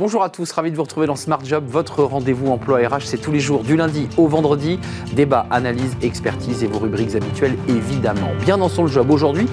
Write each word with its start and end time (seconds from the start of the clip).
Bonjour 0.00 0.22
à 0.22 0.30
tous, 0.30 0.50
ravi 0.52 0.70
de 0.70 0.76
vous 0.76 0.82
retrouver 0.82 1.06
dans 1.06 1.14
Smart 1.14 1.44
Job, 1.44 1.64
votre 1.68 2.02
rendez-vous 2.02 2.50
emploi 2.50 2.78
RH. 2.78 3.02
C'est 3.04 3.18
tous 3.18 3.32
les 3.32 3.38
jours, 3.38 3.64
du 3.64 3.76
lundi 3.76 4.08
au 4.16 4.28
vendredi. 4.28 4.80
Débat, 5.12 5.44
analyse, 5.50 5.94
expertise 6.00 6.64
et 6.64 6.66
vos 6.66 6.78
rubriques 6.78 7.14
habituelles, 7.14 7.58
évidemment. 7.68 8.30
Bien 8.40 8.56
dans 8.56 8.70
son 8.70 8.86
job. 8.86 9.10
Aujourd'hui, 9.10 9.46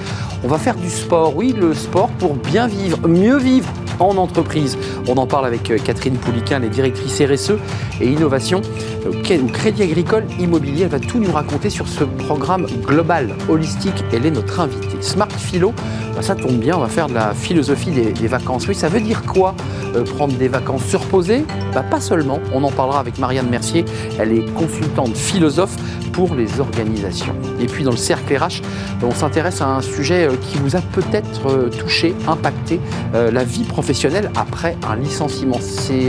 on 0.46 0.48
va 0.48 0.58
faire 0.58 0.76
du 0.76 0.90
sport. 0.90 1.36
Oui, 1.36 1.52
le 1.52 1.74
sport 1.74 2.08
pour 2.12 2.36
bien 2.36 2.66
vivre, 2.66 3.10
mieux 3.10 3.38
vivre 3.38 3.68
en 4.00 4.18
entreprise. 4.18 4.78
On 5.08 5.16
en 5.18 5.28
parle 5.28 5.46
avec 5.46 5.70
euh, 5.72 5.78
Catherine 5.78 6.16
Pouliquin, 6.16 6.60
les 6.60 6.70
directrices 6.70 7.22
RSE 7.22 7.54
et 8.02 8.08
innovation 8.08 8.62
au 9.08 9.12
Crédit 9.52 9.84
Agricole 9.84 10.26
Immobilier. 10.40 10.84
Elle 10.84 10.90
va 10.90 11.00
tout 11.00 11.20
nous 11.20 11.32
raconter 11.32 11.70
sur 11.70 11.88
ce 11.88 12.04
programme 12.04 12.66
global, 12.86 13.36
holistique. 13.50 14.04
Elle 14.12 14.26
est 14.26 14.32
notre 14.32 14.60
invitée. 14.60 14.98
Smart 15.02 15.32
Philo, 15.32 15.74
bah, 16.16 16.22
ça 16.22 16.36
tombe 16.36 16.58
bien, 16.58 16.78
on 16.78 16.82
va 16.82 16.88
faire 16.88 17.08
de 17.08 17.14
la 17.14 17.34
philosophie 17.34 17.92
des, 17.92 18.12
des 18.12 18.28
vacances. 18.28 18.68
Oui, 18.68 18.76
ça 18.76 18.90
veut 18.90 19.02
dire 19.02 19.24
quoi 19.24 19.56
euh, 19.96 20.04
prendre 20.04 20.34
des 20.34 20.48
vacances 20.48 20.84
surposées? 20.86 21.46
Bah, 21.74 21.84
Pas 21.84 22.02
seulement, 22.02 22.40
on 22.54 22.64
en 22.64 22.72
parlera 22.72 23.00
avec 23.00 23.18
Marianne 23.20 23.50
Mercier, 23.50 23.86
elle 24.20 24.32
est 24.32 24.54
consultante 24.54 25.16
philosophe 25.16 25.76
pour 26.18 26.34
les 26.34 26.60
organisations. 26.60 27.36
Et 27.60 27.68
puis 27.68 27.84
dans 27.84 27.92
le 27.92 27.98
cercle 27.98 28.36
RH, 28.36 28.64
on 29.04 29.12
s'intéresse 29.12 29.62
à 29.62 29.68
un 29.68 29.82
sujet 29.82 30.28
euh, 30.28 30.36
qui 30.42 30.58
vous 30.58 30.76
a 30.76 30.82
peut-être 30.82 31.46
euh, 31.46 31.70
touché, 31.70 32.16
impacté 32.28 32.80
la 33.14 33.44
vie 33.44 33.64
professionnelle 33.64 34.32
après 34.36 34.76
un 34.88 34.96
licenciement. 34.96 35.60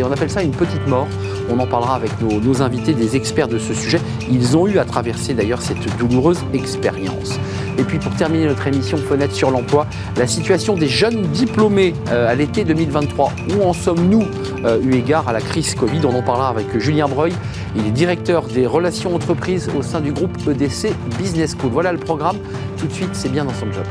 On 0.02 0.12
appelle 0.12 0.30
ça 0.30 0.42
une 0.42 0.52
petite 0.52 0.86
mort. 0.86 1.06
On 1.50 1.58
en 1.58 1.66
parlera 1.66 1.94
avec 1.94 2.10
nos, 2.20 2.40
nos 2.40 2.62
invités, 2.62 2.94
des 2.94 3.16
experts 3.16 3.48
de 3.48 3.58
ce 3.58 3.74
sujet. 3.74 4.00
Ils 4.30 4.56
ont 4.56 4.66
eu 4.66 4.78
à 4.78 4.84
traverser 4.84 5.34
d'ailleurs 5.34 5.60
cette 5.62 5.96
douloureuse 5.98 6.40
expérience. 6.54 7.38
Et 7.78 7.84
puis 7.84 7.98
pour 7.98 8.14
terminer 8.16 8.46
notre 8.46 8.66
émission 8.66 8.98
Fenêtre 8.98 9.34
sur 9.34 9.50
l'emploi, 9.50 9.86
la 10.16 10.26
situation 10.26 10.74
des 10.74 10.88
jeunes 10.88 11.22
diplômés 11.22 11.94
à 12.10 12.34
l'été 12.34 12.64
2023. 12.64 13.32
Où 13.56 13.62
en 13.62 13.72
sommes-nous 13.72 14.24
euh, 14.64 14.80
eu 14.82 14.94
égard 14.94 15.28
à 15.28 15.32
la 15.32 15.40
crise 15.40 15.74
Covid? 15.74 16.00
On 16.04 16.14
en 16.14 16.22
parlera 16.22 16.48
avec 16.48 16.78
Julien 16.78 17.06
Breuil. 17.06 17.32
Il 17.76 17.86
est 17.86 17.90
directeur 17.90 18.44
des 18.44 18.66
relations 18.66 19.14
entreprises 19.14 19.70
au 19.78 19.82
sein 19.82 20.00
du 20.00 20.12
groupe 20.12 20.36
EDC 20.46 20.92
Business 21.18 21.56
School. 21.58 21.70
Voilà 21.72 21.92
le 21.92 21.98
programme. 21.98 22.36
Tout 22.76 22.86
de 22.86 22.92
suite, 22.92 23.10
c'est 23.12 23.30
bien 23.30 23.44
dans 23.44 23.54
son 23.54 23.70
job. 23.72 23.84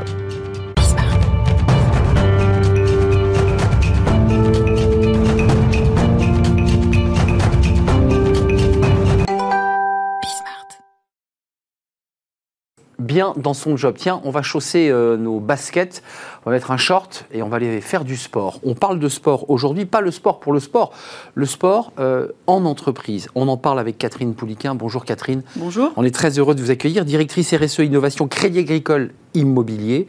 Bien 13.08 13.32
dans 13.36 13.54
son 13.54 13.76
job. 13.76 13.96
Tiens, 13.98 14.20
on 14.22 14.30
va 14.30 14.42
chausser 14.42 14.90
euh, 14.90 15.16
nos 15.16 15.40
baskets, 15.40 16.02
on 16.44 16.50
va 16.50 16.56
mettre 16.56 16.70
un 16.70 16.76
short 16.76 17.24
et 17.32 17.42
on 17.42 17.48
va 17.48 17.56
aller 17.56 17.80
faire 17.80 18.04
du 18.04 18.16
sport. 18.16 18.60
On 18.62 18.74
parle 18.74 19.00
de 19.00 19.08
sport 19.08 19.50
aujourd'hui, 19.50 19.86
pas 19.86 20.02
le 20.02 20.12
sport 20.12 20.38
pour 20.38 20.52
le 20.52 20.60
sport, 20.60 20.92
le 21.34 21.46
sport 21.46 21.92
euh, 21.98 22.28
en 22.46 22.64
entreprise. 22.66 23.28
On 23.34 23.48
en 23.48 23.56
parle 23.56 23.80
avec 23.80 23.98
Catherine 23.98 24.34
Pouliquin. 24.34 24.74
Bonjour 24.74 25.04
Catherine. 25.04 25.42
Bonjour. 25.56 25.90
On 25.96 26.04
est 26.04 26.14
très 26.14 26.38
heureux 26.38 26.54
de 26.54 26.60
vous 26.60 26.70
accueillir, 26.70 27.04
directrice 27.04 27.52
RSE 27.52 27.78
Innovation 27.78 28.28
Crédit 28.28 28.60
Agricole 28.60 29.10
Immobilier. 29.34 30.06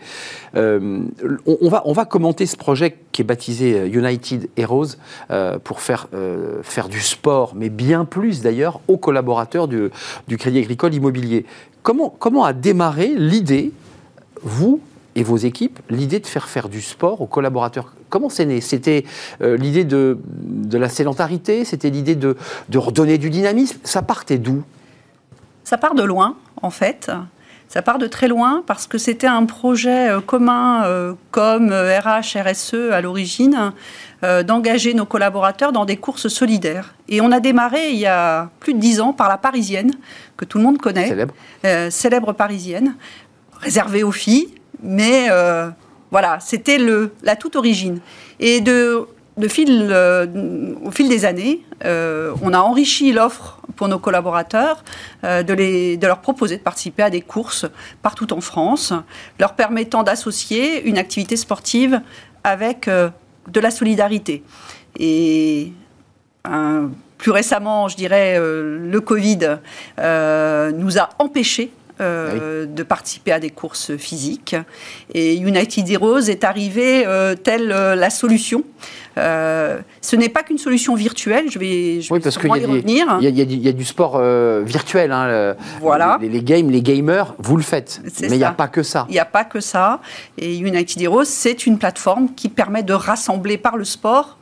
Euh, 0.56 1.02
on, 1.46 1.70
va, 1.70 1.84
on 1.86 1.94
va 1.94 2.06
commenter 2.06 2.46
ce 2.46 2.58
projet 2.58 2.98
qui 3.12 3.22
est 3.22 3.26
baptisé 3.26 3.88
United 3.88 4.50
Heroes 4.58 4.96
pour 5.64 5.82
faire, 5.82 6.08
faire 6.64 6.88
du 6.88 7.02
sport, 7.02 7.54
mais 7.56 7.70
bien 7.70 8.06
plus 8.06 8.42
d'ailleurs 8.42 8.80
aux 8.88 8.98
collaborateurs 8.98 9.68
du, 9.68 9.90
du 10.28 10.38
Crédit 10.38 10.60
Agricole 10.60 10.94
Immobilier. 10.94 11.46
Comment, 11.84 12.44
a 12.44 12.54
démarré 12.54 13.14
l'idée, 13.16 13.72
vous 14.44 14.82
et 15.16 15.24
vos 15.24 15.38
équipes, 15.38 15.80
l'idée 15.90 16.20
de 16.20 16.28
faire 16.28 16.48
faire 16.48 16.70
du 16.70 16.82
sport 16.82 17.22
aux 17.22 17.26
collaborateurs? 17.26 17.94
Comment 18.10 18.30
c'est 18.30 18.46
né? 18.46 18.62
C'était 18.62 19.06
euh, 19.42 19.58
l'idée 19.58 19.84
de, 19.84 20.20
de, 20.26 20.78
la 20.78 20.90
sédentarité? 20.90 21.66
C'était 21.66 21.90
l'idée 21.90 22.16
de, 22.16 22.38
de 22.70 22.78
redonner 22.78 23.18
du 23.18 23.30
dynamisme? 23.30 23.80
Ça 23.84 24.02
partait 24.02 24.38
d'où? 24.38 24.64
Ça 25.64 25.78
part 25.78 25.96
de 25.96 26.04
loin, 26.04 26.36
en 26.62 26.70
fait. 26.70 27.12
Ça 27.70 27.82
part 27.82 28.00
de 28.00 28.08
très 28.08 28.28
loin 28.28 28.64
parce 28.68 28.88
que 28.88 28.98
c'était 28.98 29.28
un 29.28 29.46
projet 29.46 30.10
euh, 30.10 30.20
commun 30.20 30.84
euh, 30.86 31.14
comme 31.32 31.72
RH, 31.72 32.38
RSE 32.38 32.92
à 32.92 33.00
l'origine, 33.00 33.72
d'engager 34.22 34.94
nos 34.94 35.06
collaborateurs 35.06 35.72
dans 35.72 35.86
des 35.86 35.96
courses 35.96 36.28
solidaires. 36.28 36.94
Et 37.08 37.22
on 37.22 37.32
a 37.32 37.40
démarré 37.40 37.92
il 37.92 38.00
y 38.00 38.06
a 38.06 38.50
plus 38.60 38.74
de 38.74 38.80
dix 38.80 39.00
ans 39.00 39.14
par 39.14 39.30
la 39.30 39.38
Parisienne, 39.38 39.92
que 40.36 40.44
tout 40.44 40.58
le 40.58 40.66
monde 40.66 40.78
connaît. 40.78 41.08
Célèbre. 41.08 41.34
célèbre 41.90 42.34
Parisienne, 42.34 42.96
réservée 43.62 44.04
aux 44.04 44.12
filles, 44.12 44.50
mais 44.82 45.28
euh, 45.30 45.70
voilà, 46.12 46.40
c'était 46.40 46.80
la 47.24 47.36
toute 47.36 47.56
origine. 47.56 48.00
Et 48.40 48.62
de, 48.62 49.08
de 49.38 49.48
fil, 49.48 49.88
euh, 49.92 50.26
au 50.84 50.92
fil 50.92 51.10
des 51.10 51.26
années, 51.26 51.62
euh, 51.86 52.34
on 52.42 52.54
a 52.54 52.60
enrichi 52.60 53.12
l'offre 53.12 53.62
pour 53.76 53.88
nos 53.88 54.00
collaborateurs, 54.00 54.84
de, 55.24 55.54
les, 55.54 55.96
de 55.96 56.06
leur 56.06 56.20
proposer 56.20 56.58
de 56.58 56.62
participer 56.62 57.04
à 57.04 57.10
des 57.10 57.22
courses 57.22 57.66
partout 58.02 58.34
en 58.34 58.42
France, 58.42 58.92
leur 59.40 59.54
permettant 59.54 60.04
d'associer 60.04 60.84
une 60.84 60.98
activité 60.98 61.38
sportive 61.38 62.02
avec 62.44 62.90
de 62.90 63.60
la 63.62 63.72
solidarité. 63.72 64.44
Et 64.98 65.72
plus 67.18 67.32
récemment, 67.32 67.88
je 67.88 67.96
dirais, 67.96 68.38
le 68.38 69.00
Covid 69.00 69.60
nous 69.98 71.00
a 71.00 71.10
empêchés 71.20 71.72
euh, 72.02 72.66
de 72.66 72.84
participer 72.84 73.34
à 73.34 73.42
des 73.42 73.50
courses 73.50 73.98
physiques. 73.98 74.56
Et 75.14 75.36
United 75.36 75.90
Heroes 75.90 76.30
est 76.30 76.46
arrivé 76.46 77.06
euh, 77.06 77.36
telle 77.36 77.74
euh, 77.74 77.94
la 77.94 78.10
solution. 78.10 78.64
Ce 79.16 80.16
n'est 80.16 80.30
pas 80.30 80.44
qu'une 80.44 80.58
solution 80.58 80.96
virtuelle, 80.96 81.50
je 81.50 81.60
vais, 81.60 82.02
je 82.02 82.14
oui, 82.14 82.20
parce 82.20 82.38
qu'il 82.38 82.48
y, 82.48 82.66
revenir. 82.66 83.18
Il 83.22 83.30
y, 83.30 83.42
y, 83.44 83.70
a 83.70 83.72
du 83.72 83.86
sport 83.86 84.22
virtuel. 84.64 85.12
Hein, 85.12 85.56
voilà. 85.82 86.18
Les, 86.22 86.30
les, 86.30 86.44
games, 86.44 86.70
les 86.70 86.82
gamers, 86.82 87.36
vous 87.38 87.58
le 87.58 87.64
faites. 87.64 88.02
Mais 88.22 88.28
il 88.30 88.38
n'y 88.38 88.44
a 88.44 88.52
pas 88.52 88.68
que 88.68 88.84
ça. 88.84 89.06
Il 89.10 89.14
n'y 89.14 89.20
a 89.20 89.26
pas 89.26 89.44
que 89.44 89.60
ça. 89.60 90.00
Et 90.38 90.58
United 90.58 91.02
Heroes, 91.02 91.26
c'est 91.26 91.66
une 91.66 91.78
plateforme 91.78 92.34
qui 92.36 92.50
permet 92.50 92.84
de 92.84 92.94
rassembler 92.94 93.58
par 93.58 93.78
le 93.78 93.84
sport 93.84 94.39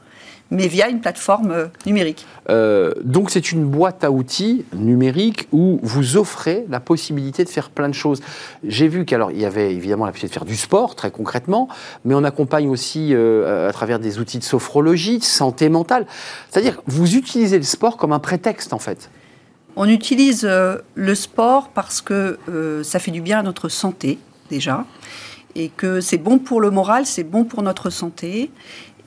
mais 0.51 0.67
via 0.67 0.89
une 0.89 1.01
plateforme 1.01 1.51
euh, 1.51 1.65
numérique. 1.85 2.25
Euh, 2.49 2.93
donc 3.03 3.29
c'est 3.29 3.51
une 3.51 3.65
boîte 3.65 4.03
à 4.03 4.11
outils 4.11 4.65
numérique 4.73 5.47
où 5.51 5.79
vous 5.83 6.17
offrez 6.17 6.65
la 6.69 6.79
possibilité 6.79 7.43
de 7.43 7.49
faire 7.49 7.69
plein 7.69 7.89
de 7.89 7.93
choses. 7.93 8.21
J'ai 8.63 8.87
vu 8.87 9.05
qu'il 9.05 9.19
y 9.35 9.45
avait 9.45 9.73
évidemment 9.73 10.05
la 10.05 10.11
possibilité 10.11 10.35
de 10.35 10.39
faire 10.39 10.47
du 10.47 10.55
sport 10.55 10.95
très 10.95 11.11
concrètement, 11.11 11.67
mais 12.05 12.15
on 12.15 12.23
accompagne 12.23 12.69
aussi 12.69 13.13
euh, 13.13 13.69
à 13.69 13.73
travers 13.73 13.99
des 13.99 14.19
outils 14.19 14.39
de 14.39 14.43
sophrologie, 14.43 15.19
de 15.19 15.23
santé 15.23 15.69
mentale. 15.69 16.05
C'est-à-dire 16.49 16.81
vous 16.87 17.15
utilisez 17.15 17.57
le 17.57 17.63
sport 17.63 17.97
comme 17.97 18.13
un 18.13 18.19
prétexte 18.19 18.73
en 18.73 18.79
fait. 18.79 19.09
On 19.75 19.87
utilise 19.87 20.43
le 20.43 21.15
sport 21.15 21.69
parce 21.69 22.01
que 22.01 22.39
ça 22.83 22.97
fait 22.97 23.11
du 23.11 23.21
bien 23.21 23.39
à 23.39 23.43
notre 23.43 23.69
santé 23.69 24.17
déjà 24.49 24.85
et 25.57 25.69
que 25.69 26.01
c'est 26.01 26.19
bon 26.19 26.37
pour 26.37 26.61
le 26.61 26.69
moral, 26.69 27.05
c'est 27.05 27.23
bon 27.23 27.43
pour 27.43 27.63
notre 27.63 27.89
santé. 27.89 28.51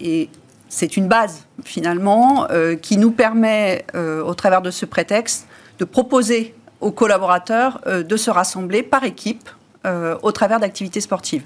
Et 0.00 0.28
c'est 0.70 0.96
une 0.96 1.08
base 1.08 1.46
finalement 1.64 2.46
euh, 2.50 2.76
qui 2.76 2.96
nous 2.96 3.10
permet, 3.10 3.84
euh, 3.94 4.22
au 4.22 4.34
travers 4.34 4.62
de 4.62 4.70
ce 4.70 4.86
prétexte, 4.86 5.46
de 5.78 5.84
proposer 5.84 6.54
aux 6.80 6.92
collaborateurs 6.92 7.80
euh, 7.86 8.02
de 8.02 8.16
se 8.16 8.30
rassembler 8.30 8.82
par 8.82 9.04
équipe 9.04 9.50
au 10.22 10.30
travers 10.30 10.60
d'activités 10.60 11.00
sportives. 11.00 11.42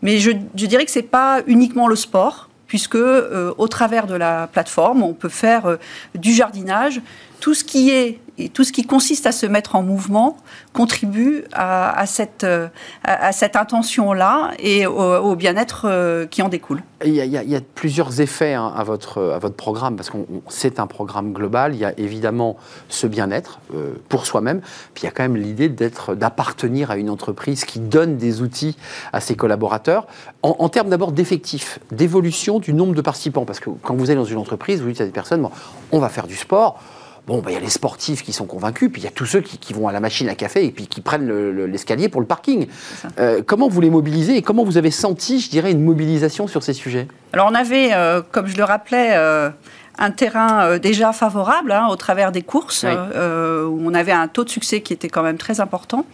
Mais 0.00 0.18
je, 0.18 0.30
je 0.54 0.66
dirais 0.66 0.84
que 0.84 0.92
ce 0.92 1.00
n'est 1.00 1.04
pas 1.04 1.40
uniquement 1.48 1.88
le 1.88 1.96
sport, 1.96 2.48
puisque 2.68 2.94
au 2.94 3.66
travers 3.66 4.06
de 4.06 4.14
la 4.14 4.46
plateforme, 4.46 5.02
on 5.02 5.12
peut 5.12 5.28
faire 5.28 5.78
du 6.14 6.32
jardinage, 6.32 7.00
tout 7.40 7.54
ce 7.54 7.64
qui 7.64 7.90
est 7.90 8.18
tout 8.52 8.64
ce 8.64 8.72
qui 8.72 8.84
consiste 8.84 9.26
à 9.26 9.32
se 9.32 9.46
mettre 9.46 9.76
en 9.76 9.82
mouvement 9.82 10.36
contribue 10.72 11.44
à, 11.52 12.04
cette, 12.06 12.44
à, 13.04 13.32
cette 13.32 13.54
intention-là 13.54 14.50
et 14.58 14.86
au, 14.86 15.36
bien-être 15.36 15.86
euh, 15.88 16.26
qui 16.26 16.42
en 16.42 16.48
découle. 16.48 16.82
Il 17.04 17.14
y, 17.14 17.56
a, 17.56 17.60
plusieurs 17.74 18.20
effets 18.20 18.54
hein, 18.54 18.72
à, 18.76 18.82
votre, 18.82 19.38
programme, 19.56 19.94
parce 19.94 20.10
que 20.10 20.16
c'est 20.48 20.80
un 20.80 20.86
programme 20.86 21.32
global. 21.32 21.74
Il 21.74 21.80
y 21.80 21.84
a 21.84 21.96
évidemment 21.98 22.56
ce 22.88 23.06
bien-être 23.06 23.60
euh, 23.74 23.92
pour 24.08 24.26
soi-même, 24.26 24.60
puis 24.94 25.02
il 25.02 25.04
y 25.04 25.08
a 25.08 25.12
quand 25.12 25.22
même 25.22 25.36
l'idée 25.36 25.68
d'appartenir 25.68 26.90
à 26.90 26.96
une 26.96 27.10
entreprise 27.10 27.64
qui 27.64 27.78
donne 27.78 28.16
des 28.16 28.42
outils 28.42 28.76
à 29.12 29.20
ses 29.20 29.36
collaborateurs, 29.36 30.06
en, 30.42 30.68
termes 30.68 30.88
d'abord 30.88 31.12
d'effectifs, 31.12 31.78
d'évolution 31.92 32.58
du 32.58 32.72
nombre 32.72 32.94
de 32.94 33.00
participants. 33.00 33.44
Parce 33.44 33.60
que 33.60 33.70
quand 33.82 33.94
vous 33.94 34.10
êtes 34.10 34.16
dans 34.16 34.24
une 34.24 34.38
entreprise, 34.38 34.82
vous 34.82 34.88
dites 34.88 35.00
à 35.00 35.06
des 35.06 35.12
personnes, 35.12 35.42
bon, 35.42 35.50
on 35.92 36.00
va 36.00 36.08
faire 36.08 36.26
du 36.26 36.36
sport, 36.36 36.80
Bon, 37.26 37.38
bah, 37.38 37.50
il 37.50 37.54
y 37.54 37.56
a 37.56 37.60
les 37.60 37.70
sportifs 37.70 38.22
qui 38.22 38.34
sont 38.34 38.44
convaincus, 38.44 38.90
puis 38.92 39.00
il 39.00 39.04
y 39.04 39.08
a 39.08 39.10
tous 39.10 39.24
ceux 39.24 39.40
qui, 39.40 39.72
vont 39.72 39.88
à 39.88 39.92
la 39.92 40.00
machine 40.00 40.28
à 40.28 40.34
café 40.34 40.66
et 40.66 40.70
puis 40.70 40.86
qui 40.86 41.00
prennent 41.00 41.30
l'escalier 41.66 42.10
pour 42.10 42.20
le 42.20 42.26
parking. 42.26 42.66
Euh, 43.18 43.42
comment 43.44 43.68
vous 43.68 43.80
les 43.80 43.88
mobilisez 43.88 44.36
et 44.36 44.42
comment 44.42 44.62
vous 44.62 44.76
avez 44.76 44.90
senti, 44.90 45.40
je 45.40 45.48
dirais, 45.48 45.72
une 45.72 45.82
mobilisation 45.82 46.46
sur 46.46 46.62
ces 46.62 46.74
sujets? 46.74 47.08
Alors 47.32 47.48
on 47.50 47.54
avait, 47.54 47.94
euh, 47.94 48.20
comme 48.30 48.46
je 48.46 48.58
le 48.58 48.64
rappelais, 48.64 49.12
euh, 49.14 49.48
un 49.96 50.10
terrain 50.10 50.76
déjà 50.78 51.12
favorable 51.12 51.72
hein, 51.72 51.86
au 51.88 51.96
travers 51.96 52.30
des 52.30 52.42
courses, 52.42 52.84
où 52.84 53.78
on 53.86 53.94
avait 53.94 54.12
un 54.12 54.28
taux 54.28 54.44
de 54.44 54.50
succès 54.50 54.82
qui 54.82 54.92
était 54.92 55.08
quand 55.08 55.22
même 55.22 55.38
très 55.38 55.60
important. 55.60 56.04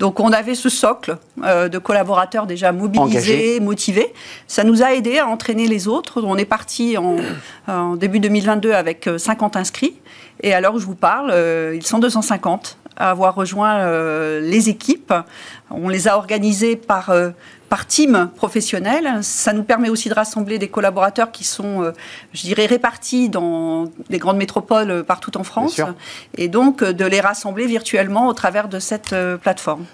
Donc 0.00 0.20
on 0.20 0.32
avait 0.32 0.54
ce 0.54 0.70
socle 0.70 1.18
de 1.36 1.78
collaborateurs 1.78 2.46
déjà 2.46 2.72
mobilisés, 2.72 3.60
motivés. 3.60 4.12
Ça 4.48 4.64
nous 4.64 4.82
a 4.82 4.94
aidé 4.94 5.18
à 5.18 5.26
entraîner 5.26 5.66
les 5.66 5.86
autres. 5.86 6.22
On 6.24 6.38
est 6.38 6.46
parti 6.46 6.96
en, 6.96 7.16
en 7.68 7.96
début 7.96 8.20
2022 8.20 8.72
avec 8.72 9.08
50 9.18 9.56
inscrits. 9.56 9.96
Et 10.40 10.54
à 10.54 10.60
l'heure 10.60 10.74
où 10.74 10.78
je 10.78 10.86
vous 10.86 10.94
parle, 10.94 11.32
ils 11.74 11.86
sont 11.86 11.98
250 11.98 12.78
à 12.96 13.10
avoir 13.10 13.34
rejoint 13.34 13.78
euh, 13.78 14.40
les 14.40 14.68
équipes. 14.68 15.12
On 15.70 15.88
les 15.88 16.08
a 16.08 16.16
organisées 16.16 16.76
par, 16.76 17.10
euh, 17.10 17.30
par 17.68 17.86
team 17.86 18.30
professionnel. 18.36 19.18
Ça 19.22 19.52
nous 19.52 19.62
permet 19.62 19.88
aussi 19.88 20.08
de 20.08 20.14
rassembler 20.14 20.58
des 20.58 20.68
collaborateurs 20.68 21.32
qui 21.32 21.44
sont, 21.44 21.82
euh, 21.82 21.92
je 22.32 22.42
dirais, 22.42 22.66
répartis 22.66 23.28
dans 23.28 23.90
les 24.08 24.18
grandes 24.18 24.36
métropoles 24.36 25.04
partout 25.04 25.36
en 25.36 25.44
France. 25.44 25.80
Et 26.36 26.48
donc 26.48 26.82
de 26.82 27.04
les 27.04 27.20
rassembler 27.20 27.66
virtuellement 27.66 28.28
au 28.28 28.32
travers 28.32 28.68
de 28.68 28.78
cette 28.78 29.14
plateforme. 29.42 29.84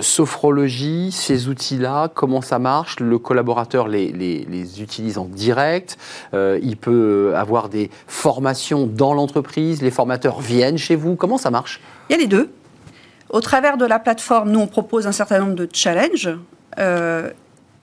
sophrologie, 0.00 1.12
ces 1.12 1.48
outils-là, 1.48 2.08
comment 2.14 2.40
ça 2.40 2.58
marche? 2.58 3.00
Le 3.00 3.18
collaborateur 3.18 3.88
les, 3.88 4.12
les, 4.12 4.46
les, 4.48 4.82
utilise 4.82 5.18
en 5.18 5.26
direct. 5.26 5.96
il 6.32 6.76
peut 6.76 7.32
avoir 7.36 7.68
des 7.68 7.90
formations 8.06 8.86
dans 8.86 9.14
l'entreprise. 9.14 9.82
Les 9.82 9.90
formateurs 9.90 10.40
viennent 10.40 10.78
chez 10.78 10.96
vous. 10.96 11.16
Comment 11.16 11.38
ça 11.38 11.50
marche? 11.50 11.80
Il 12.08 12.12
y 12.12 12.16
a 12.16 12.18
les 12.18 12.26
deux. 12.26 12.50
Au 13.30 13.40
travers 13.40 13.76
de 13.76 13.84
la 13.84 13.98
plateforme, 13.98 14.50
nous, 14.50 14.60
on 14.60 14.66
propose 14.66 15.06
un 15.06 15.12
certain 15.12 15.40
nombre 15.40 15.54
de 15.54 15.68
challenges. 15.72 16.30
Euh, 16.78 17.30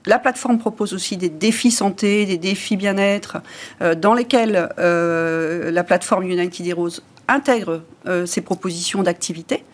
la 0.06 0.18
plateforme 0.18 0.58
propose 0.58 0.92
aussi 0.92 1.16
des 1.16 1.30
défis 1.30 1.70
santé, 1.70 2.26
des 2.26 2.36
défis 2.36 2.76
bien-être, 2.76 3.38
euh, 3.80 3.94
dans 3.94 4.12
lesquels 4.12 4.68
euh, 4.78 5.70
la 5.70 5.82
plateforme 5.82 6.24
United 6.24 6.66
Heroes 6.66 7.00
intègre 7.26 7.82
ses 8.26 8.42
propositions 8.42 9.02
d'activité. 9.02 9.64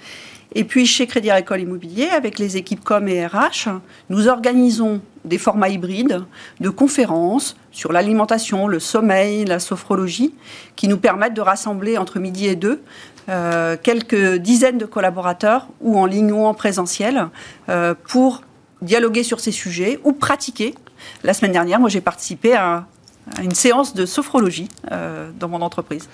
Et 0.55 0.63
puis 0.63 0.87
chez 0.87 1.09
Crédit 1.09 1.33
Agricole 1.33 1.63
Immobilier, 1.63 2.09
avec 2.11 2.39
les 2.39 2.57
équipes 2.57 2.85
com 2.85 3.09
et 3.09 3.27
RH, 3.27 3.69
nous 4.09 4.29
organisons 4.29 5.01
des 5.25 5.37
formats 5.37 5.69
hybrides 5.69 6.23
de 6.61 6.69
conférences 6.69 7.57
sur 7.73 7.91
l'alimentation, 7.91 8.69
le 8.69 8.79
sommeil, 8.79 9.45
la 9.47 9.59
sophrologie, 9.59 10.33
qui 10.77 10.87
nous 10.87 10.99
permettent 10.99 11.35
de 11.35 11.41
rassembler 11.41 11.99
entre 11.99 12.21
midi 12.21 12.47
et 12.47 12.55
deux 12.55 12.81
quelques 13.83 14.37
dizaines 14.37 14.79
de 14.79 14.87
collaborateurs, 14.87 15.67
ou 15.81 15.99
en 15.99 16.07
ligne 16.07 16.31
ou 16.31 16.45
en 16.45 16.55
présentiel, 16.55 17.31
pour 18.07 18.43
dialoguer 18.82 19.23
sur 19.23 19.41
ces 19.41 19.53
sujets 19.53 20.00
ou 20.05 20.12
pratiquer. 20.12 20.75
La 21.25 21.35
semaine 21.35 21.53
dernière, 21.53 21.81
moi, 21.81 21.88
j'ai 21.88 22.00
participé 22.00 22.55
à, 22.55 22.87
une 23.43 23.55
séance 23.55 23.94
de 23.94 24.06
sophrologie 24.06 24.69
euh, 24.91 25.31
dans 25.38 25.49
mon 25.49 25.62
entreprise. 25.62 26.09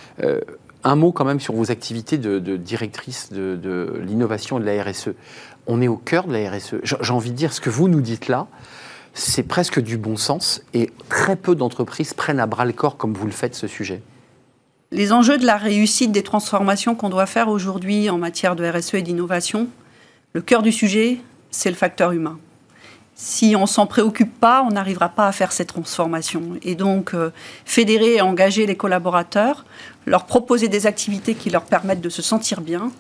un 0.85 0.97
mot 0.97 1.13
quand 1.13 1.25
même 1.25 1.41
sur 1.41 1.55
vos 1.55 1.71
activités 1.71 2.19
de, 2.19 2.57
directrice 2.57 3.33
de, 3.33 3.57
de 3.57 4.01
l'innovation 4.05 4.59
et 4.59 4.61
de 4.61 4.67
la 4.67 4.83
RSE. 4.83 5.11
On 5.67 5.81
est 5.81 5.89
au 5.89 5.97
cœur 5.97 6.27
de 6.27 6.33
la 6.33 6.51
RSE. 6.51 6.75
J'ai 6.83 7.13
envie 7.13 7.31
de 7.31 7.37
dire, 7.37 7.53
ce 7.53 7.61
que 7.61 7.71
vous 7.71 7.89
nous 7.89 8.01
dites 8.01 8.29
là, 8.29 8.47
c'est 9.15 9.43
presque 9.43 9.81
du 9.81 9.97
bon 9.97 10.17
sens 10.17 10.63
et 10.75 10.91
très 11.09 11.37
peu 11.37 11.55
d'entreprises 11.55 12.15
prennent 12.15 12.41
à 12.41 12.47
bras 12.47 12.65
le 12.65 12.73
corps 12.73 12.97
comme 12.97 13.15
vous 13.15 13.27
le 13.27 13.33
faites 13.33 13.55
ce 13.55 13.67
sujet 13.67 14.03
les 14.93 15.13
enjeux 15.13 15.39
de 15.39 15.47
la 15.47 15.57
réussite 15.57 16.13
des 16.13 16.23
transformations 16.23 16.95
qu'on 16.95 17.09
doit 17.09 17.27
faire 17.27 17.49
aujourd'hui 17.49 18.09
en 18.11 18.19
matière 18.19 18.57
de 18.57 18.65
RSE 18.65 18.95
et 18.95 19.03
d'innovation, 19.03 19.69
le 20.33 20.41
cœur 20.41 20.63
du 20.63 20.73
sujet, 20.73 21.19
c'est 21.51 21.71
le 21.71 21.77
facteur 21.77 22.13
humain. 22.13 22.39
Si 23.19 23.57
on 23.57 23.65
s'en 23.65 23.87
préoccupe 23.87 24.39
pas, 24.39 24.63
on 24.63 24.69
n'arrivera 24.69 25.09
pas 25.09 25.27
à 25.27 25.33
faire 25.33 25.51
ces 25.51 25.65
transformations. 25.65 26.59
Et 26.63 26.75
donc, 26.75 27.15
euh, 27.15 27.31
fédérer 27.65 28.17
et 28.17 28.21
engager 28.21 28.67
les 28.67 28.77
collaborateurs, 28.77 29.65
leur 30.05 30.27
proposer 30.27 30.69
des 30.69 30.87
activités 30.87 31.35
qui 31.35 31.49
leur 31.49 31.65
permettent 31.65 32.03
de 32.03 32.11
se 32.11 32.21
sentir 32.21 32.61
bien, 32.61 32.93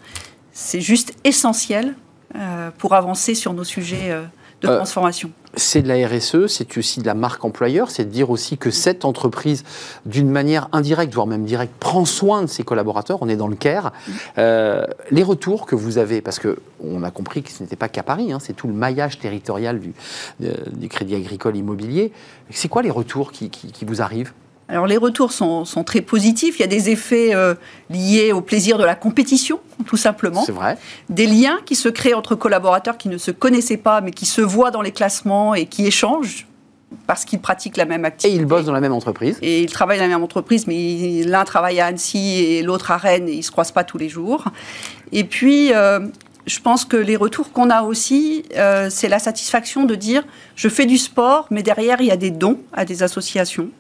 c'est 0.54 0.80
juste 0.80 1.12
essentiel 1.24 1.94
euh, 2.34 2.70
pour 2.78 2.94
avancer 2.94 3.34
sur 3.34 3.52
nos 3.52 3.62
sujets 3.62 4.10
euh, 4.10 4.22
de 4.62 4.68
transformation 4.68 5.30
c'est 5.56 5.82
de 5.82 5.88
la 5.88 6.06
RSE, 6.06 6.46
c'est 6.48 6.76
aussi 6.76 7.00
de 7.00 7.06
la 7.06 7.14
marque 7.14 7.44
employeur, 7.44 7.90
c'est 7.90 8.04
de 8.04 8.10
dire 8.10 8.30
aussi 8.30 8.58
que 8.58 8.70
cette 8.70 9.04
entreprise, 9.04 9.64
d'une 10.04 10.30
manière 10.30 10.68
indirecte, 10.72 11.14
voire 11.14 11.26
même 11.26 11.44
directe, 11.44 11.72
prend 11.80 12.04
soin 12.04 12.42
de 12.42 12.46
ses 12.46 12.62
collaborateurs. 12.62 13.18
On 13.22 13.28
est 13.28 13.36
dans 13.36 13.48
le 13.48 13.56
CARE. 13.56 13.92
Euh, 14.38 14.84
les 15.10 15.22
retours 15.22 15.66
que 15.66 15.74
vous 15.74 15.98
avez, 15.98 16.20
parce 16.20 16.38
que 16.38 16.58
on 16.80 17.02
a 17.02 17.10
compris 17.10 17.42
que 17.42 17.50
ce 17.50 17.62
n'était 17.62 17.76
pas 17.76 17.88
qu'à 17.88 18.02
Paris, 18.02 18.32
hein, 18.32 18.38
c'est 18.40 18.52
tout 18.52 18.68
le 18.68 18.74
maillage 18.74 19.18
territorial 19.18 19.80
du, 19.80 19.94
du 20.40 20.88
Crédit 20.88 21.14
Agricole 21.14 21.56
Immobilier. 21.56 22.12
C'est 22.50 22.68
quoi 22.68 22.82
les 22.82 22.90
retours 22.90 23.32
qui 23.32 23.50
vous 23.86 24.02
arrivent? 24.02 24.32
Alors 24.68 24.86
les 24.86 24.96
retours 24.96 25.32
sont, 25.32 25.64
très 25.84 26.00
positifs. 26.00 26.58
Il 26.58 26.62
y 26.62 26.64
a 26.64 26.68
des 26.68 26.90
effets 26.90 27.34
euh, 27.34 27.54
liés 27.88 28.32
au 28.32 28.40
plaisir 28.40 28.78
de 28.78 28.84
la 28.84 28.96
compétition, 28.96 29.60
tout 29.86 29.96
simplement. 29.96 30.42
C'est 30.44 30.52
vrai. 30.52 30.76
Des 31.08 31.26
liens 31.26 31.58
qui 31.64 31.76
se 31.76 31.88
créent 31.88 32.14
entre 32.14 32.34
collaborateurs 32.34 32.98
qui 32.98 33.08
ne 33.08 33.18
se 33.18 33.30
connaissaient 33.30 33.76
pas, 33.76 34.00
mais 34.00 34.10
qui 34.10 34.26
se 34.26 34.40
voient 34.40 34.72
dans 34.72 34.82
les 34.82 34.90
classements 34.90 35.54
et 35.54 35.66
qui 35.66 35.86
échangent 35.86 36.46
parce 37.06 37.24
qu'ils 37.24 37.40
pratiquent 37.40 37.76
la 37.76 37.84
même 37.84 38.04
activité. 38.04 38.36
Et 38.36 38.40
ils 38.40 38.46
bossent 38.46 38.64
dans 38.64 38.72
la 38.72 38.80
même 38.80 38.92
entreprise. 38.92 39.38
Et 39.42 39.62
ils 39.62 39.70
travaillent 39.70 39.98
dans 39.98 40.04
la 40.04 40.10
même 40.10 40.22
entreprise, 40.22 40.66
mais 40.66 41.22
l'un 41.24 41.44
travaille 41.44 41.80
à 41.80 41.86
Annecy 41.86 42.40
et 42.40 42.62
l'autre 42.62 42.90
à 42.90 42.96
Rennes, 42.96 43.28
et 43.28 43.32
ils 43.32 43.38
ne 43.38 43.42
se 43.42 43.50
croisent 43.50 43.72
pas 43.72 43.84
tous 43.84 43.98
les 43.98 44.08
jours. 44.08 44.44
Et 45.12 45.24
puis, 45.24 45.72
euh, 45.72 46.00
je 46.46 46.60
pense 46.60 46.84
que 46.84 46.96
les 46.96 47.16
retours 47.16 47.52
qu'on 47.52 47.70
a 47.70 47.82
aussi, 47.82 48.44
euh, 48.56 48.88
c'est 48.90 49.08
la 49.08 49.18
satisfaction 49.18 49.84
de 49.84 49.94
dire, 49.94 50.24
je 50.54 50.68
fais 50.68 50.86
du 50.86 50.98
sport, 50.98 51.46
mais 51.50 51.62
derrière, 51.62 52.00
il 52.00 52.06
y 52.06 52.12
a 52.12 52.16
des 52.16 52.30
dons 52.30 52.58
à 52.72 52.84
des 52.84 53.02
associations. 53.02 53.70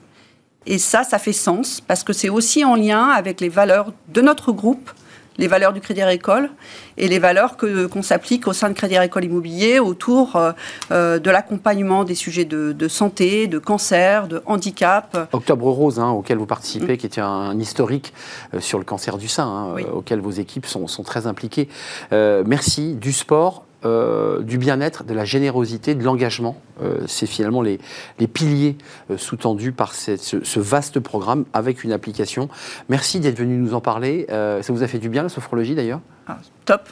Et 0.66 0.78
ça, 0.78 1.04
ça 1.04 1.18
fait 1.18 1.32
sens 1.32 1.80
parce 1.80 2.02
que 2.02 2.12
c'est 2.12 2.28
aussi 2.28 2.64
en 2.64 2.74
lien 2.74 3.08
avec 3.08 3.40
les 3.40 3.48
valeurs 3.48 3.92
de 4.08 4.20
notre 4.20 4.52
groupe, 4.52 4.90
les 5.38 5.46
valeurs 5.46 5.72
du 5.72 5.80
Crédit 5.80 6.02
Agricole 6.02 6.50
et 6.96 7.08
les 7.08 7.18
valeurs 7.18 7.56
que, 7.56 7.86
qu'on 7.86 8.02
s'applique 8.02 8.48
au 8.48 8.52
sein 8.52 8.68
de 8.68 8.74
Crédit 8.74 8.96
Agricole 8.96 9.24
Immobilier 9.24 9.78
autour 9.78 10.36
euh, 10.36 10.52
euh, 10.90 11.18
de 11.18 11.30
l'accompagnement 11.30 12.04
des 12.04 12.14
sujets 12.14 12.44
de, 12.44 12.88
santé, 12.88 13.46
de 13.46 13.58
cancer, 13.58 14.28
de 14.28 14.42
handicap. 14.46 15.28
Octobre 15.32 15.70
Rose, 15.70 16.00
hein, 16.00 16.10
auquel 16.10 16.38
vous 16.38 16.46
participez, 16.46 16.94
mm. 16.94 16.96
qui 16.96 17.06
était 17.06 17.20
un, 17.20 17.58
historique 17.58 18.12
euh, 18.54 18.60
sur 18.60 18.78
le 18.78 18.84
cancer 18.84 19.18
du 19.18 19.28
sein, 19.28 19.46
hein, 19.46 19.82
auquel 19.92 20.20
vos 20.20 20.30
équipes 20.30 20.66
sont, 20.66 20.86
sont 20.86 21.02
très 21.02 21.26
impliquées. 21.26 21.68
merci. 22.10 22.94
Du 22.94 23.12
sport, 23.12 23.65
euh, 23.84 24.40
du 24.40 24.56
bien-être, 24.56 25.04
de 25.04 25.12
la 25.12 25.24
générosité, 25.24 25.94
de 25.94 26.02
l'engagement. 26.02 26.56
Euh, 26.82 27.00
c'est 27.06 27.26
finalement 27.26 27.60
les, 27.62 27.78
piliers 28.26 28.76
euh, 29.10 29.18
sous-tendus 29.18 29.72
par 29.72 29.94
ce, 29.94 30.58
vaste 30.58 30.98
programme 30.98 31.44
avec 31.52 31.84
une 31.84 31.92
application. 31.92 32.48
Merci 32.88 33.20
d'être 33.20 33.38
venu 33.38 33.56
nous 33.56 33.74
en 33.74 33.80
parler. 33.80 34.26
ça 34.28 34.72
vous 34.72 34.82
a 34.82 34.88
fait 34.88 34.98
du 34.98 35.08
bien 35.08 35.22
la 35.22 35.28
sophrologie 35.28 35.74
d'ailleurs? 35.74 36.00
Ah, 36.26 36.38
top. 36.64 36.88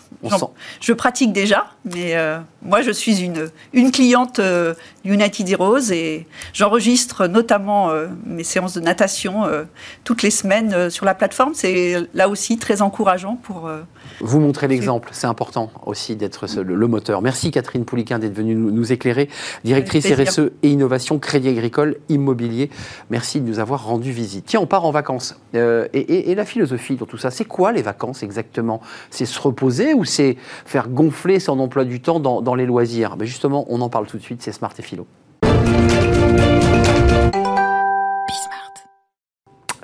Je 0.80 0.92
pratique 0.92 1.32
déjà, 1.32 1.66
mais 1.84 2.16
euh, 2.16 2.38
moi 2.62 2.80
je 2.80 2.90
suis 2.90 3.20
une, 3.20 3.50
une 3.72 3.90
cliente 3.90 4.38
euh, 4.38 4.74
United 5.04 5.48
Heroes 5.48 5.92
et 5.92 6.26
j'enregistre 6.52 7.26
notamment 7.26 7.90
euh, 7.90 8.06
mes 8.24 8.44
séances 8.44 8.74
de 8.74 8.80
natation 8.80 9.42
toutes 10.04 10.22
les 10.22 10.30
semaines 10.30 10.88
sur 10.88 11.04
la 11.04 11.14
plateforme. 11.14 11.52
C'est 11.54 11.96
là 12.14 12.28
aussi 12.28 12.58
très 12.58 12.80
encourageant 12.80 13.36
pour. 13.36 13.70
Vous 14.20 14.40
montrer 14.40 14.68
l'exemple, 14.68 15.10
c'est 15.12 15.26
important 15.26 15.70
aussi 15.84 16.16
d'être 16.16 16.46
le, 16.62 16.86
moteur. 16.86 17.20
Merci 17.20 17.50
Catherine 17.50 17.84
Pouliquin 17.84 18.18
d'être 18.18 18.34
venue 18.34 18.54
nous, 18.54 18.92
éclairer, 18.92 19.28
directrice 19.64 20.06
RSE 20.06 20.50
et 20.62 20.68
innovation 20.68 21.18
Crédit 21.18 21.48
Agricole 21.48 21.96
Immobilier. 22.08 22.70
Merci 23.10 23.40
de 23.40 23.48
nous 23.48 23.58
avoir 23.58 23.84
rendu 23.84 24.12
visite. 24.12 24.46
Tiens, 24.46 24.60
on 24.60 24.66
part 24.66 24.84
en 24.84 24.90
vacances. 24.90 25.36
Et, 25.54 26.30
et, 26.30 26.34
la 26.34 26.44
philosophie 26.44 26.96
dans 26.96 27.06
tout 27.06 27.18
ça, 27.18 27.30
c'est 27.30 27.44
quoi 27.44 27.72
les 27.72 27.82
vacances 27.82 28.22
exactement? 28.22 28.80
Se 29.26 29.40
reposer 29.40 29.94
ou 29.94 30.04
c'est 30.04 30.36
faire 30.64 30.88
gonfler 30.88 31.40
son 31.40 31.58
emploi 31.58 31.84
du 31.84 32.00
temps 32.00 32.20
dans, 32.20 32.54
les 32.54 32.66
loisirs? 32.66 33.16
Mais 33.18 33.26
Justement, 33.26 33.64
on 33.68 33.80
en 33.80 33.88
parle 33.88 34.06
tout 34.06 34.18
de 34.18 34.22
suite, 34.22 34.42
c'est 34.42 34.52
Smart 34.52 34.72
et 34.78 34.82
Philo. 34.82 35.06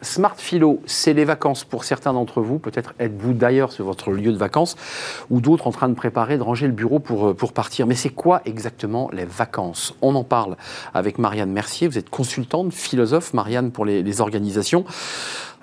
Smart 0.02 0.34
Philo, 0.36 0.80
c'est 0.86 1.12
les 1.12 1.24
vacances 1.24 1.64
pour 1.64 1.84
certains 1.84 2.12
d'entre 2.12 2.40
vous. 2.40 2.58
Peut-être 2.58 2.94
êtes-vous 2.98 3.32
d'ailleurs 3.32 3.70
sur 3.70 3.84
votre 3.84 4.10
lieu 4.12 4.32
de 4.32 4.36
vacances 4.38 4.76
ou 5.30 5.40
d'autres 5.40 5.66
en 5.66 5.72
train 5.72 5.88
de 5.88 5.94
préparer, 5.94 6.38
de 6.38 6.42
ranger 6.42 6.66
le 6.66 6.72
bureau 6.72 6.98
pour, 6.98 7.28
euh, 7.28 7.34
pour 7.34 7.52
partir. 7.52 7.86
Mais 7.86 7.94
c'est 7.94 8.10
quoi 8.10 8.40
exactement 8.44 9.10
les 9.12 9.24
vacances? 9.24 9.94
On 10.00 10.14
en 10.14 10.24
parle 10.24 10.56
avec 10.94 11.18
Marianne 11.18 11.52
Mercier. 11.52 11.86
Vous 11.86 11.98
êtes 11.98 12.10
consultante, 12.10 12.72
philosophe, 12.72 13.34
Marianne, 13.34 13.70
pour 13.70 13.84
les, 13.84 14.02
les 14.02 14.20
organisations. 14.20 14.84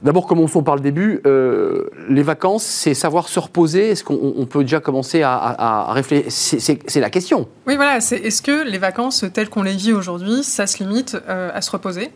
D'abord, 0.04 0.28
commençons 0.28 0.62
par 0.62 0.76
le 0.76 0.82
début. 0.82 1.22
Euh, 1.26 1.90
les 2.08 2.22
vacances, 2.22 2.64
c'est 2.64 2.94
savoir 2.94 3.28
se 3.28 3.40
reposer. 3.40 3.90
Est-ce 3.90 4.04
qu'on 4.04 4.46
peut 4.46 4.62
déjà 4.62 4.80
commencer 4.80 5.24
à, 5.24 5.88
réfléchir? 5.90 6.60
C'est 6.60 7.00
la 7.00 7.10
question. 7.10 7.48
Oui, 7.66 7.76
voilà. 7.78 7.98
Est-ce 7.98 8.42
que 8.44 8.64
les 8.64 8.78
vacances 8.78 9.26
telles 9.34 9.50
qu'on 9.50 9.64
les 9.64 9.76
vit 9.76 9.94
aujourd'hui, 9.94 10.44
ça 10.44 10.68
se 10.68 10.84
limite 10.84 11.18
euh, 11.28 11.50
à 11.52 11.62
se 11.62 11.72
reposer? 11.72 12.12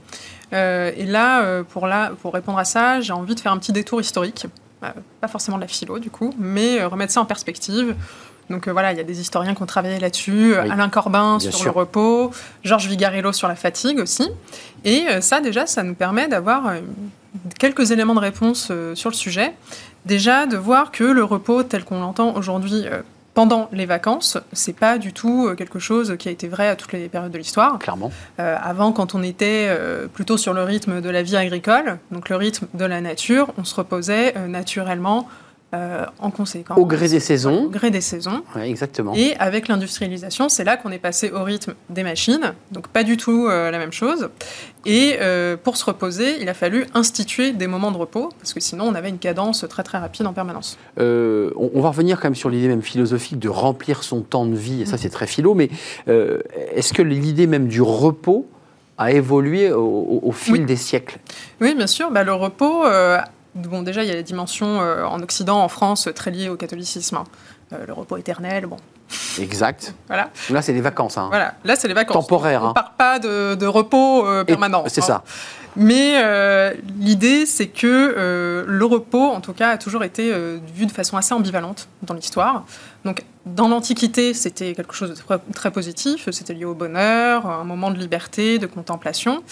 Euh, 0.54 0.92
Et 0.96 1.06
là, 1.06 1.64
pour, 1.64 1.88
là, 1.88 2.12
pour 2.22 2.34
répondre 2.34 2.60
à 2.60 2.66
ça, 2.66 3.02
j'ai 3.02 3.14
envie 3.14 3.34
de 3.34 3.40
faire 3.40 3.52
un 3.52 3.58
petit 3.58 3.74
détour 3.74 4.00
historique. 4.00 4.46
pas 4.80 5.28
forcément 5.28 5.58
de 5.58 5.64
la 5.64 5.68
philo, 5.68 5.98
du 5.98 6.12
coup, 6.12 6.36
mais 6.38 6.84
remettre 6.84 7.14
ça 7.14 7.22
en 7.22 7.26
perspective. 7.26 7.96
Donc 8.52 8.68
voilà, 8.68 8.92
il 8.92 8.98
y 8.98 9.02
a 9.02 9.04
des 9.04 9.22
historiens 9.22 9.56
qui 9.56 9.64
ont 9.64 9.68
travaillé 9.68 9.98
là-dessus, 9.98 10.54
Alain 10.56 10.90
Corbin 10.90 11.40
sur 11.40 11.64
le 11.64 11.72
repos, 11.72 12.32
Georges 12.64 12.88
Vigarello 12.88 13.32
sur 13.32 13.48
la 13.48 13.56
fatigue 13.56 13.98
aussi. 14.00 14.30
Et 14.84 15.06
ça, 15.22 15.40
déjà, 15.40 15.66
ça 15.66 15.82
nous 15.82 15.96
permet 15.96 16.28
d'avoir 16.28 16.74
quelques 17.60 17.92
éléments 17.92 18.16
de 18.16 18.20
réponse 18.20 18.72
sur 18.96 19.10
le 19.10 19.16
sujet. 19.16 19.54
Déjà, 20.06 20.46
de 20.46 20.58
voir 20.58 20.92
que 20.92 21.04
le 21.04 21.24
repos 21.24 21.64
tel 21.64 21.84
qu'on 21.84 22.00
l'entend 22.00 22.36
aujourd'hui 22.36 22.86
pendant 23.34 23.70
les 23.72 23.86
vacances, 23.86 24.38
c'est 24.52 24.76
pas 24.76 24.98
du 24.98 25.14
tout 25.14 25.48
euh, 25.48 25.56
quelque 25.56 25.80
chose 25.80 26.16
qui 26.20 26.28
a 26.28 26.32
été 26.32 26.48
vrai 26.48 26.68
à 26.68 26.76
toutes 26.76 26.92
les 26.92 27.08
périodes 27.08 27.32
de 27.32 27.38
l'histoire. 27.38 27.80
Clairement. 27.80 28.12
Euh, 28.40 28.58
avant, 28.62 28.92
quand 28.92 29.16
on 29.16 29.24
était 29.24 29.68
euh, 29.70 30.08
plutôt 30.08 30.38
sur 30.38 30.54
le 30.54 30.64
rythme 30.64 31.02
de 31.02 31.10
la 31.10 31.24
vie 31.24 31.38
agricole, 31.38 31.98
donc 32.12 32.30
le 32.30 32.36
rythme 32.36 32.68
de 32.74 32.86
la 32.86 33.00
nature, 33.00 33.54
on 33.58 33.64
se 33.64 33.76
reposait 33.76 34.34
naturellement 34.48 35.28
euh, 35.74 36.06
en 36.20 36.32
conséquence. 36.32 36.78
Au 36.78 36.86
gré 36.86 37.08
des 37.08 37.22
saisons. 37.22 37.63
Au 37.68 37.70
gré 37.70 37.92
des 37.92 38.01
saisons. 38.01 38.44
Exactement. 38.62 39.13
Et 39.16 39.38
avec 39.38 39.70
l'industrialisation, 39.70 40.50
c'est 40.50 40.66
là 40.66 40.75
qu'on 40.75 40.92
est 40.92 41.00
passé 41.00 41.32
au 41.32 41.46
rythme 41.46 41.75
des 41.90 42.04
machines, 42.04 42.54
donc 42.74 42.90
pas 42.90 43.04
du 43.04 43.16
tout 43.16 43.48
euh, 43.48 43.72
la 43.72 43.80
même 43.80 43.94
chose. 43.94 44.28
Et 44.86 45.16
euh, 45.22 45.56
pour 45.56 45.78
se 45.78 45.86
reposer, 45.86 46.42
il 46.42 46.50
a 46.50 46.54
fallu 46.54 46.88
instituer 46.94 47.54
des 47.54 47.68
moments 47.68 47.94
de 47.94 47.98
repos, 47.98 48.32
parce 48.38 48.54
que 48.54 48.60
sinon 48.60 48.84
on 48.86 48.96
avait 48.96 49.08
une 49.08 49.18
cadence 49.18 49.66
très 49.70 49.84
très 49.84 49.98
rapide 49.98 50.28
en 50.28 50.34
permanence. 50.34 50.78
On, 50.98 51.82
va 51.82 51.88
revenir 51.88 52.20
quand 52.20 52.28
même 52.28 52.36
sur 52.36 52.50
l'idée 52.50 52.68
même 52.68 52.82
philosophique 52.82 53.40
de 53.40 53.48
remplir 53.48 54.04
son 54.04 54.24
temps 54.24 54.46
de 54.46 54.56
vie, 54.56 54.82
et 54.82 54.86
ça 54.86 54.98
mm. 54.98 55.00
c'est 55.00 55.10
très 55.10 55.28
philo, 55.28 55.54
mais 55.54 55.70
est-ce 56.08 56.92
que 56.92 57.01
l'idée 57.01 57.48
même 57.48 57.68
du 57.70 57.82
repos 57.82 58.46
a 58.98 59.13
évolué 59.13 59.72
au, 59.72 60.32
fil 60.34 60.66
des 60.66 60.75
siècles? 60.75 61.20
Oui, 61.62 61.74
bien 61.75 61.88
sûr. 61.88 62.12
Bah, 62.12 62.25
le 62.25 62.34
repos 62.34 62.84
Bon, 63.55 63.81
déjà, 63.81 64.03
il 64.03 64.10
y 64.10 64.12
a 64.12 64.15
les 64.15 64.24
dimensions 64.24 64.81
euh, 64.81 65.03
en 65.03 65.22
Occident, 65.22 65.62
en 65.62 65.67
France, 65.67 66.08
très 66.15 66.31
liées 66.31 66.50
au 66.50 66.55
catholicisme. 66.55 67.17
Hein. 67.17 67.24
Euh, 67.74 67.86
le 67.86 67.93
repos 67.93 68.17
éternel, 68.17 68.65
bon. 68.65 68.77
Exact. 69.39 69.93
voilà. 70.08 70.29
Là, 70.50 70.62
c'est 70.62 70.72
les 70.72 70.79
vacances. 70.79 71.17
Hein. 71.17 71.27
Voilà, 71.29 71.55
là, 71.65 71.75
c'est 71.75 71.89
les 71.89 71.93
vacances. 71.93 72.25
Temporaires. 72.25 72.63
On 72.63 72.70
ne 72.70 72.74
part 72.74 72.93
pas 72.93 73.20
de, 73.20 73.65
repos 73.65 74.25
euh, 74.25 74.46
permanent. 74.46 74.86
C'est 74.88 75.01
ça. 75.01 75.15
Hein. 75.15 75.31
Mais 75.75 76.22
l'idée, 76.98 77.46
c'est 77.46 77.67
que 77.67 78.65
le 78.67 78.86
repos, 78.86 79.29
en 79.29 79.39
tout 79.39 79.53
cas, 79.53 79.72
a 79.72 79.77
toujours 79.77 80.03
été 80.03 80.34
vu 80.75 80.86
de 80.86 80.91
façon 80.91 81.15
assez 81.15 81.34
ambivalente 81.34 81.88
dans 82.03 82.13
l'histoire. 82.13 82.65
Donc, 83.05 83.24
dans 83.46 83.70
l'Antiquité, 83.70 84.34
c'était 84.34 84.74
quelque 84.75 84.93
chose 84.93 85.10
de 85.10 85.53
très 85.53 85.72
positif. 85.72 86.27
C'était 86.31 86.53
lié 86.53 86.65
au 86.65 86.74
bonheur, 86.74 87.46
un 87.46 87.63
moment 87.63 87.89
de 87.89 87.98
liberté, 87.98 88.60
de 88.60 88.67
contemplation. 88.67 89.43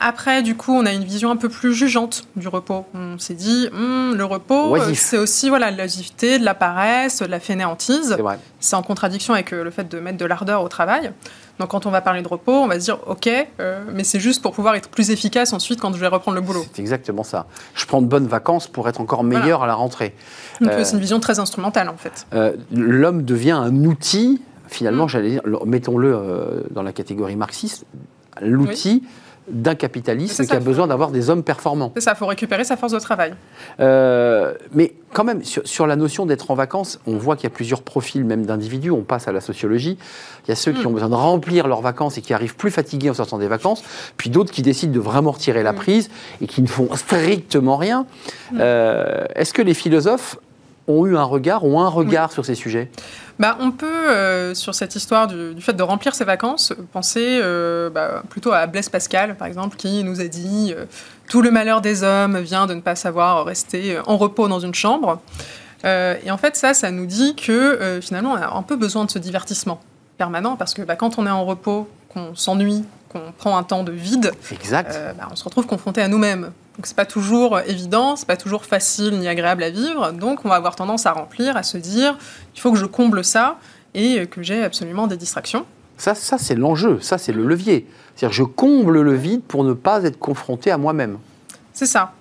Après, 0.00 0.42
du 0.42 0.56
coup, 0.56 0.72
on 0.72 0.86
a 0.86 0.92
une 0.92 1.04
vision 1.04 1.30
un 1.30 1.36
peu 1.36 1.48
plus 1.48 1.74
jugeante 1.74 2.24
du 2.36 2.48
repos. 2.48 2.84
On 2.94 3.18
s'est 3.18 3.34
dit, 3.34 3.68
hmm, 3.72 4.14
le 4.14 4.24
repos, 4.24 4.76
euh, 4.76 4.94
c'est 4.94 5.18
aussi 5.18 5.48
voilà, 5.48 5.72
de 5.72 5.76
l'oisiveté, 5.76 6.38
de 6.38 6.44
la 6.44 6.54
paresse, 6.54 7.20
de 7.20 7.26
la 7.26 7.40
fainéantise. 7.40 8.16
C'est 8.60 8.76
en 8.76 8.82
contradiction 8.82 9.34
avec 9.34 9.52
euh, 9.52 9.64
le 9.64 9.70
fait 9.70 9.88
de 9.88 9.98
mettre 9.98 10.18
de 10.18 10.24
l'ardeur 10.24 10.62
au 10.62 10.68
travail. 10.68 11.12
Donc, 11.58 11.70
quand 11.70 11.86
on 11.86 11.90
va 11.90 12.00
parler 12.00 12.22
de 12.22 12.28
repos, 12.28 12.52
on 12.52 12.68
va 12.68 12.78
se 12.78 12.84
dire, 12.84 12.98
OK, 13.06 13.28
euh, 13.28 13.84
mais 13.92 14.04
c'est 14.04 14.20
juste 14.20 14.42
pour 14.42 14.52
pouvoir 14.52 14.76
être 14.76 14.88
plus 14.88 15.10
efficace 15.10 15.52
ensuite 15.52 15.80
quand 15.80 15.92
je 15.92 15.98
vais 15.98 16.06
reprendre 16.06 16.36
le 16.36 16.40
boulot. 16.40 16.64
C'est 16.72 16.82
exactement 16.82 17.24
ça. 17.24 17.46
Je 17.74 17.84
prends 17.86 18.00
de 18.00 18.06
bonnes 18.06 18.28
vacances 18.28 18.68
pour 18.68 18.88
être 18.88 19.00
encore 19.00 19.24
meilleur 19.24 19.64
à 19.64 19.66
la 19.66 19.74
rentrée. 19.74 20.14
Donc, 20.60 20.72
c'est 20.82 20.92
une 20.92 21.00
vision 21.00 21.18
très 21.18 21.40
instrumentale, 21.40 21.88
en 21.88 21.96
fait. 21.96 22.26
L'homme 22.72 23.24
devient 23.24 23.50
un 23.52 23.84
outil, 23.84 24.40
finalement, 24.68 25.06
mm. 25.06 25.08
j'allais 25.08 25.30
dire, 25.30 25.42
mettons-le 25.66 26.66
dans 26.70 26.82
la 26.82 26.92
catégorie 26.92 27.36
marxiste, 27.36 27.84
l'outil 28.40 29.02
d'un 29.50 29.74
capitalisme 29.74 30.46
qui 30.46 30.52
a 30.52 30.60
besoin 30.60 30.86
d'avoir 30.86 31.10
des 31.10 31.30
hommes 31.30 31.42
performants. 31.42 31.92
C'est 31.94 32.02
ça, 32.02 32.12
il 32.14 32.18
faut 32.18 32.26
récupérer 32.26 32.64
sa 32.64 32.76
force 32.76 32.92
de 32.92 32.98
travail. 32.98 33.34
Euh, 33.80 34.54
mais 34.72 34.94
quand 35.12 35.24
même, 35.24 35.42
sur, 35.44 35.86
la 35.86 35.96
notion 35.96 36.26
d'être 36.26 36.50
en 36.50 36.54
vacances, 36.54 37.00
on 37.06 37.16
voit 37.16 37.36
qu'il 37.36 37.44
y 37.44 37.52
a 37.52 37.54
plusieurs 37.54 37.82
profils 37.82 38.24
même 38.24 38.44
d'individus. 38.44 38.90
On 38.90 39.02
passe 39.02 39.28
à 39.28 39.32
la 39.32 39.40
sociologie. 39.40 39.98
Il 40.46 40.50
y 40.50 40.52
a 40.52 40.56
ceux 40.56 40.72
qui 40.72 40.84
hmm. 40.84 40.88
ont 40.88 40.92
besoin 40.92 41.08
de 41.08 41.14
remplir 41.14 41.66
leurs 41.66 41.80
vacances 41.80 42.18
et 42.18 42.20
qui 42.20 42.34
arrivent 42.34 42.56
plus 42.56 42.70
fatigués 42.70 43.10
en 43.10 43.14
sortant 43.14 43.38
des 43.38 43.48
vacances, 43.48 43.82
puis 44.16 44.30
d'autres 44.30 44.52
qui 44.52 44.62
décident 44.62 44.92
de 44.92 45.00
vraiment 45.00 45.30
retirer 45.30 45.62
la 45.62 45.72
hmm. 45.72 45.76
prise 45.76 46.10
et 46.40 46.46
qui 46.46 46.62
ne 46.62 46.68
font 46.68 46.94
strictement 46.94 47.76
rien. 47.76 48.06
Hmm. 48.52 48.58
Euh, 48.60 49.24
est-ce 49.34 49.54
que 49.54 49.62
les 49.62 49.74
philosophes 49.74 50.38
ont 50.86 51.06
eu 51.06 51.16
un 51.16 51.24
regard, 51.24 51.64
ont 51.64 51.80
un 51.80 51.88
regard 51.88 52.32
sur 52.32 52.44
ces 52.44 52.54
sujets? 52.54 52.90
Bah, 53.38 53.56
On 53.60 53.70
peut, 53.70 54.10
euh, 54.10 54.54
sur 54.54 54.74
cette 54.74 54.94
histoire 54.96 55.26
du, 55.26 55.60
fait 55.60 55.72
de 55.72 55.82
remplir 55.82 56.14
ses 56.14 56.24
vacances, 56.24 56.72
penser 56.92 57.38
euh, 57.42 57.90
bah, 57.90 58.22
plutôt 58.28 58.52
à 58.52 58.66
Blaise 58.66 58.88
Pascal, 58.88 59.36
par 59.36 59.46
exemple, 59.46 59.76
qui 59.76 60.02
nous 60.04 60.20
a 60.20 60.24
dit 60.24 60.72
euh, 60.76 60.84
Tout 61.28 61.42
le 61.42 61.50
malheur 61.50 61.80
des 61.80 62.02
hommes 62.02 62.38
vient 62.38 62.66
de 62.66 62.74
ne 62.74 62.80
pas 62.80 62.96
savoir 62.96 63.44
rester 63.44 63.98
en 64.06 64.16
repos 64.16 64.48
dans 64.48 64.60
une 64.60 64.74
chambre». 64.74 65.20
et 65.84 66.30
en 66.32 66.36
fait, 66.36 66.56
ça, 66.56 66.74
ça 66.74 66.90
nous 66.90 67.06
dit 67.06 67.36
que 67.36 68.00
finalement, 68.02 68.32
on 68.32 68.36
a 68.36 68.56
un 68.56 68.62
peu 68.62 68.74
besoin 68.74 69.04
de 69.04 69.10
ce 69.12 69.20
divertissement 69.20 69.80
permanent, 70.16 70.56
parce 70.56 70.74
que 70.74 70.82
bah, 70.82 70.96
quand 70.96 71.18
on 71.18 71.26
est 71.26 71.30
en 71.30 71.44
repos, 71.44 71.88
qu'on 72.08 72.34
s'ennuie, 72.34 72.84
qu'on 73.08 73.32
prend 73.36 73.56
un 73.56 73.62
temps 73.62 73.84
de 73.84 73.92
vide, 73.92 74.32
exact. 74.50 74.98
on 75.30 75.36
se 75.36 75.44
retrouve 75.44 75.66
confronté 75.66 76.00
à 76.02 76.08
nous-mêmes. 76.08 76.52
Donc 76.76 76.86
c'est 76.86 76.96
pas 76.96 77.06
toujours 77.06 77.58
évident, 77.60 78.14
c'est 78.14 78.26
pas 78.26 78.36
toujours 78.36 78.64
facile 78.64 79.18
ni 79.18 79.26
agréable 79.26 79.62
à 79.64 79.70
vivre. 79.70 80.12
Donc 80.12 80.44
on 80.44 80.48
va 80.48 80.54
avoir 80.54 80.76
tendance 80.76 81.06
à 81.06 81.12
remplir, 81.12 81.56
à 81.56 81.62
se 81.62 81.76
dire 81.76 82.16
il 82.54 82.60
faut 82.60 82.70
que 82.70 82.78
je 82.78 82.86
comble 82.86 83.24
ça 83.24 83.58
et 83.94 84.26
que 84.26 84.42
j'ai 84.42 84.62
absolument 84.62 85.06
des 85.06 85.16
distractions. 85.16 85.66
Ça, 85.96 86.14
ça 86.14 86.38
c'est 86.38 86.54
l'enjeu, 86.54 87.00
ça 87.00 87.18
c'est 87.18 87.32
le 87.32 87.44
levier. 87.44 87.88
C'est-à-dire 88.14 88.36
je 88.36 88.44
comble 88.44 89.00
le 89.00 89.14
vide 89.14 89.42
pour 89.42 89.64
ne 89.64 89.72
pas 89.72 90.04
être 90.04 90.18
confronté 90.18 90.70
à 90.70 90.78
moi-même. 90.78 91.18
C'est 91.72 91.86
ça. 91.86 92.12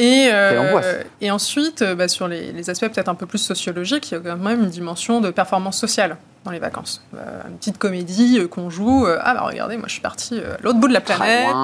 Et, 0.00 0.30
euh, 0.32 1.02
et 1.20 1.30
ensuite, 1.30 1.84
bah, 1.84 2.08
sur 2.08 2.26
les, 2.26 2.52
les 2.52 2.70
aspects 2.70 2.88
peut-être 2.88 3.10
un 3.10 3.14
peu 3.14 3.26
plus 3.26 3.38
sociologiques, 3.38 4.10
il 4.10 4.14
y 4.14 4.16
a 4.16 4.20
quand 4.20 4.36
même 4.38 4.62
une 4.62 4.70
dimension 4.70 5.20
de 5.20 5.30
performance 5.30 5.78
sociale 5.78 6.16
dans 6.44 6.50
les 6.50 6.58
vacances. 6.58 7.02
Euh, 7.14 7.42
une 7.48 7.56
petite 7.56 7.76
comédie 7.76 8.38
euh, 8.38 8.48
qu'on 8.48 8.70
joue. 8.70 9.06
Euh, 9.06 9.18
ah 9.20 9.34
bah 9.34 9.42
regardez, 9.42 9.76
moi 9.76 9.86
je 9.88 9.92
suis 9.92 10.00
parti 10.00 10.38
à 10.38 10.56
l'autre 10.62 10.78
bout 10.78 10.88
de 10.88 10.94
la 10.94 11.02
planète, 11.02 11.54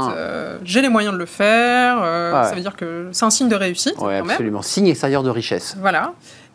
j'ai 0.64 0.83
les 0.83 0.88
moyens 0.88 1.14
de 1.14 1.19
le 1.19 1.26
faire. 1.26 1.99
Ça 1.99 2.52
veut 2.55 2.61
dire 2.61 2.76
que 2.76 3.09
c'est 3.12 3.25
un 3.25 3.31
signe 3.31 3.49
de 3.49 3.57
réussite. 3.57 3.97
Oui, 3.99 4.14
absolument. 4.14 4.62
Signe 4.62 4.88
extérieur 4.88 5.23
de 5.23 5.31
richesse. 5.31 5.76
Voilà. 5.81 6.12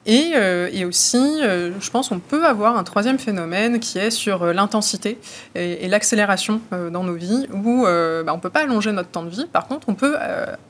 Et, 0.08 0.32
euh, 0.36 0.70
et, 0.72 0.84
aussi, 0.84 1.18
euh, 1.18 1.72
je 1.80 1.92
pense 1.92 2.10
qu'on 2.10 2.20
peut 2.20 2.46
avoir 2.46 2.76
un 2.76 2.84
troisième 2.84 3.20
phénomène 3.20 3.80
qui 3.80 4.00
est 4.00 4.10
sur 4.10 4.42
euh, 4.42 4.54
l'intensité 4.54 5.20
et, 5.54 5.88
l'accélération 5.88 6.62
dans 6.72 7.04
nos 7.04 7.14
vies, 7.14 7.48
où 7.54 7.84
bah, 7.84 8.32
on 8.32 8.38
ne 8.38 8.42
peut 8.42 8.50
pas 8.50 8.62
allonger 8.62 8.92
notre 8.94 9.10
temps 9.10 9.24
de 9.24 9.30
vie. 9.30 9.46
Par 9.52 9.68
contre, 9.68 9.90
on 9.90 9.94
peut 9.94 10.16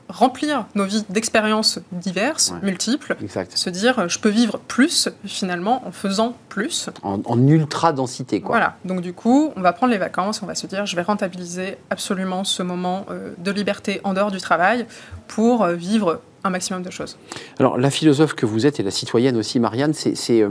remplir 0.08 0.66
nos 0.74 0.84
vies 0.84 1.04
d'expériences 1.08 1.78
diverses, 1.92 2.52
multiples, 2.62 3.16
se 3.54 3.70
dire 3.70 4.08
je 4.08 4.18
peux 4.18 4.28
vivre 4.28 4.58
plus 4.58 5.08
finalement 5.24 5.86
en 5.86 5.92
faisant 5.92 6.34
plus. 6.48 6.90
En, 7.04 7.20
en 7.24 7.46
ultra-densité, 7.46 8.40
quoi. 8.40 8.56
Voilà. 8.56 8.76
Donc 8.84 9.00
du 9.00 9.12
coup, 9.12 9.52
on 9.54 9.60
va 9.60 9.72
prendre 9.72 9.92
les 9.92 9.98
vacances, 9.98 10.42
on 10.42 10.46
va 10.46 10.56
se 10.56 10.66
dire 10.66 10.86
je 10.86 10.96
vais 10.96 11.02
rentabiliser 11.02 11.78
absolument 11.90 12.42
ce 12.42 12.64
moment 12.64 13.06
de 13.38 13.50
liberté 13.52 14.00
en 14.02 14.14
dehors 14.14 14.32
du 14.32 14.40
travail 14.40 14.86
pour 15.28 15.66
vivre 15.66 16.20
un 16.44 16.50
maximum 16.50 16.82
de 16.82 16.90
choses. 16.90 17.16
Alors, 17.58 17.78
la 17.78 17.90
philosophe 17.90 18.34
que 18.34 18.46
vous 18.46 18.66
êtes 18.66 18.80
et 18.80 18.82
la 18.82 18.90
citoyenne 18.90 19.36
aussi, 19.36 19.60
Marianne, 19.60 19.92
c'est 19.94 20.42
euh, 20.42 20.50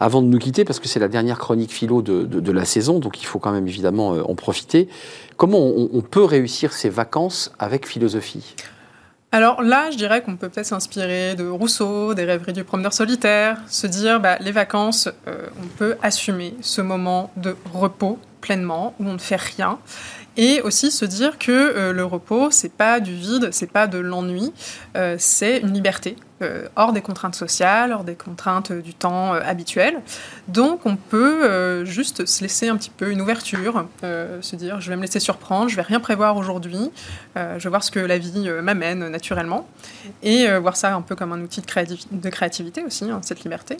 avant 0.00 0.22
de 0.22 0.26
nous 0.26 0.38
quitter, 0.38 0.64
parce 0.64 0.80
que 0.80 0.88
c'est 0.88 1.00
la 1.00 1.08
dernière 1.08 1.38
chronique 1.38 1.72
philo 1.72 2.02
de, 2.02 2.52
la 2.52 2.64
saison, 2.64 2.98
donc 2.98 3.22
il 3.22 3.26
faut 3.26 3.38
quand 3.38 3.52
même 3.52 3.68
évidemment 3.68 4.14
euh, 4.14 4.22
en 4.22 4.34
profiter. 4.34 4.88
Comment 5.36 5.60
on, 5.60 6.00
peut 6.00 6.24
réussir 6.24 6.72
ces 6.72 6.88
vacances 6.88 7.52
avec 7.58 7.86
philosophie? 7.86 8.56
Alors 9.30 9.62
là, 9.62 9.90
je 9.90 9.96
dirais 9.96 10.22
qu'on 10.22 10.36
peut 10.36 10.48
peut-être 10.48 10.66
s'inspirer 10.66 11.36
de 11.36 11.46
Rousseau, 11.46 12.14
des 12.14 12.24
rêveries 12.24 12.54
du 12.54 12.64
promeneur 12.64 12.92
solitaire, 12.92 13.58
se 13.68 13.86
dire, 13.86 14.18
bah, 14.20 14.38
les 14.40 14.52
vacances, 14.52 15.08
euh, 15.28 15.46
on 15.62 15.66
peut 15.66 15.96
assumer 16.02 16.54
ce 16.62 16.80
moment 16.80 17.30
de 17.36 17.54
repos 17.72 18.18
pleinement, 18.40 18.94
où 18.98 19.06
on 19.06 19.12
ne 19.12 19.18
fait 19.18 19.36
rien, 19.36 19.78
et 20.38 20.62
aussi 20.62 20.92
se 20.92 21.04
dire 21.04 21.36
que 21.36 21.50
euh, 21.50 21.92
le 21.92 22.04
repos, 22.04 22.50
c'est 22.52 22.72
pas 22.72 23.00
du 23.00 23.12
vide, 23.12 23.50
c'est 23.52 23.70
pas 23.70 23.88
de 23.88 23.98
l'ennui, 23.98 24.52
euh, 24.96 25.16
c'est 25.18 25.58
une 25.58 25.74
liberté, 25.74 26.16
euh, 26.42 26.68
hors 26.76 26.92
des 26.92 27.02
contraintes 27.02 27.34
sociales, 27.34 27.92
hors 27.92 28.04
des 28.04 28.14
contraintes 28.14 28.70
du 28.70 28.94
temps 28.94 29.32
habituel. 29.32 30.00
Donc 30.46 30.86
on 30.86 30.94
peut 30.94 31.84
juste 31.84 32.24
se 32.24 32.42
laisser 32.42 32.68
un 32.68 32.76
petit 32.76 32.90
peu 32.90 33.10
une 33.10 33.20
ouverture, 33.20 33.86
se 34.02 34.56
dire 34.56 34.80
je 34.80 34.90
vais 34.90 34.96
me 34.96 35.02
laisser 35.02 35.18
surprendre, 35.18 35.68
je 35.68 35.74
vais 35.74 35.82
rien 35.82 35.98
prévoir 35.98 36.36
aujourd'hui, 36.36 36.92
je 37.34 37.58
vais 37.58 37.68
voir 37.68 37.82
ce 37.82 37.90
que 37.90 37.98
la 37.98 38.18
vie 38.18 38.48
m'amène 38.62 39.08
naturellement, 39.08 39.66
et 40.22 40.46
voir 40.58 40.76
ça 40.76 40.94
un 40.94 41.02
peu 41.02 41.16
comme 41.16 41.32
un 41.32 41.40
outil 41.40 41.60
de, 41.60 42.30
créativité 42.30 42.84
aussi, 42.84 43.10
hein, 43.10 43.20
cette 43.22 43.42
liberté. 43.42 43.76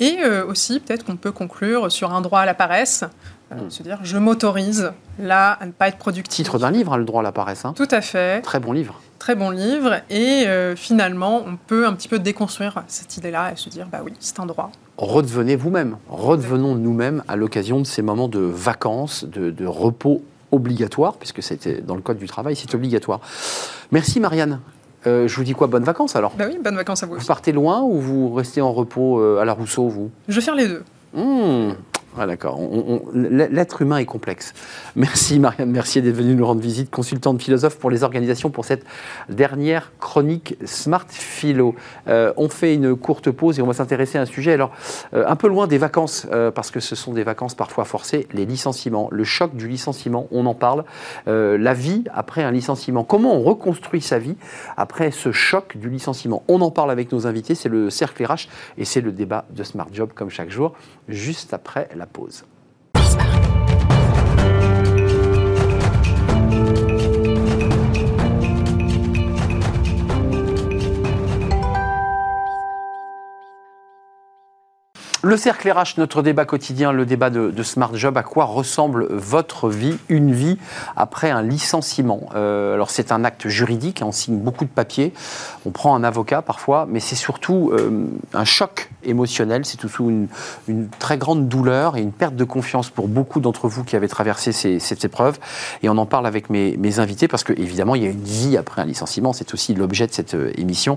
Et 0.00 0.24
aussi, 0.48 0.80
peut-être 0.80 1.04
qu'on 1.04 1.16
peut 1.16 1.30
conclure 1.30 1.92
sur 1.92 2.12
un 2.12 2.20
droit 2.20 2.40
à 2.40 2.46
la 2.46 2.54
paresse, 2.54 3.04
euh, 3.52 3.68
se 3.68 3.82
dire 3.82 3.98
je 4.02 4.16
m'autorise 4.16 4.92
là 5.18 5.52
à 5.60 5.66
ne 5.66 5.72
pas 5.72 5.88
être 5.88 5.98
productif. 5.98 6.32
Titre 6.32 6.58
d'un 6.58 6.70
livre, 6.70 6.92
hein, 6.92 6.96
Le 6.96 7.04
droit 7.04 7.20
à 7.20 7.24
la 7.24 7.32
paresse. 7.32 7.64
Hein. 7.64 7.72
Tout 7.76 7.88
à 7.90 8.00
fait. 8.00 8.42
Très 8.42 8.60
bon 8.60 8.72
livre. 8.72 9.00
Très 9.18 9.34
bon 9.34 9.50
livre. 9.50 10.02
Et 10.08 10.46
euh, 10.46 10.76
finalement, 10.76 11.42
on 11.44 11.56
peut 11.56 11.84
un 11.86 11.94
petit 11.94 12.08
peu 12.08 12.20
déconstruire 12.20 12.84
cette 12.86 13.16
idée-là 13.16 13.52
et 13.52 13.56
se 13.56 13.68
dire 13.68 13.88
bah 13.90 14.02
oui, 14.04 14.12
c'est 14.20 14.38
un 14.38 14.46
droit. 14.46 14.70
Redevenez 14.98 15.56
vous-même. 15.56 15.96
Redevenons 16.08 16.76
nous-mêmes 16.76 17.24
à 17.26 17.34
l'occasion 17.34 17.80
de 17.80 17.86
ces 17.86 18.02
moments 18.02 18.28
de 18.28 18.38
vacances, 18.38 19.24
de, 19.24 19.66
repos 19.66 20.22
obligatoire, 20.52 21.14
puisque 21.14 21.42
c'était 21.42 21.80
dans 21.80 21.94
le 21.94 22.02
code 22.02 22.18
du 22.18 22.26
travail, 22.26 22.54
c'est 22.54 22.74
obligatoire. 22.74 23.20
Merci 23.90 24.20
Marianne. 24.20 24.60
Euh, 25.06 25.26
je 25.28 25.36
vous 25.36 25.44
dis 25.44 25.52
quoi 25.52 25.66
Bonnes 25.66 25.84
vacances 25.84 26.16
alors 26.16 26.32
Bah 26.36 26.44
oui, 26.48 26.58
bonnes 26.62 26.76
vacances 26.76 27.02
à 27.02 27.06
vous. 27.06 27.14
Vous 27.16 27.26
partez 27.26 27.52
loin 27.52 27.80
ou 27.82 27.98
vous 28.00 28.32
restez 28.34 28.60
en 28.60 28.72
repos 28.72 29.20
à 29.38 29.44
la 29.44 29.52
Rousseau, 29.52 29.88
vous? 29.88 30.10
Je 30.28 30.34
vais 30.36 30.40
faire 30.40 30.54
les 30.54 30.68
deux. 30.68 30.82
Mmh. 31.14 31.72
Ah, 32.18 32.26
d'accord. 32.26 32.58
L'être 33.14 33.82
humain 33.82 33.98
est 33.98 34.04
complexe. 34.04 34.52
Merci 34.96 35.38
Marianne 35.38 35.70
Mercier 35.70 36.02
d'être 36.02 36.16
venue 36.16 36.34
nous 36.34 36.44
rendre 36.44 36.60
visite, 36.60 36.90
consultante 36.90 37.40
philosophe 37.40 37.78
pour 37.78 37.88
les 37.88 38.02
organisations 38.02 38.50
pour 38.50 38.64
cette 38.64 38.84
dernière 39.28 39.92
chronique 40.00 40.56
Smart 40.64 41.06
Philo. 41.08 41.76
Euh, 42.08 42.32
on 42.36 42.48
fait 42.48 42.74
une 42.74 42.96
courte 42.96 43.30
pause 43.30 43.60
et 43.60 43.62
on 43.62 43.66
va 43.66 43.74
s'intéresser 43.74 44.18
à 44.18 44.22
un 44.22 44.26
sujet 44.26 44.52
alors 44.52 44.72
euh, 45.14 45.24
un 45.28 45.36
peu 45.36 45.46
loin 45.46 45.68
des 45.68 45.78
vacances 45.78 46.26
euh, 46.32 46.50
parce 46.50 46.72
que 46.72 46.80
ce 46.80 46.96
sont 46.96 47.12
des 47.12 47.22
vacances 47.22 47.54
parfois 47.54 47.84
forcées, 47.84 48.26
les 48.32 48.44
licenciements, 48.44 49.08
le 49.12 49.22
choc 49.22 49.54
du 49.54 49.68
licenciement, 49.68 50.26
on 50.32 50.46
en 50.46 50.54
parle, 50.54 50.84
la 51.26 51.74
vie 51.74 52.04
après 52.12 52.42
un 52.42 52.50
licenciement, 52.50 53.04
comment 53.04 53.34
on 53.34 53.42
reconstruit 53.42 54.00
sa 54.00 54.18
vie 54.18 54.36
après 54.76 55.10
ce 55.10 55.30
choc 55.30 55.76
du 55.76 55.88
licenciement? 55.88 56.42
On 56.48 56.60
en 56.60 56.70
parle 56.70 56.90
avec 56.90 57.12
nos 57.12 57.26
invités, 57.26 57.54
c'est 57.54 57.68
le 57.68 57.88
cercle 57.88 58.24
RH 58.24 58.48
et 58.78 58.84
c'est 58.84 59.00
le 59.00 59.12
débat 59.12 59.44
de 59.50 59.62
Smart 59.62 59.88
Job 59.92 60.10
comme 60.14 60.30
chaque 60.30 60.50
jour, 60.50 60.74
juste 61.08 61.54
après 61.54 61.88
la 62.00 62.06
pause. 62.06 62.44
Le 75.22 75.36
cercle 75.36 75.70
RH, 75.70 75.98
notre 75.98 76.22
débat 76.22 76.46
quotidien, 76.46 76.92
le 76.92 77.04
débat 77.04 77.28
de, 77.28 77.62
Smart 77.62 77.94
Job, 77.94 78.16
à 78.16 78.22
quoi 78.22 78.46
ressemble 78.46 79.06
votre 79.10 79.68
vie, 79.68 79.98
une 80.08 80.32
vie 80.32 80.56
après 80.96 81.28
un 81.28 81.42
licenciement? 81.42 82.30
Euh, 82.34 82.72
Alors 82.72 82.90
c'est 82.90 83.12
un 83.12 83.22
acte 83.22 83.46
juridique, 83.46 84.00
hein, 84.00 84.06
on 84.08 84.12
signe 84.12 84.38
beaucoup 84.38 84.64
de 84.64 84.70
papiers, 84.70 85.12
on 85.66 85.72
prend 85.72 85.94
un 85.94 86.04
avocat 86.04 86.40
parfois, 86.40 86.86
mais 86.88 87.00
c'est 87.00 87.16
surtout 87.16 87.70
euh, 87.74 88.06
un 88.32 88.46
choc 88.46 88.90
émotionnel, 89.04 89.66
c'est 89.66 89.78
surtout 89.78 90.08
une, 90.08 90.28
une, 90.68 90.88
très 90.88 91.18
grande 91.18 91.48
douleur 91.48 91.98
et 91.98 92.00
une 92.00 92.12
perte 92.12 92.34
de 92.34 92.44
confiance 92.44 92.88
pour 92.88 93.06
beaucoup 93.06 93.40
d'entre 93.40 93.68
vous 93.68 93.84
qui 93.84 93.96
avez 93.96 94.08
traversé 94.08 94.52
cette 94.52 95.04
épreuve. 95.04 95.38
Et 95.82 95.90
on 95.90 95.98
en 95.98 96.06
parle 96.06 96.26
avec 96.26 96.48
mes, 96.48 96.78
mes 96.78 96.98
invités 96.98 97.28
parce 97.28 97.44
que 97.44 97.52
évidemment 97.52 97.94
il 97.94 98.02
y 98.02 98.06
a 98.06 98.10
une 98.10 98.24
vie 98.24 98.56
après 98.56 98.80
un 98.80 98.86
licenciement, 98.86 99.34
c'est 99.34 99.52
aussi 99.52 99.74
l'objet 99.74 100.06
de 100.06 100.12
cette 100.12 100.32
euh, 100.32 100.50
émission. 100.56 100.96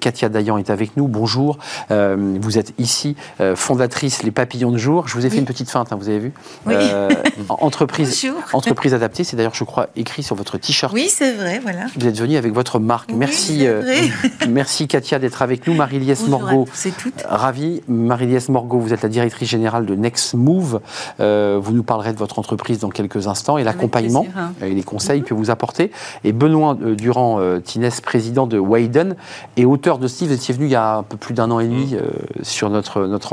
Katia 0.00 0.28
Dayan 0.28 0.58
est 0.58 0.70
avec 0.70 0.96
nous, 0.96 1.06
bonjour. 1.06 1.58
vous 1.90 2.58
êtes 2.58 2.74
ici 2.78 3.16
fondatrice 3.54 4.22
Les 4.22 4.30
Papillons 4.30 4.70
de 4.70 4.78
Jour. 4.78 5.08
Je 5.08 5.14
vous 5.14 5.26
ai 5.26 5.30
fait 5.30 5.38
une 5.38 5.44
petite 5.44 5.70
feinte, 5.70 5.92
hein, 5.92 5.96
vous 5.98 6.08
avez 6.08 6.18
vu 6.18 6.32
euh, 6.68 7.08
entreprise, 7.48 8.26
entreprise 8.52 8.94
adaptée, 8.94 9.24
c'est 9.24 9.36
d'ailleurs, 9.36 9.54
je 9.54 9.64
crois, 9.64 9.88
écrit 9.96 10.22
sur 10.22 10.36
votre 10.36 10.58
t-shirt. 10.58 10.92
Oui, 10.92 11.08
c'est 11.08 11.32
vrai, 11.32 11.60
voilà. 11.60 11.86
Vous 11.96 12.06
êtes 12.06 12.18
venu 12.18 12.36
avec 12.36 12.52
votre 12.52 12.78
marque. 12.78 13.12
merci, 13.12 13.66
euh, 13.66 13.82
merci 14.48 14.88
Katia 14.88 15.18
d'être 15.18 15.42
avec 15.42 15.66
nous. 15.66 15.74
Marie-Liesse 15.74 16.26
Morgot. 16.28 16.66
C'est 16.72 16.96
tout. 16.96 17.12
Ravi. 17.24 17.82
Marie-Liesse 17.88 18.48
Morgot, 18.48 18.78
vous 18.78 18.92
êtes 18.92 19.02
la 19.02 19.08
directrice 19.08 19.48
générale 19.48 19.86
de 19.86 19.94
Next 19.94 20.34
Move. 20.34 20.80
Euh, 21.20 21.58
vous 21.60 21.72
nous 21.72 21.82
parlerez 21.82 22.12
de 22.12 22.18
votre 22.18 22.38
entreprise 22.38 22.78
dans 22.78 22.90
quelques 22.90 23.26
instants 23.26 23.58
et 23.58 23.64
l'accompagnement 23.64 24.26
et 24.60 24.70
les 24.70 24.82
conseils 24.82 25.20
mhm. 25.20 25.26
que 25.26 25.34
vous 25.34 25.50
apportez. 25.50 25.90
Et 26.24 26.32
Benoît 26.32 26.76
Durand 26.80 27.40
Tinès, 27.64 28.00
président 28.00 28.46
de 28.46 28.58
Wayden 28.58 29.16
et 29.56 29.64
auteur 29.64 29.98
de 29.98 30.06
Steve, 30.06 30.28
vous 30.28 30.34
étiez 30.34 30.54
venu 30.54 30.66
il 30.66 30.72
y 30.72 30.76
a 30.76 30.96
un 30.96 31.02
peu 31.02 31.16
plus 31.16 31.34
d'un 31.34 31.50
an 31.50 31.60
et 31.60 31.66
demi 31.66 31.94
mhm. 31.94 32.44
sur 32.44 32.70
notre, 32.70 33.06
notre 33.06 33.32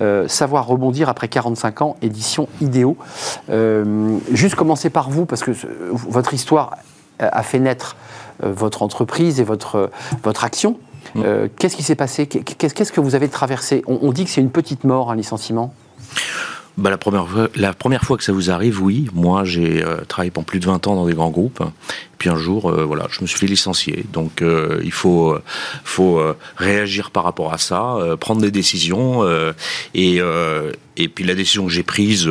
Euh, 0.00 0.28
savoir 0.28 0.66
rebondir 0.66 1.08
après 1.08 1.28
45 1.28 1.82
ans, 1.82 1.96
édition 2.02 2.48
Idéo. 2.60 2.96
Euh, 3.50 4.18
juste 4.32 4.54
commencer 4.54 4.90
par 4.90 5.10
vous, 5.10 5.26
parce 5.26 5.42
que 5.42 5.52
votre 5.92 6.34
histoire 6.34 6.76
a 7.18 7.42
fait 7.42 7.58
naître 7.58 7.96
euh, 8.42 8.52
votre 8.52 8.82
entreprise 8.82 9.40
et 9.40 9.44
votre, 9.44 9.90
votre 10.22 10.44
action. 10.44 10.78
Mm. 11.14 11.22
Qu'est-ce 11.58 11.76
qui 11.76 11.82
s'est 11.82 11.96
passé? 11.96 12.26
Qu'est-ce 12.26 12.92
que 12.92 13.00
vous 13.00 13.14
avez 13.14 13.28
traversé? 13.28 13.82
On, 13.86 14.12
dit 14.12 14.24
que 14.24 14.30
c'est 14.30 14.40
une 14.40 14.50
petite 14.50 14.84
mort, 14.84 15.10
un 15.10 15.16
licenciement 15.16 15.74
bah, 16.76 16.90
la, 16.90 16.98
première 16.98 17.28
fois, 17.28 17.48
la 17.56 17.72
première 17.72 18.02
fois 18.02 18.16
que 18.16 18.24
ça 18.24 18.32
vous 18.32 18.50
arrive, 18.50 18.82
oui. 18.82 19.08
Moi, 19.14 19.44
j'ai 19.44 19.84
travaillé 20.08 20.30
pendant 20.30 20.44
plus 20.44 20.60
de 20.60 20.66
20 20.66 20.86
ans 20.86 20.94
dans 20.94 21.06
des 21.06 21.14
grands 21.14 21.30
groupes. 21.30 21.62
Puis 22.20 22.28
un 22.28 22.36
jour, 22.36 22.68
euh, 22.68 22.84
voilà, 22.84 23.06
je 23.10 23.22
me 23.22 23.26
suis 23.26 23.38
fait 23.38 23.46
licencier. 23.46 24.04
Donc 24.12 24.42
euh, 24.42 24.78
il 24.84 24.92
faut, 24.92 25.32
euh, 25.32 25.42
faut 25.84 26.22
réagir 26.56 27.10
par 27.12 27.24
rapport 27.24 27.50
à 27.52 27.56
ça, 27.56 27.96
prendre 28.20 28.42
des 28.42 28.50
décisions. 28.50 29.24
et, 29.94 30.20
et 30.96 31.08
puis 31.08 31.24
la 31.24 31.34
décision 31.34 31.64
que 31.64 31.72
j'ai 31.72 31.82
prise, 31.82 32.28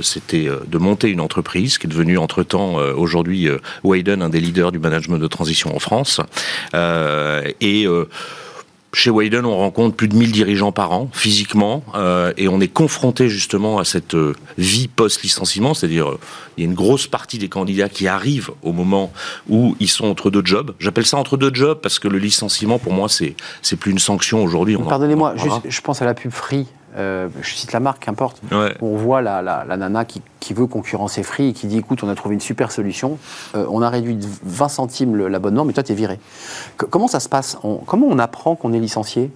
c'était 0.00 0.48
de 0.66 0.78
monter 0.78 1.10
une 1.10 1.20
entreprise 1.20 1.76
qui 1.76 1.88
est 1.88 1.90
devenue 1.90 2.18
entre-temps 2.18 2.76
aujourd'hui 2.96 3.48
Wayden, 3.82 4.22
un 4.22 4.28
des 4.28 4.40
leaders 4.40 4.70
du 4.70 4.78
management 4.78 5.18
de 5.18 5.26
transition 5.26 5.74
en 5.74 5.80
France. 5.80 6.20
et 6.72 7.86
chez 8.96 9.10
Wayden, 9.10 9.44
on 9.44 9.58
rencontre 9.58 9.94
plus 9.94 10.08
de 10.08 10.16
1000 10.16 10.32
dirigeants 10.32 10.72
par 10.72 10.90
an, 10.92 11.10
physiquement, 11.12 11.84
euh, 11.94 12.32
et 12.38 12.48
on 12.48 12.62
est 12.62 12.68
confronté 12.68 13.28
justement 13.28 13.78
à 13.78 13.84
cette 13.84 14.14
euh, 14.14 14.34
vie 14.56 14.88
post-licenciement, 14.88 15.74
c'est-à-dire 15.74 16.12
euh, 16.12 16.18
il 16.56 16.64
y 16.64 16.66
a 16.66 16.70
une 16.70 16.74
grosse 16.74 17.06
partie 17.06 17.36
des 17.36 17.50
candidats 17.50 17.90
qui 17.90 18.08
arrivent 18.08 18.52
au 18.62 18.72
moment 18.72 19.12
où 19.50 19.76
ils 19.80 19.90
sont 19.90 20.06
entre 20.06 20.30
deux 20.30 20.40
jobs. 20.42 20.74
J'appelle 20.78 21.04
ça 21.04 21.18
entre 21.18 21.36
deux 21.36 21.50
jobs 21.52 21.78
parce 21.78 21.98
que 21.98 22.08
le 22.08 22.16
licenciement, 22.16 22.78
pour 22.78 22.94
moi, 22.94 23.10
c'est 23.10 23.36
c'est 23.60 23.76
plus 23.76 23.90
une 23.90 23.98
sanction 23.98 24.42
aujourd'hui. 24.42 24.78
Pardonnez-moi, 24.78 25.34
je 25.68 25.80
pense 25.82 26.00
à 26.00 26.06
la 26.06 26.14
pub 26.14 26.30
Free 26.30 26.66
euh, 26.96 27.28
je 27.40 27.54
cite 27.54 27.72
la 27.72 27.80
marque, 27.80 28.04
qu'importe, 28.04 28.40
on 28.80 28.96
voit 28.96 29.20
la, 29.20 29.64
nana 29.76 30.04
qui, 30.04 30.22
veut 30.54 30.66
concurrencer 30.66 31.22
Free 31.22 31.48
et 31.48 31.52
qui 31.52 31.66
dit 31.66 31.78
écoute, 31.78 32.02
on 32.02 32.08
a 32.08 32.14
trouvé 32.14 32.34
une 32.34 32.40
super 32.40 32.70
solution, 32.70 33.18
euh, 33.54 33.66
on 33.68 33.82
a 33.82 33.90
réduit 33.90 34.14
de 34.14 34.26
20 34.44 34.68
centimes 34.68 35.16
l'abonnement, 35.26 35.64
mais 35.64 35.72
toi, 35.72 35.82
tu 35.82 35.92
es 35.92 35.94
viré. 35.94 36.18
comment 36.76 37.08
ça 37.08 37.20
se 37.20 37.28
passe? 37.28 37.58
Comment 37.86 38.06
on 38.08 38.18
apprend 38.18 38.54
qu'on 38.54 38.72
est 38.72 38.80
licencié? 38.80 39.30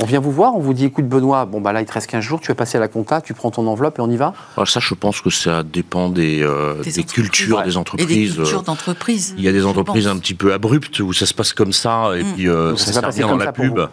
On 0.00 0.06
vient 0.06 0.20
vous 0.20 0.32
voir, 0.32 0.56
on 0.56 0.58
vous 0.58 0.74
dit 0.74 0.86
écoute 0.86 1.06
Benoît, 1.06 1.44
bon 1.44 1.60
bah 1.60 1.72
là 1.72 1.80
il 1.80 1.86
te 1.86 1.92
reste 1.92 2.08
15 2.08 2.22
jours, 2.22 2.40
tu 2.40 2.48
vas 2.48 2.54
passer 2.54 2.76
à 2.78 2.80
la 2.80 2.88
compta, 2.88 3.20
tu 3.20 3.32
prends 3.32 3.50
ton 3.50 3.66
enveloppe 3.66 3.98
et 3.98 4.02
on 4.02 4.10
y 4.10 4.16
va? 4.16 4.34
Alors 4.56 4.68
Ça 4.68 4.80
je 4.80 4.94
pense 4.94 5.20
que 5.20 5.30
ça 5.30 5.62
dépend 5.62 6.08
des, 6.08 6.42
euh, 6.42 6.82
des, 6.82 7.04
cultures 7.04 7.62
des 7.62 7.76
entreprises. 7.76 8.10
Et 8.10 8.28
des 8.28 8.34
cultures 8.34 8.62
d'entreprise. 8.62 9.34
Il 9.38 9.44
y 9.44 9.48
a 9.48 9.52
des 9.52 9.64
entreprises 9.64 10.08
un 10.08 10.18
petit 10.18 10.34
peu 10.34 10.52
abruptes 10.52 10.98
où 11.00 11.12
ça 11.12 11.26
se 11.26 11.34
passe 11.34 11.52
comme 11.52 11.72
ça 11.72 12.10
et 12.16 12.24
mm. 12.24 12.32
puis 12.34 12.48
euh, 12.48 12.76
ça, 12.76 12.92
ça 12.92 13.10
bien 13.10 13.28
dans 13.28 13.36
la 13.36 13.52
pub. 13.52 13.88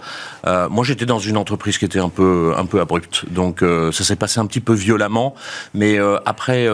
Euh, 0.47 0.69
moi 0.69 0.83
j'étais 0.83 1.05
dans 1.05 1.19
une 1.19 1.37
entreprise 1.37 1.77
qui 1.77 1.85
était 1.85 1.99
un 1.99 2.09
peu, 2.09 2.53
un 2.57 2.65
peu 2.65 2.81
abrupte, 2.81 3.25
donc 3.29 3.63
ça 3.91 4.03
s'est 4.03 4.15
passé 4.15 4.39
un 4.39 4.45
petit 4.47 4.59
peu 4.59 4.73
violemment, 4.73 5.35
mais 5.73 5.99
après 6.25 6.67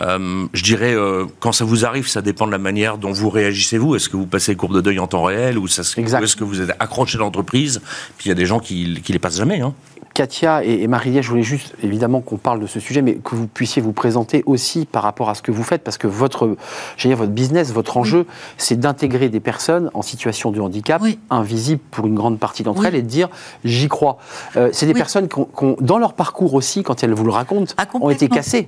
euh, 0.00 0.46
je 0.52 0.62
dirais, 0.62 0.94
euh, 0.94 1.26
quand 1.40 1.52
ça 1.52 1.64
vous 1.64 1.84
arrive, 1.84 2.08
ça 2.08 2.22
dépend 2.22 2.46
de 2.46 2.52
la 2.52 2.58
manière 2.58 2.98
dont 2.98 3.12
vous 3.12 3.30
réagissez 3.30 3.78
vous. 3.78 3.96
Est-ce 3.96 4.08
que 4.08 4.16
vous 4.16 4.26
passez 4.26 4.52
les 4.52 4.56
courbes 4.56 4.74
de 4.74 4.80
deuil 4.80 4.98
en 4.98 5.06
temps 5.06 5.22
réel 5.22 5.58
ou, 5.58 5.66
est-ce 5.66 6.36
que 6.36 6.44
vous 6.44 6.60
êtes 6.60 6.70
accroché 6.78 7.16
à 7.16 7.20
l'entreprise 7.20 7.80
Puis 8.16 8.26
il 8.26 8.28
y 8.28 8.32
a 8.32 8.34
des 8.34 8.46
gens 8.46 8.60
qui, 8.60 9.00
qui 9.02 9.12
les 9.12 9.18
passent 9.18 9.38
jamais. 9.38 9.60
Hein. 9.60 9.74
Katia 10.18 10.64
et, 10.64 10.88
Marie-Liesse, 10.88 11.24
je 11.24 11.30
voulais 11.30 11.44
juste 11.44 11.74
évidemment 11.80 12.20
qu'on 12.20 12.38
parle 12.38 12.58
de 12.58 12.66
ce 12.66 12.80
sujet, 12.80 13.02
mais 13.02 13.14
que 13.14 13.36
vous 13.36 13.46
puissiez 13.46 13.80
vous 13.80 13.92
présenter 13.92 14.42
aussi 14.46 14.84
par 14.84 15.04
rapport 15.04 15.30
à 15.30 15.36
ce 15.36 15.42
que 15.42 15.52
vous 15.52 15.62
faites, 15.62 15.84
parce 15.84 15.96
que 15.96 16.08
votre, 16.08 16.56
dire, 16.98 17.16
votre 17.16 17.30
business, 17.30 17.72
votre 17.72 17.96
enjeu, 17.96 18.26
c'est 18.56 18.80
d'intégrer 18.80 19.28
des 19.28 19.38
personnes 19.38 19.92
en 19.94 20.02
situation 20.02 20.50
de 20.50 20.60
handicap, 20.60 21.00
invisibles 21.30 21.82
pour 21.92 22.08
une 22.08 22.16
grande 22.16 22.40
partie 22.40 22.64
d'entre 22.64 22.84
elles, 22.84 22.96
et 22.96 23.02
de 23.02 23.06
dire 23.06 23.28
j'y 23.64 23.86
crois. 23.86 24.18
Euh, 24.56 24.70
c'est 24.72 24.86
des 24.86 24.94
personnes 24.94 25.28
qui, 25.28 25.40
dans 25.80 25.98
leur 25.98 26.14
parcours 26.14 26.54
aussi, 26.54 26.82
quand 26.82 27.04
elles 27.04 27.14
vous 27.14 27.24
le 27.24 27.30
racontent, 27.30 27.72
ah, 27.76 27.86
ont 28.00 28.10
été 28.10 28.28
cassées. 28.28 28.66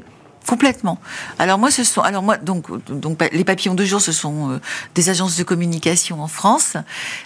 Complètement. 0.51 0.99
Alors 1.39 1.59
moi, 1.59 1.71
ce 1.71 1.85
sont, 1.85 2.01
alors 2.01 2.25
moi, 2.25 2.37
donc, 2.37 2.67
donc 2.91 3.23
les 3.31 3.45
papillons 3.45 3.77
de 3.77 3.85
jour, 3.85 4.01
ce 4.01 4.11
sont 4.11 4.51
euh, 4.51 4.61
des 4.97 5.09
agences 5.09 5.37
de 5.37 5.45
communication 5.45 6.21
en 6.21 6.27
France, 6.27 6.77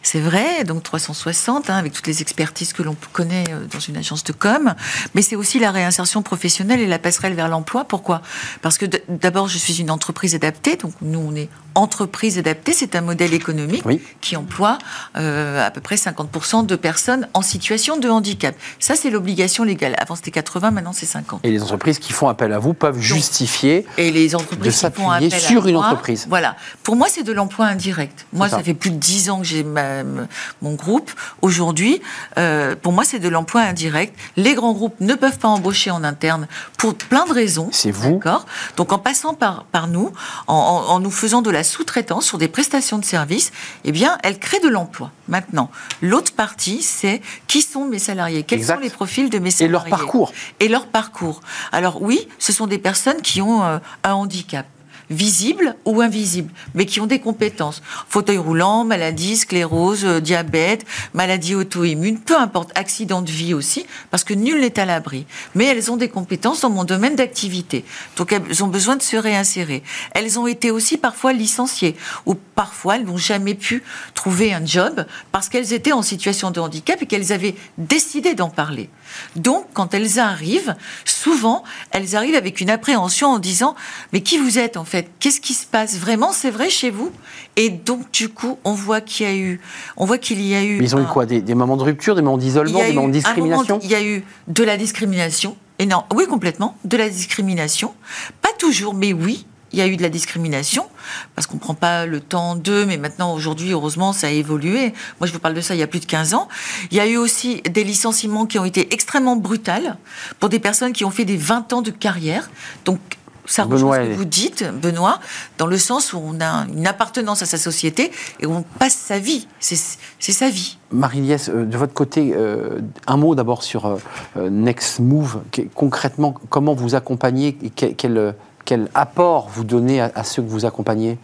c'est 0.03 0.21
vrai, 0.21 0.63
donc 0.65 0.83
360 0.83 1.71
hein, 1.71 1.77
avec 1.77 1.95
toutes 1.95 2.07
les 2.07 2.21
expertises 2.21 2.75
que 2.75 2.83
l'on 2.83 2.95
connaît 3.15 3.45
euh, 3.49 3.65
dans 3.73 3.79
une 3.79 3.97
agence 3.97 4.25
de 4.25 4.35
com, 4.35 4.75
mais 5.15 5.23
c'est 5.23 5.37
aussi 5.37 5.59
la 5.59 5.71
réinsertion 5.71 6.21
professionnelle 6.21 6.81
et 6.81 6.87
la 6.87 6.99
passerelle 6.99 7.33
vers 7.33 7.49
l'emploi. 7.49 7.85
Pourquoi? 7.85 8.21
Parce 8.61 8.77
que 8.77 8.85
d'abord, 9.09 9.49
je 9.49 9.57
suis 9.57 9.81
une 9.81 9.91
entreprise 9.91 10.35
adaptée, 10.35 10.77
donc 10.77 10.93
nous 11.01 11.19
on 11.19 11.35
est 11.35 11.49
entreprise 11.75 12.39
adaptée, 12.39 12.73
c'est 12.73 12.95
un 12.95 13.01
modèle 13.01 13.35
économique 13.35 13.85
qui 14.21 14.37
emploie 14.37 14.79
euh, 15.17 15.65
à 15.67 15.71
peu 15.71 15.81
près 15.81 15.97
50% 15.97 16.67
de 16.67 16.77
personnes 16.77 17.29
en 17.35 17.43
situation 17.43 17.97
de 17.97 18.09
handicap. 18.09 18.55
Ça, 18.79 18.95
c'est 18.95 19.11
l'obligation 19.11 19.65
légale. 19.65 19.97
Avant 19.99 20.15
c'était 20.15 20.31
80, 20.31 20.71
maintenant 20.71 20.93
c'est 20.93 21.07
50. 21.07 21.41
Et 21.45 21.51
les 21.51 21.63
entreprises 21.63 21.99
qui 21.99 22.13
font 22.13 22.29
appel 22.29 22.53
à 22.53 22.59
vous 22.59 22.75
peuvent 22.75 23.01
justifier 23.15 23.87
et 23.97 24.11
les 24.11 24.35
entreprises 24.35 24.65
de 24.65 24.71
s'appuyer 24.71 25.31
sur 25.31 25.67
une 25.67 25.77
entreprise. 25.77 26.27
Voilà. 26.29 26.57
Pour 26.83 26.97
moi, 26.97 27.07
c'est 27.11 27.23
de 27.23 27.33
l'emploi 27.33 27.67
indirect. 27.67 28.27
Moi, 28.33 28.49
ça. 28.49 28.63
fait 28.63 28.75
plus 28.75 28.91
de 28.91 28.97
10 28.97 29.31
ans 29.31 29.39
que 29.41 29.47
j'ai 29.47 29.65
mon 29.65 30.75
groupe. 30.75 31.11
Aujourd'hui, 31.43 32.01
euh, 32.39 32.75
pour 32.81 32.93
moi, 32.93 33.05
c'est 33.05 33.19
de 33.19 33.29
l'emploi 33.29 33.63
indirect. 33.63 34.15
Les 34.37 34.55
grands 34.55 34.73
groupes 34.73 35.01
ne 35.01 35.15
peuvent 35.15 35.39
pas 35.39 35.49
embaucher 35.49 35.91
en 35.91 36.05
interne 36.05 36.47
pour 36.79 36.95
plein 36.95 37.27
de 37.27 37.33
raisons. 37.33 37.69
C'est 37.73 37.91
vous. 37.91 38.15
D'accord? 38.15 38.47
Donc, 38.77 38.93
en 38.93 38.99
passant 38.99 39.35
par, 39.35 39.65
par 39.65 39.89
nous, 39.89 40.13
en, 40.47 40.55
en, 40.55 41.01
nous 41.01 41.11
faisant 41.11 41.43
de 41.43 41.51
la 41.51 41.65
sous-traitance 41.65 42.27
sur 42.27 42.39
des 42.39 42.49
prestations 42.49 42.99
de 42.99 43.05
services, 43.05 43.53
eh 43.85 43.93
bien, 43.93 44.19
elle 44.23 44.39
crée 44.39 44.61
de 44.61 44.69
l'emploi. 44.69 45.11
Maintenant, 45.29 45.71
l'autre 46.03 46.33
partie, 46.33 46.83
c'est 46.83 47.23
qui 47.47 47.63
sont 47.63 47.87
mes 47.87 47.99
salariés? 47.99 48.43
Quels 48.43 48.65
sont 48.65 48.79
les 48.79 48.91
profils 48.91 49.31
de 49.31 49.39
mes 49.39 49.51
salariés 49.51 49.69
Et 49.69 49.73
leur 49.73 49.85
parcours. 49.85 50.33
Et 50.61 50.69
leur 50.69 50.87
parcours. 50.87 51.41
Alors 51.73 52.03
oui, 52.03 52.29
ce 52.39 52.53
sont 52.53 52.67
des 52.67 52.79
personnes 52.79 52.94
qui 53.23 53.43
ont 53.43 53.65
euh, 53.65 53.79
un 54.03 54.13
handicap. 54.15 54.67
visibles 55.11 55.77
ou 55.85 56.01
invisibles, 56.01 56.51
mais 56.75 56.87
qui 56.87 56.99
ont 56.99 57.07
des 57.07 57.21
compétences. 57.21 57.83
Fauteuil 58.09 58.39
roulant, 58.39 58.85
maladie, 58.85 59.37
sclérose, 59.37 60.05
euh, 60.05 60.21
diabète, 60.21 60.87
maladie 61.13 61.55
auto-immune, 61.55 62.19
peu 62.19 62.39
importe, 62.39 62.71
accident 62.75 63.21
de 63.21 63.31
vie 63.31 63.53
aussi, 63.53 63.85
parce 64.11 64.25
que 64.25 64.33
nul 64.33 64.61
n'est 64.61 64.79
à 64.79 64.87
l'abri. 64.87 65.27
Mais 65.55 65.67
elles 65.67 65.91
ont 65.91 65.99
des 65.99 66.09
compétences 66.09 66.63
dans 66.63 66.71
mon 66.71 66.85
domaine 66.85 67.17
d'activité. 67.17 67.85
Donc 68.17 68.33
elles 68.33 68.65
ont 68.65 68.69
besoin 68.69 68.97
de 68.97 69.03
se 69.03 69.17
réinsérer. 69.17 69.83
Elles 70.13 70.39
ont 70.39 70.47
été 70.47 70.71
aussi 70.71 70.97
parfois 70.97 71.35
licenciées, 71.35 71.97
ou 72.25 72.35
parfois 72.35 72.97
elles 72.97 73.05
n'ont 73.05 73.19
jamais 73.19 73.55
pu 73.55 73.83
trouver 74.15 74.55
un 74.55 74.65
job 74.65 75.05
parce 75.33 75.51
qu'elles 75.51 75.75
étaient 75.75 75.93
en 75.93 76.03
situation 76.03 76.51
de 76.51 76.61
handicap 76.61 77.01
et 77.03 77.07
qu'elles 77.07 77.33
avaient 77.33 77.57
décidé 77.77 78.35
d'en 78.35 78.49
parler. 78.49 78.89
Donc, 79.37 79.67
quand 79.73 79.95
elles 79.95 80.19
arrivent, 80.19 80.75
souvent, 81.05 81.65
elles 81.91 82.17
arrivent 82.17 82.35
avec 82.35 82.61
une 82.61 82.71
appréhension 82.71 83.29
en 83.29 83.39
disant 83.39 83.75
Mais 84.13 84.21
qui 84.21 84.39
vous 84.39 84.59
êtes 84.59 84.77
en 84.77 84.85
fait? 84.85 85.11
Qu'est-ce 85.21 85.41
qui 85.41 85.55
se 85.55 85.67
passe? 85.67 85.99
Vraiment, 85.99 86.33
c'est 86.33 86.51
vrai 86.51 86.71
chez 86.71 86.91
vous? 86.91 87.11
Et 87.57 87.71
donc, 87.71 88.11
du 88.11 88.29
coup, 88.29 88.59
on 88.65 88.73
voit 88.73 89.01
qu'il 89.01 89.27
y 89.27 89.29
a 89.29 89.35
eu. 89.35 89.61
On 89.97 90.05
voit 90.05 90.19
qu'il 90.19 90.41
y 90.41 90.55
a 90.55 90.65
eu. 90.65 90.79
Mais 90.79 90.85
ils 90.85 90.97
ont 90.97 91.03
eu 91.03 91.07
quoi? 91.07 91.27
Des, 91.27 91.41
des 91.41 91.55
moments 91.55 91.77
de 91.77 91.83
rupture, 91.83 92.15
des 92.15 92.23
moments 92.23 92.39
d'isolement, 92.39 92.81
des 92.81 92.93
moments 92.93 93.09
de 93.09 93.13
discrimination? 93.13 93.79
Il 93.83 93.91
y 93.91 93.95
a 93.95 94.03
eu 94.03 94.25
de 94.49 94.65
la 94.65 94.77
discrimination. 94.77 95.57
Et 95.79 95.87
non, 95.87 96.05
oui, 96.15 96.27
complètement, 96.27 96.77
de 96.85 96.97
la 96.97 97.09
discrimination. 97.09 97.95
Pas 98.43 98.53
toujours, 98.59 98.95
mais 98.95 99.13
oui, 99.13 99.47
il 99.75 99.79
y 99.79 99.83
a 99.83 99.89
eu 99.89 99.97
de 99.97 100.03
la 100.03 100.09
discrimination, 100.09 100.87
parce 101.35 101.49
qu'on 101.49 101.57
ne 101.57 101.61
prend 101.61 101.75
pas 101.75 102.07
le 102.07 102.21
temps 102.21 102.55
d'eux, 102.55 102.87
mais 102.87 102.97
maintenant, 102.97 103.35
aujourd'hui, 103.35 103.73
heureusement, 103.73 104.13
ça 104.13 104.29
a 104.29 104.31
évolué. 104.31 104.95
Moi, 105.19 105.27
je 105.27 105.33
vous 105.33 105.41
parle 105.41 105.55
de 105.55 105.61
ça 105.61 105.75
il 105.75 105.81
y 105.81 105.83
a 105.83 105.89
plus 105.89 105.99
de 105.99 106.07
15 106.07 106.35
ans. 106.35 106.49
Il 106.93 106.97
y 106.97 107.01
a 107.01 107.07
eu 107.07 107.17
aussi 107.17 107.61
des 107.63 107.83
licenciements 107.83 108.47
qui 108.47 108.59
ont 108.59 108.65
été 108.65 108.95
extrêmement 108.95 109.35
brutals 109.35 109.97
pour 110.39 110.49
des 110.49 110.61
personnes 110.61 110.93
qui 110.93 111.05
ont 111.05 111.11
fait 111.11 111.25
des 111.25 111.37
20 111.37 111.73
ans 111.73 111.83
de 111.83 111.91
carrière. 111.91 112.49
Donc, 112.85 113.01
ça 113.47 113.65
rejoint 113.65 114.03
ce 114.05 114.11
que 114.11 114.15
vous 114.15 114.25
dites, 114.25 114.65
Benoît, 114.81 115.21
dans 115.59 115.67
le 115.67 115.77
sens 115.77 116.13
où 116.13 116.19
on 116.19 116.41
a 116.41 116.67
une 116.75 116.87
appartenance 116.87 117.43
à 117.43 117.47
sa 117.47 117.59
société 117.59 118.11
et 118.41 118.47
où 118.47 118.53
on 118.53 118.63
passe 118.63 118.95
sa 118.95 119.19
vie. 119.19 119.47
C'est 119.61 120.33
sa 120.33 120.49
vie. 120.49 120.79
Marie-Liès, 120.91 121.51
euh, 121.51 121.65
de 121.65 121.77
votre 121.77 121.93
côté, 121.93 122.33
euh, 122.35 122.81
un 123.07 123.17
mot 123.17 123.35
d'abord 123.35 123.63
sur 123.63 123.87
euh, 123.87 124.51
Next 124.51 125.01
Move. 125.01 125.43
Concrètement, 125.75 126.35
comment 126.49 126.75
vous 126.75 126.95
accompagnez 126.95 127.59
et 127.63 127.71
quel, 127.71 128.35
quel, 128.65 128.89
apport 128.95 129.49
vous 129.53 129.65
donnez 129.65 130.01
à, 130.01 130.11
à 130.15 130.25
ceux 130.25 130.43
que 130.43 130.49
vous 130.49 130.65
accompagnez 130.65 131.19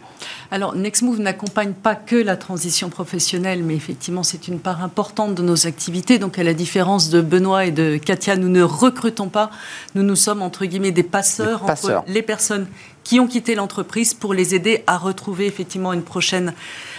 Alors, 0.51 0.75
Nextmove 0.75 1.19
n'accompagne 1.19 1.73
pas 1.73 1.95
que 1.95 2.15
la 2.15 2.37
transition 2.37 2.89
professionnelle, 2.89 3.63
mais 3.63 3.75
effectivement, 3.75 4.23
c'est 4.23 4.47
une 4.47 4.59
part 4.59 4.83
importante 4.83 5.35
de 5.35 5.41
nos 5.41 5.67
activités. 5.67 6.19
Donc, 6.19 6.37
à 6.39 6.43
la 6.43 6.53
différence 6.53 7.09
de 7.09 7.21
Benoît 7.21 7.65
et 7.65 7.71
de 7.71 7.97
Katia, 7.97 8.35
nous 8.35 8.49
ne 8.49 8.61
recrutons 8.61 9.29
pas. 9.29 9.49
Nous, 9.95 10.03
nous 10.03 10.15
sommes, 10.15 10.41
entre 10.41 10.65
guillemets, 10.65 10.91
des 10.91 11.03
passeurs, 11.03 11.61
Des 11.61 11.67
passeurs. 11.67 11.99
entre 12.01 12.11
les 12.11 12.21
personnes 12.21 12.67
qui 13.03 13.19
ont 13.19 13.27
quitté 13.27 13.55
l'entreprise 13.55 14.13
pour 14.13 14.33
les 14.33 14.53
aider 14.53 14.83
à 14.85 14.97
retrouver 14.97 15.47
effectivement 15.47 15.93
une 15.93 16.03
prochaine 16.03 16.53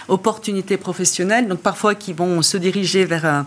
opportunité 0.09 0.77
professionnelle. 0.77 1.47
Donc, 1.47 1.59
parfois, 1.59 1.95
qui 1.95 2.13
vont 2.13 2.41
se 2.41 2.57
diriger 2.57 3.05
vers 3.05 3.25
un 3.25 3.45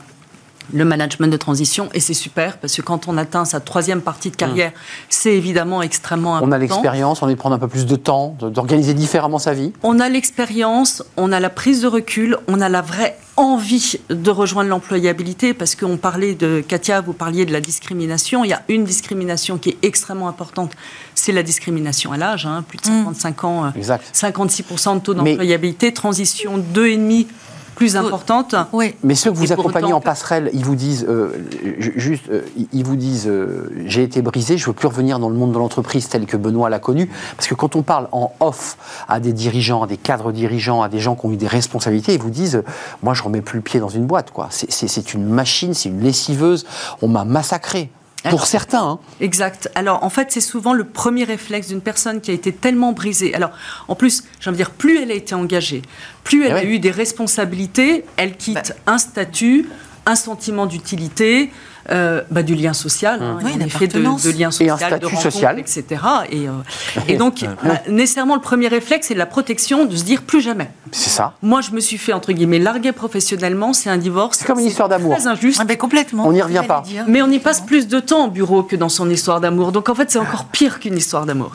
le 0.72 0.84
management 0.84 1.28
de 1.30 1.36
transition 1.36 1.88
et 1.94 2.00
c'est 2.00 2.14
super 2.14 2.58
parce 2.58 2.74
que 2.74 2.82
quand 2.82 3.08
on 3.08 3.16
atteint 3.16 3.44
sa 3.44 3.60
troisième 3.60 4.00
partie 4.00 4.30
de 4.30 4.36
carrière, 4.36 4.72
c'est 5.08 5.34
évidemment 5.34 5.82
extrêmement 5.82 6.36
important. 6.36 6.48
On 6.50 6.52
a 6.52 6.58
l'expérience, 6.58 7.22
on 7.22 7.28
est 7.28 7.36
prendre 7.36 7.54
un 7.54 7.58
peu 7.58 7.68
plus 7.68 7.86
de 7.86 7.96
temps, 7.96 8.36
d'organiser 8.40 8.94
différemment 8.94 9.38
sa 9.38 9.52
vie. 9.54 9.72
On 9.82 10.00
a 10.00 10.08
l'expérience, 10.08 11.02
on 11.16 11.32
a 11.32 11.40
la 11.40 11.50
prise 11.50 11.82
de 11.82 11.86
recul, 11.88 12.36
on 12.48 12.60
a 12.60 12.68
la 12.68 12.82
vraie 12.82 13.16
envie 13.36 13.96
de 14.08 14.30
rejoindre 14.30 14.70
l'employabilité 14.70 15.52
parce 15.52 15.74
qu'on 15.74 15.98
parlait 15.98 16.34
de 16.34 16.64
Katia, 16.66 17.02
vous 17.02 17.12
parliez 17.12 17.44
de 17.44 17.52
la 17.52 17.60
discrimination. 17.60 18.44
Il 18.44 18.48
y 18.48 18.54
a 18.54 18.62
une 18.68 18.84
discrimination 18.84 19.58
qui 19.58 19.70
est 19.70 19.78
extrêmement 19.82 20.28
importante, 20.28 20.72
c'est 21.14 21.32
la 21.32 21.42
discrimination 21.42 22.12
à 22.12 22.16
l'âge. 22.16 22.46
hein, 22.46 22.64
plus 22.66 22.78
de 22.78 22.84
55 22.86 23.44
ans, 23.44 23.64
euh, 23.66 23.68
Exact. 23.76 24.04
56% 24.12 24.94
de 24.96 25.00
taux 25.00 25.14
Mais- 25.14 25.30
d'employabilité, 25.32 25.92
transition 25.92 26.58
2,5 26.58 27.26
plus 27.76 27.96
importante. 27.96 28.54
Oui. 28.72 28.94
Mais 29.04 29.14
ceux 29.14 29.30
que 29.30 29.36
vous 29.36 29.52
accompagnez 29.52 29.86
autant 29.88 29.98
en 29.98 30.00
passerelle, 30.00 30.50
ils 30.52 30.64
vous 30.64 30.74
disent, 30.74 31.06
euh, 31.08 31.28
ju- 31.78 31.92
juste, 31.96 32.24
euh, 32.30 32.40
ils- 32.56 32.68
ils 32.72 32.84
vous 32.84 32.96
disent, 32.96 33.28
euh, 33.28 33.70
j'ai 33.86 34.02
été 34.02 34.22
brisé, 34.22 34.56
je 34.58 34.66
veux 34.66 34.72
plus 34.72 34.88
revenir 34.88 35.18
dans 35.20 35.28
le 35.28 35.36
monde 35.36 35.52
de 35.52 35.58
l'entreprise 35.58 36.08
tel 36.08 36.26
que 36.26 36.36
Benoît 36.36 36.68
l'a 36.70 36.78
connu. 36.80 37.08
Parce 37.36 37.46
que 37.46 37.54
quand 37.54 37.76
on 37.76 37.82
parle 37.82 38.08
en 38.12 38.32
off 38.40 38.76
à 39.08 39.20
des 39.20 39.32
dirigeants, 39.32 39.82
à 39.82 39.86
des 39.86 39.98
cadres 39.98 40.32
dirigeants, 40.32 40.82
à 40.82 40.88
des 40.88 40.98
gens 40.98 41.14
qui 41.14 41.26
ont 41.26 41.32
eu 41.32 41.36
des 41.36 41.46
responsabilités, 41.46 42.14
ils 42.14 42.20
vous 42.20 42.30
disent, 42.30 42.56
euh, 42.56 42.64
moi 43.02 43.14
je 43.14 43.22
remets 43.22 43.42
plus 43.42 43.58
le 43.58 43.62
pied 43.62 43.78
dans 43.78 43.88
une 43.90 44.06
boîte, 44.06 44.30
quoi. 44.32 44.48
C'est 44.50 45.14
une 45.14 45.26
machine, 45.28 45.74
c'est 45.74 45.88
une 45.90 46.00
lessiveuse. 46.00 46.64
On 47.02 47.08
m'a 47.08 47.24
massacré. 47.24 47.90
Pour 48.30 48.46
certains, 48.46 48.82
hein. 48.82 48.98
Exact. 49.20 49.70
Alors, 49.74 50.02
en 50.04 50.10
fait, 50.10 50.28
c'est 50.30 50.40
souvent 50.40 50.72
le 50.72 50.84
premier 50.84 51.24
réflexe 51.24 51.68
d'une 51.68 51.80
personne 51.80 52.20
qui 52.20 52.30
a 52.30 52.34
été 52.34 52.52
tellement 52.52 52.92
brisée. 52.92 53.34
Alors, 53.34 53.50
en 53.88 53.94
plus, 53.94 54.24
j'ai 54.40 54.50
envie 54.50 54.58
de 54.58 54.64
dire, 54.64 54.70
plus 54.70 55.00
elle 55.02 55.10
a 55.10 55.14
été 55.14 55.34
engagée, 55.34 55.82
plus 56.24 56.44
elle 56.44 56.52
Eh 56.56 56.60
a 56.60 56.62
oui. 56.64 56.76
eu 56.76 56.78
des 56.78 56.90
responsabilités, 56.90 58.04
elle 58.16 58.36
quitte 58.36 58.74
un 58.86 58.98
statut, 58.98 59.68
un 60.06 60.16
sentiment 60.16 60.66
d'utilité, 60.66 61.50
euh, 61.90 62.22
bah, 62.30 62.42
du 62.42 62.54
lien 62.54 62.72
social, 62.72 63.22
hein, 63.22 63.38
Oui, 63.42 63.52
en 63.54 63.60
effet, 63.60 63.86
de, 63.86 63.98
lien 63.98 64.16
Et 64.18 64.44
un 64.44 64.50
social, 64.50 64.74
de 64.74 64.76
statut 64.76 65.04
rencontre, 65.06 65.22
social. 65.22 65.58
etc. 65.58 65.84
Et, 66.30 66.48
euh, 66.48 66.52
et 67.08 67.16
donc, 67.16 67.44
bah, 67.62 67.80
nécessairement, 67.88 68.34
le 68.34 68.40
premier 68.40 68.68
réflexe, 68.68 69.08
c'est 69.08 69.14
la 69.14 69.26
protection, 69.26 69.84
de 69.84 69.94
se 69.96 70.04
dire 70.04 70.22
plus 70.22 70.40
jamais. 70.40 70.70
c'est 70.90 71.10
ça. 71.10 71.34
Moi, 71.42 71.60
je 71.60 71.70
me 71.70 71.80
suis 71.80 71.98
fait, 71.98 72.12
entre 72.12 72.32
guillemets, 72.32 72.58
larguer 72.58 72.92
professionnellement, 72.92 73.72
c'est 73.72 73.90
un 73.90 73.98
divorce. 73.98 74.38
C'est 74.38 74.46
comme 74.46 74.58
une 74.58 74.66
histoire 74.66 74.88
d'amour. 74.88 75.16
Très 75.16 75.26
injuste. 75.26 75.60
Ah 75.62 75.76
complètement. 75.76 76.26
On 76.26 76.32
n'y 76.32 76.42
revient 76.42 76.64
pas. 76.66 76.82
dire. 76.86 77.04
Mais 77.06 77.22
on 77.22 77.30
y 77.30 77.38
passe 77.38 77.60
plus 77.60 77.86
de 77.86 78.00
temps 78.00 78.26
au 78.26 78.30
bureau 78.30 78.62
que 78.62 78.76
dans 78.76 78.88
son 78.88 79.08
histoire 79.10 79.40
d'amour. 79.40 79.72
Donc 79.72 79.88
en 79.88 79.94
fait, 79.94 80.10
c'est 80.10 80.18
encore 80.18 80.46
pire 80.46 80.80
qu'une 80.80 80.96
histoire 80.96 81.26
d'amour. 81.26 81.52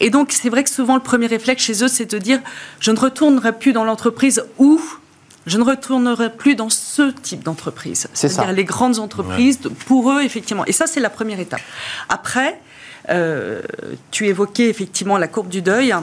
Et 0.00 0.10
donc 0.10 0.32
c'est 0.32 0.48
vrai 0.48 0.64
que 0.64 0.70
souvent 0.70 0.94
le 0.94 1.02
premier 1.02 1.26
réflexe 1.26 1.62
chez 1.62 1.84
eux, 1.84 1.88
c'est 1.88 2.10
de 2.10 2.18
dire 2.18 2.40
je 2.80 2.90
ne 2.90 2.98
retournerai 2.98 3.52
plus 3.52 3.72
dans 3.72 3.84
l'entreprise 3.84 4.44
ou 4.58 4.80
je 5.46 5.58
ne 5.58 5.62
retournerai 5.64 6.34
plus 6.34 6.56
dans 6.56 6.68
ce 6.68 7.10
type 7.10 7.42
d'entreprise. 7.44 8.08
C'est 8.12 8.28
ça. 8.28 8.34
C'est-à-dire 8.34 8.54
les 8.54 8.64
grandes 8.64 8.98
entreprises, 8.98 9.58
pour 9.86 10.10
eux, 10.12 10.22
effectivement. 10.22 10.64
Et 10.66 10.72
ça, 10.72 10.86
c'est 10.86 11.00
la 11.00 11.10
première 11.10 11.40
étape. 11.40 11.60
Après, 12.08 12.60
euh, 13.08 13.62
tu 14.10 14.26
évoquais 14.26 14.68
effectivement 14.68 15.16
la 15.18 15.28
courbe 15.28 15.48
du 15.48 15.62
deuil 15.62 15.94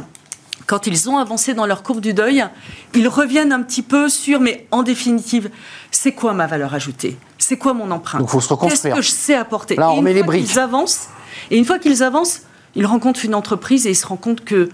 quand 0.65 0.87
ils 0.87 1.09
ont 1.09 1.17
avancé 1.17 1.53
dans 1.53 1.65
leur 1.65 1.83
courbe 1.83 1.99
du 1.99 2.13
deuil, 2.13 2.45
ils 2.93 3.07
reviennent 3.07 3.51
un 3.51 3.61
petit 3.61 3.81
peu 3.81 4.09
sur, 4.09 4.39
mais 4.39 4.65
en 4.71 4.83
définitive, 4.83 5.49
c'est 5.91 6.13
quoi 6.13 6.33
ma 6.33 6.47
valeur 6.47 6.73
ajoutée? 6.73 7.17
C'est 7.37 7.57
quoi 7.57 7.73
mon 7.73 7.91
empreinte 7.91 8.21
Donc, 8.21 8.29
faut 8.29 8.39
se 8.39 8.47
reconstruire. 8.49 8.95
Qu'est-ce 8.95 9.07
que 9.07 9.13
je 9.13 9.19
sais 9.19 9.35
apporter? 9.35 9.75
Là, 9.75 9.91
on 9.91 9.97
Et 9.97 10.01
met 10.01 10.13
les 10.13 10.23
briques. 10.23 10.45
qu'ils 10.47 10.59
avancent, 10.59 11.09
et 11.51 11.57
une 11.57 11.65
fois 11.65 11.79
qu'ils 11.79 12.03
avancent, 12.03 12.43
ils 12.75 12.85
rencontrent 12.85 13.25
une 13.25 13.35
entreprise 13.35 13.85
et 13.87 13.91
ils 13.91 13.95
se 13.95 14.05
rendent 14.05 14.21
compte 14.21 14.43
que 14.45 14.69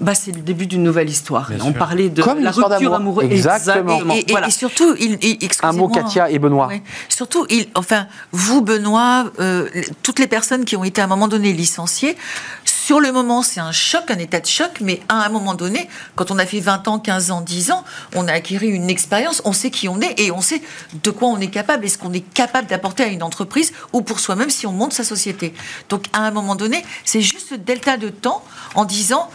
bah, 0.00 0.14
c'est 0.14 0.32
le 0.32 0.40
début 0.40 0.66
d'une 0.66 0.82
nouvelle 0.82 1.08
histoire. 1.08 1.48
Bien 1.50 1.58
on 1.60 1.70
sûr. 1.70 1.78
parlait 1.78 2.08
de 2.08 2.20
Comme 2.22 2.40
la 2.42 2.50
rupture 2.50 2.94
amoureuse. 2.94 3.30
Exactement. 3.30 4.14
Et, 4.14 4.20
et- 4.20 4.24
Voilà. 4.30 4.48
et 4.48 4.50
surtout, 4.50 4.94
il, 4.98 5.18
il- 5.22 5.48
Un 5.62 5.72
mot. 5.72 5.88
Katia 5.88 6.30
et 6.30 6.38
Benoît. 6.40 6.66
Oui. 6.70 6.82
Surtout, 7.08 7.46
il, 7.48 7.68
enfin, 7.76 8.06
vous, 8.32 8.60
Benoît, 8.60 9.26
euh, 9.38 9.68
toutes 10.02 10.18
les 10.18 10.26
personnes 10.26 10.64
qui 10.64 10.76
ont 10.76 10.82
été 10.84 11.00
à 11.00 11.04
un 11.04 11.06
moment 11.06 11.28
donné 11.28 11.52
licenciées, 11.52 12.16
sur 12.64 13.00
le 13.00 13.12
moment, 13.12 13.42
c'est 13.42 13.60
un 13.60 13.72
choc, 13.72 14.10
un 14.10 14.18
état 14.18 14.40
de 14.40 14.46
choc, 14.46 14.72
mais 14.82 15.00
à 15.08 15.24
un 15.24 15.28
moment 15.30 15.54
donné, 15.54 15.88
quand 16.16 16.30
on 16.30 16.38
a 16.38 16.44
fait 16.44 16.60
20 16.60 16.86
ans, 16.88 16.98
15 16.98 17.30
ans, 17.30 17.40
10 17.40 17.70
ans, 17.70 17.82
on 18.14 18.28
a 18.28 18.32
acquis 18.32 18.56
une 18.56 18.90
expérience, 18.90 19.40
on 19.46 19.52
sait 19.54 19.70
qui 19.70 19.88
on 19.88 20.00
est 20.02 20.20
et 20.20 20.30
on 20.32 20.42
sait 20.42 20.60
de 21.02 21.10
quoi 21.10 21.28
on 21.28 21.38
est 21.40 21.46
capable 21.48 21.84
et 21.86 21.88
ce 21.88 21.96
qu'on 21.96 22.12
est 22.12 22.20
capable 22.34 22.66
d'apporter 22.68 23.04
à 23.04 23.06
une 23.06 23.22
entreprise 23.22 23.72
ou 23.94 24.02
pour 24.02 24.20
soi-même 24.20 24.50
si 24.50 24.66
on 24.66 24.72
monte 24.72 24.92
sa 24.92 25.04
société? 25.04 25.54
Donc, 25.88 26.04
à 26.12 26.26
un 26.26 26.30
moment 26.30 26.56
donné, 26.56 26.84
c'est 27.06 27.22
juste 27.22 27.48
ce 27.50 27.54
delta 27.54 27.96
de 27.96 28.10
temps 28.10 28.44
en 28.74 28.84
disant, 28.84 29.30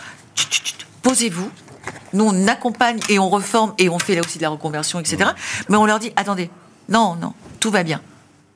posez-vous, 1.02 1.50
nous, 2.14 2.26
on 2.26 2.48
accompagne 2.48 3.00
et 3.10 3.20
on 3.20 3.30
reforme 3.30 3.74
et 3.78 3.90
on 3.90 4.00
fait 4.00 4.16
là 4.16 4.22
aussi 4.26 4.38
de 4.38 4.44
la 4.44 4.50
reconversion, 4.50 5.00
etc. 5.00 5.32
Mais 5.70 5.78
on 5.78 5.86
leur 5.86 6.00
dit, 6.00 6.12
attendez, 6.16 6.50
non, 6.88 7.16
non, 7.16 7.34
tout 7.60 7.72
va 7.72 7.84
bien. 7.84 8.02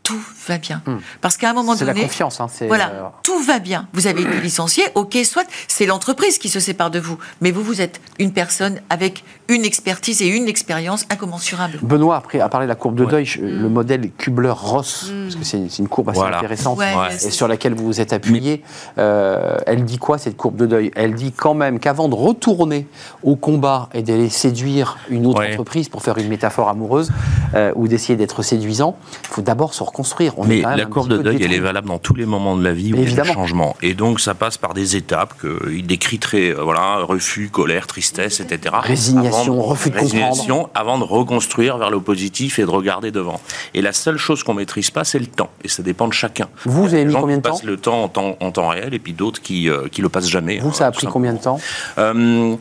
Tout 0.03 0.19
va 0.47 0.57
bien. 0.57 0.81
Parce 1.21 1.37
qu'à 1.37 1.49
un 1.49 1.53
moment 1.53 1.73
Hmm. 1.73 1.77
C'est 1.77 1.85
la 1.85 1.93
donné. 1.93 2.05
confiance, 2.05 2.41
hein, 2.41 2.47
c'est, 2.51 2.67
Voilà, 2.67 2.89
euh, 2.89 3.03
tout 3.23 3.39
va 3.41 3.59
bien. 3.59 3.87
Vous 3.93 4.05
avez 4.07 4.21
été 4.21 4.41
licencié, 4.41 4.83
ok, 4.95 5.17
soit 5.23 5.45
c'est 5.69 5.85
l'entreprise 5.85 6.37
qui 6.37 6.49
se 6.49 6.59
sépare 6.59 6.91
de 6.91 6.99
vous. 6.99 7.17
Mais 7.39 7.51
vous, 7.51 7.63
vous 7.63 7.79
êtes 7.79 8.01
une 8.19 8.33
personne 8.33 8.81
avec 8.89 9.23
une 9.47 9.63
expertise 9.63 10.21
et 10.21 10.27
une 10.27 10.47
expérience 10.49 11.05
incommensurables. 11.09 11.79
Benoît, 11.81 12.17
après, 12.17 12.41
a 12.41 12.49
parlé 12.49 12.65
de 12.67 12.69
la 12.69 12.75
courbe 12.75 12.95
de 12.95 13.05
deuil, 13.05 13.23
je- 13.25 13.39
le 13.41 13.69
modèle 13.69 14.11
Kubler-Ross, 14.17 15.11
parce 15.23 15.35
que 15.35 15.43
c'est 15.45 15.69
c'est 15.69 15.79
une 15.81 15.87
courbe 15.87 16.09
assez 16.09 16.19
Voilà. 16.19 16.37
intéressante 16.37 16.77
Ouais, 16.77 16.93
Ouais. 16.95 17.15
et 17.15 17.31
sur 17.31 17.47
laquelle 17.47 17.73
vous 17.73 17.85
vous 17.85 18.01
êtes 18.01 18.11
appuyé. 18.13 18.61
Euh, 18.97 19.55
elle 19.65 19.85
dit 19.85 19.97
quoi, 19.97 20.17
cette 20.17 20.35
courbe 20.35 20.57
de 20.57 20.65
deuil? 20.65 20.91
Elle 20.95 21.13
dit 21.15 21.31
quand 21.31 21.53
même 21.53 21.79
qu'avant 21.79 22.09
de 22.09 22.15
retourner 22.15 22.87
au 23.23 23.35
combat 23.37 23.87
et 23.93 24.01
d'aller 24.01 24.29
séduire 24.29 24.97
une 25.09 25.25
autre 25.25 25.39
Ouais. 25.39 25.51
entreprise, 25.53 25.87
pour 25.87 26.01
faire 26.03 26.17
une 26.17 26.27
métaphore 26.27 26.67
amoureuse, 26.69 27.09
euh, 27.55 27.71
ou 27.75 27.87
d'essayer 27.87 28.17
d'être 28.17 28.41
séduisant, 28.43 28.97
il 29.23 29.27
faut 29.29 29.41
d'abord 29.41 29.73
se 29.73 29.83
reconstruire. 29.93 30.33
On 30.37 30.45
Mais 30.45 30.61
quand 30.61 30.69
même 30.69 30.77
la 30.79 30.85
un 30.85 30.87
courbe 30.87 31.07
petit 31.09 31.17
de 31.17 31.23
deuil, 31.23 31.43
elle 31.43 31.53
est 31.53 31.59
valable 31.59 31.87
dans 31.87 31.99
tous 31.99 32.15
les 32.15 32.25
moments 32.25 32.57
de 32.57 32.63
la 32.63 32.73
vie 32.73 32.93
où 32.93 32.97
il 32.97 33.09
y 33.13 33.19
a 33.19 33.23
des 33.23 33.31
changements. 33.31 33.75
Et 33.81 33.93
donc, 33.93 34.19
ça 34.19 34.33
passe 34.33 34.57
par 34.57 34.73
des 34.73 34.95
étapes 34.95 35.35
qu'il 35.39 35.85
décrit 35.85 36.19
très, 36.19 36.49
euh, 36.49 36.63
voilà, 36.63 36.97
refus, 37.03 37.49
colère, 37.49 37.85
tristesse, 37.87 38.39
etc. 38.39 38.75
Résignation, 38.81 39.53
Avant 39.53 39.61
refus 39.63 39.91
de 39.91 39.97
résignation, 39.97 40.69
avant 40.73 40.97
de 40.97 41.03
reconstruire 41.03 41.77
vers 41.77 41.91
le 41.91 41.99
positif 41.99 42.59
et 42.59 42.63
de 42.63 42.69
regarder 42.69 43.11
devant. 43.11 43.39
Et 43.73 43.81
la 43.81 43.93
seule 43.93 44.17
chose 44.17 44.43
qu'on 44.43 44.55
maîtrise 44.55 44.89
pas, 44.89 45.03
c'est 45.03 45.19
le 45.19 45.27
temps. 45.27 45.51
Et 45.63 45.67
ça 45.67 45.83
dépend 45.83 46.07
de 46.07 46.13
chacun. 46.13 46.47
Vous, 46.65 46.83
vous 46.83 46.93
avez 46.93 47.05
mis 47.05 47.13
gens 47.13 47.21
combien 47.21 47.37
qui 47.37 47.41
de 47.43 47.47
temps 47.47 47.53
passent 47.53 47.63
le 47.63 47.77
temps 47.77 48.03
en, 48.03 48.07
temps 48.07 48.37
en 48.39 48.51
temps 48.51 48.69
réel 48.69 48.93
et 48.93 48.99
puis 48.99 49.13
d'autres 49.13 49.41
qui, 49.41 49.69
euh, 49.69 49.87
qui 49.91 50.01
le 50.01 50.09
passent 50.09 50.29
jamais. 50.29 50.59
Vous, 50.59 50.69
hein, 50.69 50.73
ça 50.73 50.87
a 50.87 50.91
pris 50.91 51.05
simplement. 51.05 51.13
combien 51.13 51.33
de 51.33 51.39
temps 51.39 51.59
Euh, 51.97 52.55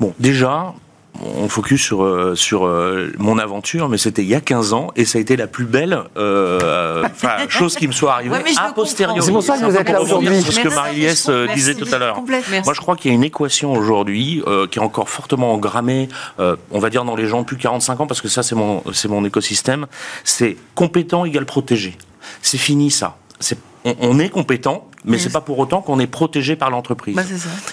Bon, 0.00 0.12
déjà, 0.18 0.74
on 1.22 1.48
focus 1.48 1.82
sur, 1.82 2.02
euh, 2.02 2.34
sur 2.34 2.66
euh, 2.66 3.12
mon 3.18 3.38
aventure, 3.38 3.88
mais 3.88 3.98
c'était 3.98 4.22
il 4.22 4.28
y 4.28 4.34
a 4.34 4.40
15 4.40 4.72
ans 4.72 4.90
et 4.96 5.04
ça 5.04 5.18
a 5.18 5.20
été 5.20 5.36
la 5.36 5.46
plus 5.46 5.64
belle 5.64 5.98
euh, 6.16 7.04
chose 7.48 7.76
qui 7.76 7.86
me 7.86 7.92
soit 7.92 8.14
arrivée 8.14 8.30
Ouais, 8.30 8.42
a 8.56 8.72
posteriori. 8.72 9.22
C'est 9.22 9.32
pour 9.32 9.42
ça 9.42 9.58
que 9.58 9.64
vous 9.64 9.76
êtes 9.76 9.88
là 9.88 10.00
aujourd'hui. 10.00 10.42
sur 10.42 10.52
ce 10.52 10.60
que 10.60 10.68
Marie-Liès 10.68 11.30
disait 11.54 11.74
tout 11.74 11.88
à 11.92 11.98
l'heure. 11.98 12.20
Moi, 12.64 12.74
je 12.74 12.80
crois 12.80 12.96
qu'il 12.96 13.10
y 13.10 13.14
a 13.14 13.16
une 13.16 13.24
équation 13.24 13.72
aujourd'hui 13.72 14.42
euh, 14.46 14.66
qui 14.66 14.78
est 14.78 14.82
encore 14.82 15.08
fortement 15.08 15.52
engrammée, 15.52 16.08
euh, 16.40 16.56
on 16.70 16.78
va 16.78 16.90
dire 16.90 17.04
dans 17.04 17.16
les 17.16 17.26
gens 17.26 17.40
de 17.40 17.46
plus 17.46 17.56
de 17.56 17.62
45 17.62 18.00
ans, 18.00 18.06
parce 18.06 18.20
que 18.20 18.28
ça, 18.28 18.42
c'est 18.42 18.54
mon, 18.54 18.82
c'est 18.92 19.08
mon 19.08 19.24
écosystème. 19.24 19.86
C'est 20.24 20.56
compétent 20.74 21.24
égale 21.24 21.46
protégé. 21.46 21.96
C'est 22.42 22.58
fini 22.58 22.90
ça. 22.90 23.16
C'est, 23.40 23.58
on, 23.84 23.94
on 24.00 24.18
est 24.18 24.28
compétent, 24.28 24.86
mais 25.04 25.12
Mais 25.12 25.18
c'est 25.18 25.30
pas 25.32 25.40
pour 25.42 25.58
autant 25.58 25.82
qu'on 25.82 25.98
est 26.00 26.06
protégé 26.06 26.56
par 26.56 26.70
l'entreprise. 26.70 27.14
Bah. 27.16 27.22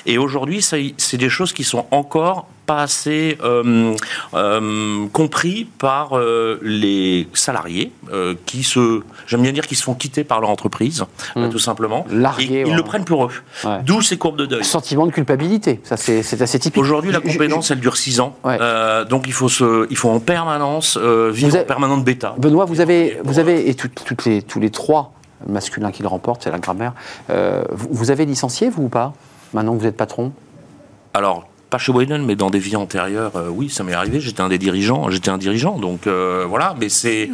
Et 0.06 0.18
aujourd'hui, 0.18 0.62
c'est 0.62 1.18
des 1.18 1.30
choses 1.30 1.54
qui 1.54 1.64
sont 1.64 1.86
encore 1.92 2.48
pas 2.66 2.82
assez 2.84 3.38
euh, 3.44 3.96
euh, 4.34 5.08
compris 5.14 5.66
par 5.78 6.18
euh, 6.18 6.60
les 6.62 7.28
salariés 7.34 7.92
euh, 8.12 8.36
qui 8.46 8.64
se, 8.64 9.02
j'aime 9.28 9.42
bien 9.42 9.52
dire, 9.54 9.66
qui 9.68 9.76
se 9.76 9.84
font 9.84 9.94
quitter 9.94 10.24
par 10.24 10.42
leur 10.42 10.50
entreprise, 10.50 11.06
euh, 11.38 11.48
tout 11.50 11.60
simplement. 11.60 12.06
Largués, 12.12 12.46
et 12.46 12.62
ils 12.62 12.66
ouais. 12.68 12.76
le 12.76 12.84
prennent 12.84 13.06
pour 13.06 13.26
eux. 13.26 13.32
Ouais. 13.64 13.80
D'où 13.86 14.02
ces 14.02 14.18
courbes 14.18 14.38
de 14.38 14.46
deuil. 14.46 14.64
Sentiment 14.66 15.06
de 15.06 15.12
culpabilité, 15.12 15.80
ça 15.84 15.96
c'est 15.98 16.42
assez 16.42 16.60
typique. 16.60 16.82
Aujourd'hui, 16.82 17.12
la 17.12 17.20
Je- 17.24 17.28
je- 17.30 17.34
compétence, 17.38 17.72
elle 17.72 17.80
dure 17.80 17.96
6 17.98 18.20
ans. 18.20 18.36
Ouais. 18.44 18.58
Euh, 18.60 19.06
donc, 19.06 19.24
il 19.28 19.34
faut, 19.34 19.50
se, 19.50 19.88
il 19.90 19.98
faut 19.98 20.10
en 20.10 20.20
permanence 20.20 20.98
euh, 21.02 21.32
vivre 21.32 21.50
Vous 21.50 21.56
avez- 21.56 21.64
en 21.64 21.68
permanente 21.68 22.04
bêta. 22.04 22.36
Benoît, 22.38 22.66
vous 22.66 22.82
avez, 22.82 23.18
vous 23.24 23.40
avez 23.40 23.70
et 23.70 23.76
toutes 23.76 24.26
les, 24.26 24.42
tous 24.42 24.60
les 24.60 24.70
trois 24.70 25.14
masculins 25.48 25.92
qui 25.92 26.02
le 26.02 26.08
remportent, 26.08 26.44
c'est 26.44 26.52
la 26.52 26.60
grammaire. 26.60 26.94
euh, 27.30 27.64
vous, 27.72 27.88
vous 27.92 28.12
avez 28.12 28.26
licencié, 28.26 28.70
vous 28.70 28.84
ou 28.84 28.90
pas 28.90 29.14
Maintenant 29.54 29.74
que 29.74 29.80
vous 29.80 29.88
êtes 29.88 29.98
patron? 29.98 30.32
Alors, 31.14 31.46
pas 31.72 31.78
chez 31.80 31.92
Wayland, 31.92 32.20
mais 32.20 32.36
dans 32.36 32.50
des 32.52 32.60
vies 32.60 32.76
antérieures, 32.76 33.32
euh, 33.38 33.48
oui, 33.50 33.70
ça 33.70 33.84
m'est 33.84 33.94
arrivé. 33.94 34.20
J'étais 34.20 34.42
un 34.42 34.50
des 34.50 34.58
dirigeants, 34.60 35.10
j'étais 35.10 35.30
un 35.30 35.38
dirigeant, 35.40 35.80
donc 35.80 36.06
euh, 36.06 36.46
voilà. 36.48 36.76
Mais 36.80 36.90
c'est, 36.90 37.30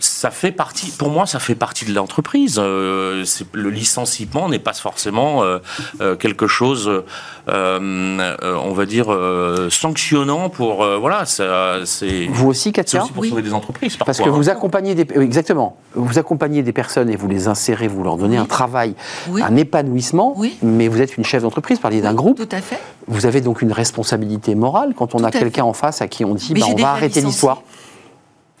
ça 0.00 0.30
fait 0.30 0.50
partie. 0.50 0.90
Pour 0.90 1.10
moi, 1.10 1.26
ça 1.26 1.38
fait 1.38 1.54
partie 1.54 1.84
de 1.84 1.94
l'entreprise. 1.94 2.56
Euh, 2.58 3.24
le 3.52 3.70
licenciement 3.70 4.48
n'est 4.48 4.58
pas 4.58 4.72
forcément 4.72 5.44
euh, 5.44 5.58
euh, 6.00 6.16
quelque 6.16 6.46
chose, 6.46 6.88
euh, 6.88 7.02
euh, 7.48 8.56
on 8.64 8.72
va 8.72 8.86
dire, 8.86 9.12
euh, 9.12 9.68
sanctionnant 9.70 10.48
pour 10.48 10.82
euh, 10.82 10.96
voilà. 10.98 11.24
C'est. 11.26 12.26
Vous 12.30 12.48
aussi, 12.48 12.62
c'est 12.62 12.72
Katia 12.72 13.02
aussi 13.02 13.12
pour 13.12 13.22
Oui. 13.22 13.28
sauver 13.28 13.42
des 13.42 13.52
entreprises. 13.52 13.96
Parce 13.98 14.18
que 14.20 14.28
vous 14.30 14.48
hein. 14.48 14.52
accompagnez 14.52 14.94
des, 14.94 15.06
oui, 15.16 15.24
exactement, 15.24 15.76
vous 15.94 16.18
accompagnez 16.18 16.62
des 16.62 16.72
personnes 16.72 17.10
et 17.10 17.16
vous 17.16 17.28
les 17.28 17.46
insérez, 17.48 17.88
vous 17.88 18.02
leur 18.02 18.16
donnez 18.16 18.38
un 18.38 18.46
travail, 18.46 18.94
Oui. 19.28 19.42
un 19.42 19.54
épanouissement, 19.56 20.32
Oui. 20.36 20.56
mais 20.62 20.88
vous 20.88 21.00
êtes 21.02 21.18
une 21.18 21.24
chef 21.24 21.42
d'entreprise, 21.42 21.76
vous 21.76 21.82
parliez 21.82 22.00
d'un 22.00 22.14
groupe, 22.14 22.38
Tout 22.38 22.56
à 22.56 22.60
fait. 22.60 22.78
vous 23.06 23.26
avez 23.26 23.40
donc 23.42 23.60
une 23.62 23.72
responsabilité 23.82 24.54
morale 24.54 24.94
quand 24.96 25.14
on 25.14 25.18
Tout 25.18 25.24
a 25.26 25.30
quelqu'un 25.30 25.64
en 25.64 25.72
face 25.72 26.00
à 26.02 26.06
qui 26.08 26.24
on 26.24 26.34
dit 26.34 26.54
bah, 26.54 26.66
on 26.68 26.74
va 26.76 26.90
arrêter 26.92 27.20
l'histoire. 27.20 27.62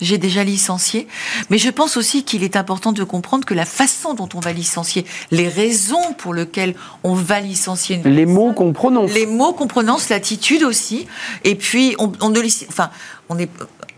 J'ai 0.00 0.18
déjà 0.18 0.42
licencié, 0.42 1.06
mais 1.48 1.58
je 1.58 1.70
pense 1.70 1.96
aussi 1.96 2.24
qu'il 2.24 2.42
est 2.42 2.56
important 2.56 2.90
de 2.90 3.04
comprendre 3.04 3.44
que 3.44 3.54
la 3.54 3.64
façon 3.64 4.14
dont 4.14 4.28
on 4.34 4.40
va 4.40 4.52
licencier, 4.52 5.04
les 5.30 5.46
raisons 5.46 6.12
pour 6.18 6.34
lesquelles 6.34 6.74
on 7.04 7.14
va 7.14 7.38
licencier 7.38 7.96
une 8.04 8.08
Les 8.12 8.26
mots 8.26 8.52
qu'on 8.52 8.72
prononce. 8.72 9.12
les 9.14 9.26
mots 9.26 9.52
qu'on 9.52 9.68
prononce, 9.68 10.08
l'attitude 10.08 10.64
aussi, 10.64 11.06
et 11.44 11.54
puis 11.54 11.94
on, 12.00 12.10
on 12.20 12.30
ne 12.30 12.40
lic- 12.40 12.66
enfin, 12.68 12.90
on 13.28 13.38
est 13.38 13.48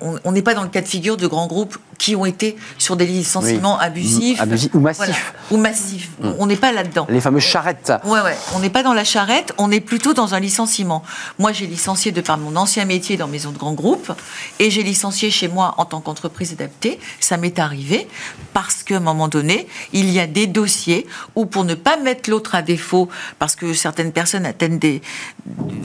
on 0.00 0.16
on 0.24 0.32
n'est 0.32 0.42
pas 0.42 0.54
dans 0.54 0.62
le 0.62 0.68
cas 0.68 0.80
de 0.80 0.88
figure 0.88 1.16
de 1.16 1.26
grands 1.26 1.46
groupes 1.46 1.78
qui 1.98 2.16
ont 2.16 2.26
été 2.26 2.56
sur 2.76 2.96
des 2.96 3.06
licenciements 3.06 3.78
Oui. 3.78 3.86
abusifs, 3.86 4.42
ou 4.74 4.80
massifs. 4.80 4.98
Voilà. 4.98 5.14
ou 5.52 5.56
massifs. 5.56 6.10
On 6.40 6.46
n'est 6.46 6.56
pas 6.56 6.72
là-dedans. 6.72 7.06
Les 7.08 7.20
fameuses 7.20 7.44
charrettes. 7.44 7.92
Ouais, 8.04 8.20
ouais. 8.20 8.36
On 8.54 8.58
n'est 8.58 8.68
pas 8.68 8.82
dans 8.82 8.92
la 8.92 9.04
charrette, 9.04 9.52
on 9.58 9.70
est 9.70 9.80
plutôt 9.80 10.12
dans 10.12 10.34
un 10.34 10.40
licenciement. 10.40 11.04
Moi, 11.38 11.52
j'ai 11.52 11.66
licencié 11.68 12.10
de 12.10 12.20
par 12.20 12.36
mon 12.36 12.56
ancien 12.56 12.84
métier 12.84 13.16
dans 13.16 13.28
maison 13.28 13.52
de 13.52 13.58
grands 13.58 13.72
groupes, 13.74 14.12
et 14.58 14.70
j'ai 14.72 14.82
licencié 14.82 15.30
chez 15.30 15.46
moi 15.46 15.74
en 15.78 15.84
tant 15.84 16.00
qu'entreprise 16.00 16.52
adaptée. 16.52 16.98
Ça 17.20 17.36
m'est 17.36 17.60
arrivé 17.60 18.08
parce 18.52 18.82
qu'à 18.82 18.96
un 18.96 19.00
moment 19.00 19.28
donné, 19.28 19.68
il 19.92 20.10
y 20.10 20.18
a 20.18 20.26
des 20.26 20.48
dossiers 20.48 21.06
où, 21.36 21.46
pour 21.46 21.64
ne 21.64 21.74
pas 21.74 21.96
mettre 21.96 22.28
l'autre 22.28 22.56
à 22.56 22.62
défaut, 22.62 23.08
parce 23.38 23.54
que 23.54 23.72
certaines 23.72 24.10
personnes 24.12 24.46
atteignent 24.46 24.80
des, 24.80 25.00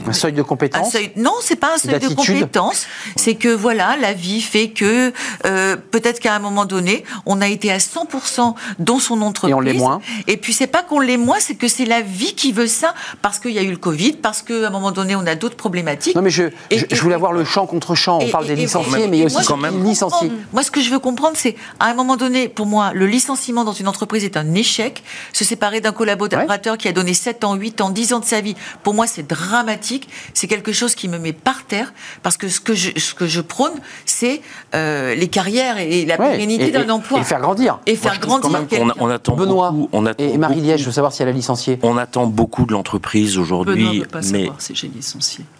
Un 0.08 0.12
seuil 0.12 0.32
de 0.32 0.42
compétence. 0.42 0.90
seuil- 0.90 1.12
non, 1.16 1.34
c'est 1.40 1.56
pas 1.56 1.74
un 1.74 1.78
seuil 1.78 2.00
de 2.00 2.08
compétence. 2.14 2.86
C'est 3.14 3.29
que 3.34 3.48
voilà, 3.48 3.96
la 3.96 4.12
vie 4.12 4.40
fait 4.40 4.70
que 4.70 5.12
euh, 5.46 5.76
peut-être 5.90 6.20
qu'à 6.20 6.34
un 6.34 6.38
moment 6.38 6.64
donné, 6.64 7.04
on 7.26 7.40
a 7.40 7.48
été 7.48 7.70
à 7.72 7.78
100% 7.78 8.54
dans 8.78 8.98
son 8.98 9.22
entreprise. 9.22 9.50
Et 9.50 9.54
on 9.54 9.60
l'est 9.60 9.72
moins. 9.74 10.00
Et 10.26 10.36
puis 10.36 10.52
c'est 10.52 10.66
pas 10.66 10.82
qu'on 10.82 11.00
l'est 11.00 11.16
moins, 11.16 11.38
c'est 11.40 11.54
que 11.54 11.68
c'est 11.68 11.84
la 11.84 12.00
vie 12.00 12.34
qui 12.34 12.52
veut 12.52 12.66
ça, 12.66 12.94
parce 13.22 13.38
qu'il 13.38 13.52
y 13.52 13.58
a 13.58 13.62
eu 13.62 13.70
le 13.70 13.76
Covid, 13.76 14.12
parce 14.12 14.42
qu'à 14.42 14.66
un 14.66 14.70
moment 14.70 14.92
donné, 14.92 15.16
on 15.16 15.26
a 15.26 15.34
d'autres 15.34 15.56
problématiques. 15.56 16.14
Non 16.14 16.22
mais 16.22 16.30
je, 16.30 16.44
Et- 16.70 16.78
je, 16.90 17.00
voulais 17.02 17.14
avoir 17.14 17.32
le 17.32 17.44
champ 17.44 17.66
contre 17.66 17.94
champ. 17.94 18.18
On 18.18 18.26
Et- 18.26 18.30
parle 18.30 18.46
des 18.46 18.56
licenciés, 18.56 19.06
mais 19.08 19.18
il 19.18 19.20
y 19.20 19.22
a 19.22 19.26
aussi 19.26 19.44
quand 19.46 19.56
même. 19.56 19.82
comprendre. 19.82 20.30
Moi, 20.52 20.62
ce 20.62 20.70
que 20.70 20.80
je 20.80 20.90
veux 20.90 20.98
comprendre, 20.98 21.36
c'est 21.36 21.56
à 21.78 21.86
un 21.86 21.94
moment 21.94 22.16
donné, 22.16 22.48
pour 22.48 22.66
moi, 22.66 22.92
le 22.94 23.06
licenciement 23.06 23.64
dans 23.64 23.72
une 23.72 23.88
entreprise 23.88 24.24
est 24.24 24.36
un 24.36 24.54
échec. 24.54 25.02
Se 25.32 25.44
séparer 25.44 25.80
d'un 25.80 25.92
collaborateur 25.92 26.76
qui 26.78 26.88
a 26.88 26.92
donné 26.92 27.14
7 27.14 27.44
ans, 27.44 27.54
8 27.54 27.80
ans, 27.80 27.90
10 27.90 28.12
ans 28.12 28.20
de 28.20 28.24
sa 28.24 28.40
vie, 28.40 28.54
pour 28.82 28.94
moi, 28.94 29.06
c'est 29.06 29.26
dramatique. 29.26 30.08
C'est 30.34 30.46
quelque 30.48 30.72
chose 30.72 30.94
qui 30.94 31.08
me 31.08 31.18
met 31.18 31.32
par 31.32 31.64
terre, 31.64 31.92
parce 32.22 32.36
que 32.36 32.48
ce 32.48 32.60
que 32.60 32.74
je, 32.74 32.90
ce 32.98 33.14
que 33.20 33.26
je 33.26 33.42
prône, 33.42 33.74
c'est 34.06 34.40
euh, 34.74 35.14
les 35.14 35.28
carrières 35.28 35.76
et 35.78 36.06
la 36.06 36.18
Ouais, 36.18 36.30
pérennité 36.30 36.70
d'un 36.70 36.88
emploi. 36.88 37.20
Et 37.20 37.24
faire 37.24 37.40
grandir. 37.40 37.78
Et 37.86 37.96
faire 37.96 38.14
je 38.14 38.20
trouve 38.20 38.40
quand 38.40 38.48
grandir 38.48 38.58
même 38.58 38.66
on 38.98 39.10
attend 39.10 39.36
Benoît 39.36 39.70
beaucoup. 39.72 39.88
On 39.92 40.06
attend 40.06 40.24
et 40.24 40.38
Marie-Liège, 40.38 40.78
je 40.80 40.84
beaucoup- 40.84 40.90
veux 40.90 40.94
savoir 40.94 41.12
si 41.12 41.22
elle 41.22 41.28
a 41.28 41.32
licencié. 41.32 41.78
On 41.82 41.98
attend 41.98 42.26
beaucoup 42.26 42.64
de 42.64 42.72
l'entreprise 42.72 43.34
Benoît 43.34 43.42
aujourd'hui, 43.42 44.04
pas 44.10 44.20
mais 44.32 44.40
savoir 44.44 44.60
si 44.62 44.74
j'ai 44.74 44.88
licencié. 44.88 45.44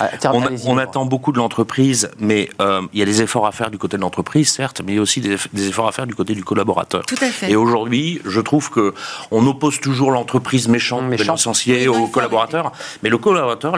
Ah, 0.00 0.10
on, 0.32 0.42
on 0.66 0.78
attend 0.78 1.04
beaucoup 1.06 1.30
de 1.30 1.38
l'entreprise, 1.38 2.10
mais 2.18 2.48
euh, 2.60 2.82
il 2.92 2.98
y 2.98 3.02
a 3.02 3.04
des 3.04 3.22
efforts 3.22 3.46
à 3.46 3.52
faire 3.52 3.70
du 3.70 3.78
côté 3.78 3.96
de 3.96 4.02
l'entreprise, 4.02 4.48
certes, 4.52 4.82
mais 4.84 4.92
il 4.92 4.96
y 4.96 4.98
a 4.98 5.02
aussi 5.02 5.20
des, 5.20 5.36
des 5.52 5.68
efforts 5.68 5.86
à 5.86 5.92
faire 5.92 6.08
du 6.08 6.14
côté 6.16 6.34
du 6.34 6.42
collaborateur. 6.42 7.06
Tout 7.06 7.14
à 7.20 7.26
fait. 7.28 7.52
Et 7.52 7.54
aujourd'hui, 7.54 8.20
je 8.24 8.40
trouve 8.40 8.68
que 8.70 8.94
on 9.30 9.46
oppose 9.46 9.80
toujours 9.80 10.10
l'entreprise 10.10 10.66
méchante, 10.66 11.04
Mmh, 11.04 11.08
de 11.18 11.24
il 11.24 11.86
au 11.86 12.08
collaborateur, 12.08 12.72
mais 13.04 13.10
le 13.10 13.18
collaborateur, 13.18 13.76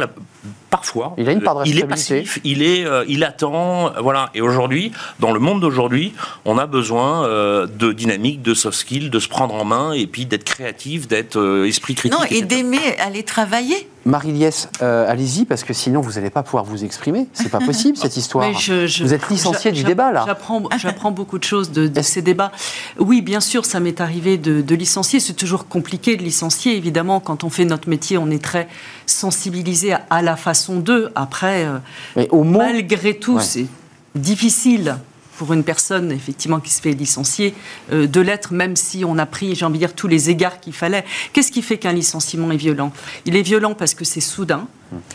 parfois, 0.71 1.15
Il 1.19 1.29
a 1.29 1.33
une 1.33 1.41
part 1.43 1.55
de 1.57 1.61
euh, 1.61 1.65
il 1.67 1.79
est 1.79 1.85
passif, 1.87 2.39
il 2.45 2.63
est, 2.63 2.85
euh, 2.85 3.05
il 3.09 3.25
attend, 3.25 3.93
voilà. 4.03 4.31
Et 4.35 4.41
aujourd'hui, 4.41 4.93
dans 5.21 5.33
le 5.33 5.39
monde 5.41 5.61
d'aujourd'hui, 5.61 6.13
on 6.45 6.59
a 6.59 6.67
besoin 6.67 7.25
euh, 7.25 7.67
de 7.67 7.93
dynamique, 7.93 8.43
de 8.43 8.55
soft 8.55 8.79
skills, 8.79 9.11
de 9.11 9.19
se 9.21 9.29
prendre 9.29 9.55
en 9.55 9.65
main 9.65 9.93
et 9.93 10.07
puis 10.07 10.27
d'être 10.27 10.45
créatif, 10.45 11.09
d'être 11.09 11.37
euh, 11.39 11.67
esprit 11.69 11.95
critique. 11.95 12.19
Non, 12.19 12.25
et 12.31 12.43
d'aimer 12.43 12.97
aller 12.99 13.23
travailler. 13.23 13.89
Marie-Liès, 14.05 14.69
euh, 14.83 15.05
allez-y, 15.11 15.47
parce 15.47 15.65
que 15.65 15.73
sinon 15.73 16.01
vous 16.01 16.13
n'allez 16.13 16.31
pas 16.31 16.45
pouvoir 16.45 16.63
vous 16.65 16.85
exprimer. 16.85 17.27
C'est 17.33 17.49
pas 17.49 17.59
possible 17.59 17.97
cette 18.01 18.17
histoire. 18.17 18.47
Mais 18.49 18.55
je- 18.55 18.87
je- 18.87 19.03
vous 19.03 19.13
êtes 19.13 19.29
licencié 19.31 19.73
du 19.73 19.83
débat 19.83 20.13
là. 20.13 20.23
J'apprends, 20.27 20.63
j'apprends 20.79 21.11
beaucoup 21.11 21.39
de 21.39 21.45
choses 21.45 21.73
de, 21.73 21.89
de 21.89 22.03
ces 22.03 22.23
débats. 22.23 22.53
Oui, 23.01 23.21
bien 23.21 23.41
sûr, 23.41 23.65
ça 23.65 23.81
m'est 23.81 24.01
arrivé 24.01 24.39
de, 24.39 24.61
de 24.61 24.75
licencier. 24.77 25.19
C'est 25.19 25.33
toujours 25.33 25.67
compliqué 25.67 26.17
de 26.17 26.23
licencier. 26.23 26.77
Évidemment, 26.77 27.19
quand 27.19 27.43
on 27.43 27.51
fait 27.51 27.65
notre 27.65 27.89
métier, 27.89 28.17
on 28.17 28.31
est 28.31 28.43
très 28.43 28.69
sensibilisé 29.07 29.93
à, 29.93 30.03
à 30.11 30.23
la 30.23 30.37
façon 30.37 30.56
d'eux. 30.77 31.11
Après, 31.15 31.65
euh, 31.67 31.79
Mais 32.17 32.29
au 32.31 32.43
malgré 32.45 33.15
tout, 33.19 33.37
Ouais. 33.37 33.43
c'est 33.43 33.67
difficile 34.15 34.97
pour 35.37 35.53
une 35.53 35.65
personne 35.65 36.13
effectivement 36.13 36.61
qui 36.61 36.71
se 36.71 36.81
fait 36.81 36.93
licencier 36.93 37.55
euh, 37.93 38.07
de 38.07 38.21
l'être, 38.21 38.53
même 38.53 38.77
si 38.77 39.05
on 39.05 39.19
a 39.19 39.27
pris, 39.27 39.55
j'ai 39.55 39.65
envie 39.65 39.79
de 39.79 39.87
dire, 39.87 39.95
tous 39.95 40.09
les 40.09 40.31
égards 40.31 40.61
qu'il 40.61 40.73
fallait. 40.73 41.05
Qu'est-ce 41.33 41.53
qui 41.53 41.63
fait 41.63 41.79
qu'un 41.79 41.93
licenciement 41.93 42.51
est 42.51 42.57
violent? 42.57 42.93
Il 43.25 43.37
est 43.37 43.43
violent 43.43 43.75
parce 43.75 43.95
que 43.95 44.05
c'est 44.05 44.21
soudain. 44.21 44.67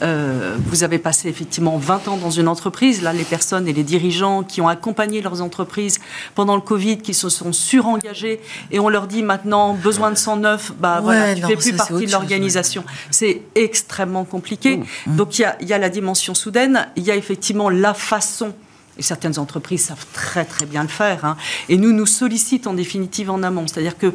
Euh, 0.01 0.57
vous 0.65 0.83
avez 0.83 0.99
passé 0.99 1.29
effectivement 1.29 1.77
20 1.77 2.07
ans 2.09 2.17
dans 2.17 2.29
une 2.29 2.47
entreprise. 2.47 3.01
Là, 3.01 3.13
les 3.13 3.23
personnes 3.23 3.67
et 3.67 3.73
les 3.73 3.83
dirigeants 3.83 4.43
qui 4.43 4.59
ont 4.61 4.67
accompagné 4.67 5.21
leurs 5.21 5.41
entreprises 5.41 5.99
pendant 6.35 6.55
le 6.55 6.61
Covid, 6.61 6.97
qui 6.97 7.13
se 7.13 7.29
sont 7.29 7.53
surengagés, 7.53 8.41
et 8.71 8.79
on 8.79 8.89
leur 8.89 9.07
dit 9.07 9.23
maintenant 9.23 9.73
besoin 9.73 10.11
de 10.11 10.17
109, 10.17 10.73
bah 10.77 10.97
Ouais, 10.97 11.03
voilà, 11.03 11.35
tu 11.35 11.41
non, 11.41 11.47
fais 11.47 11.55
plus 11.55 11.73
partie 11.73 12.05
de 12.05 12.11
l'organisation. 12.11 12.83
C'est 13.11 13.43
extrêmement 13.55 14.25
compliqué. 14.25 14.81
Donc 15.07 15.39
il 15.39 15.43
y 15.43 15.45
a, 15.45 15.55
il 15.61 15.67
y 15.67 15.73
a 15.73 15.77
la 15.77 15.89
dimension 15.89 16.33
soudaine, 16.33 16.87
il 16.95 17.03
y 17.03 17.11
a 17.11 17.15
effectivement 17.15 17.69
la 17.69 17.93
façon. 17.93 18.53
Certaines 19.01 19.39
entreprises 19.39 19.85
savent 19.85 20.05
très 20.13 20.45
très 20.45 20.65
bien 20.65 20.83
le 20.83 20.89
faire. 20.89 21.25
hein. 21.25 21.37
Et 21.69 21.77
nous 21.77 21.91
nous 21.91 22.05
sollicitent 22.05 22.67
en 22.67 22.73
définitive 22.73 23.29
en 23.29 23.43
amont. 23.43 23.67
C'est-à-dire 23.67 23.97
que 23.97 24.13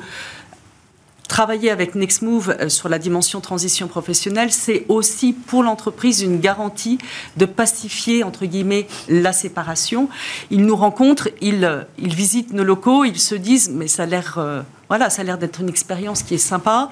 travailler 1.29 1.71
avec 1.71 1.97
Nextmove 1.97 2.57
euh, 2.61 2.69
sur 2.69 2.89
la 2.89 2.99
dimension 2.99 3.41
transition 3.41 3.89
professionnelle, 3.89 4.53
c'est 4.53 4.87
aussi 4.89 5.33
pour 5.33 5.65
l'entreprise 5.65 6.23
une 6.23 6.39
garantie 6.41 6.99
de 7.37 7.47
pacifier, 7.47 8.23
entre 8.23 8.47
guillemets, 8.47 8.87
la 9.09 9.33
séparation. 9.33 10.09
Ils 10.51 10.65
nous 10.65 10.77
rencontrent, 10.77 11.29
ils, 11.41 11.65
euh, 11.65 11.83
ils 11.99 12.15
visitent 12.15 12.53
nos 12.53 12.65
locaux, 12.65 13.05
ils 13.05 13.19
se 13.19 13.35
disent, 13.35 13.71
mais 13.71 13.89
ça 13.89 14.05
a 14.05 14.07
l'air... 14.07 14.37
euh, 14.39 14.63
voilà, 14.89 15.11
ça 15.11 15.23
a 15.23 15.25
l'air 15.25 15.39
d'être 15.39 15.61
une 15.61 15.69
expérience 15.69 16.23
qui 16.23 16.35
est 16.35 16.39
sympa. 16.39 16.91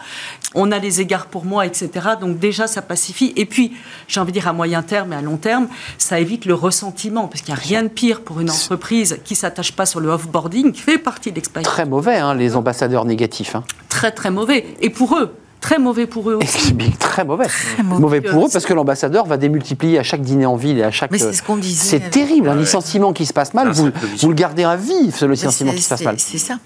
On 0.55 0.73
a 0.73 0.79
les 0.79 1.01
égards 1.01 1.27
pour 1.27 1.45
moi, 1.45 1.65
etc. 1.67 1.91
Donc 2.21 2.39
déjà, 2.39 2.67
ça 2.67 2.83
pacifie. 2.83 3.33
Et 3.37 3.47
puis, 3.47 3.73
j'ai 4.09 4.21
envie 4.21 4.33
de 4.33 4.39
dire 4.39 4.49
à 4.49 4.53
moyen 4.53 4.83
terme 4.83 5.13
et 5.13 5.17
à 5.17 5.21
long 5.23 5.37
terme, 5.37 5.69
ça 5.99 6.19
évite 6.19 6.45
le 6.45 6.55
ressentiment, 6.55 7.29
parce 7.29 7.43
qu'il 7.43 7.55
n'y 7.55 7.61
a 7.61 7.63
rien 7.63 7.83
de 7.83 7.89
pire 7.89 8.23
pour 8.23 8.41
une 8.41 8.51
entreprise 8.51 9.19
qui 9.25 9.35
s'attache 9.35 9.73
pas 9.73 9.87
sur 9.87 10.01
le 10.01 10.09
offboarding, 10.09 10.73
qui 10.73 10.81
fait 10.81 10.99
partie 10.99 11.31
de 11.31 11.37
l'expérience. 11.37 11.73
Très 11.73 11.87
mauvais, 11.87 12.17
hein, 12.17 12.35
les 12.35 12.57
ambassadeurs 12.57 13.05
négatifs. 13.05 13.55
hein. 13.55 13.65
Très 13.89 14.11
très 14.13 14.31
mauvais. 14.31 14.67
Et 14.81 14.91
pour 14.91 15.17
eux, 15.17 15.35
très 15.61 15.79
mauvais 15.79 16.07
pour 16.07 16.29
eux 16.31 16.35
aussi. 16.35 16.59
c'est 16.59 16.73
bien 16.77 16.91
très 16.99 17.25
mauvais. 17.25 17.47
mauvais. 17.85 18.01
Mauvais 18.01 18.21
pour 18.21 18.47
eux 18.47 18.49
parce 18.53 18.67
que 18.67 18.73
l'ambassadeur 18.75 19.25
va 19.27 19.37
démultiplier 19.37 19.99
à 19.99 20.03
chaque 20.03 20.21
dîner 20.23 20.47
en 20.47 20.57
ville 20.57 20.79
et 20.79 20.83
à 20.83 20.91
chaque. 20.91 21.11
Mais 21.13 21.19
c'est 21.19 21.33
ce 21.33 21.43
qu'on 21.43 21.57
disait. 21.57 21.99
C'est 22.01 22.11
terrible, 22.11 22.49
un 22.49 22.57
licenciement 22.57 23.13
qui 23.13 23.25
se 23.25 23.33
passe 23.33 23.55
mal, 23.55 23.69
Ah, 23.71 23.73
vous, 23.73 24.29
le 24.29 24.35
gardez 24.35 24.65
à 24.65 24.77
vie, 24.77 25.13
ce 25.13 25.25
licenciement 25.25 25.73
qui 25.73 25.81
se 25.83 25.89
passe 25.89 26.03
mal. 26.03 26.17
C'est 26.19 26.39
ça. 26.39 26.57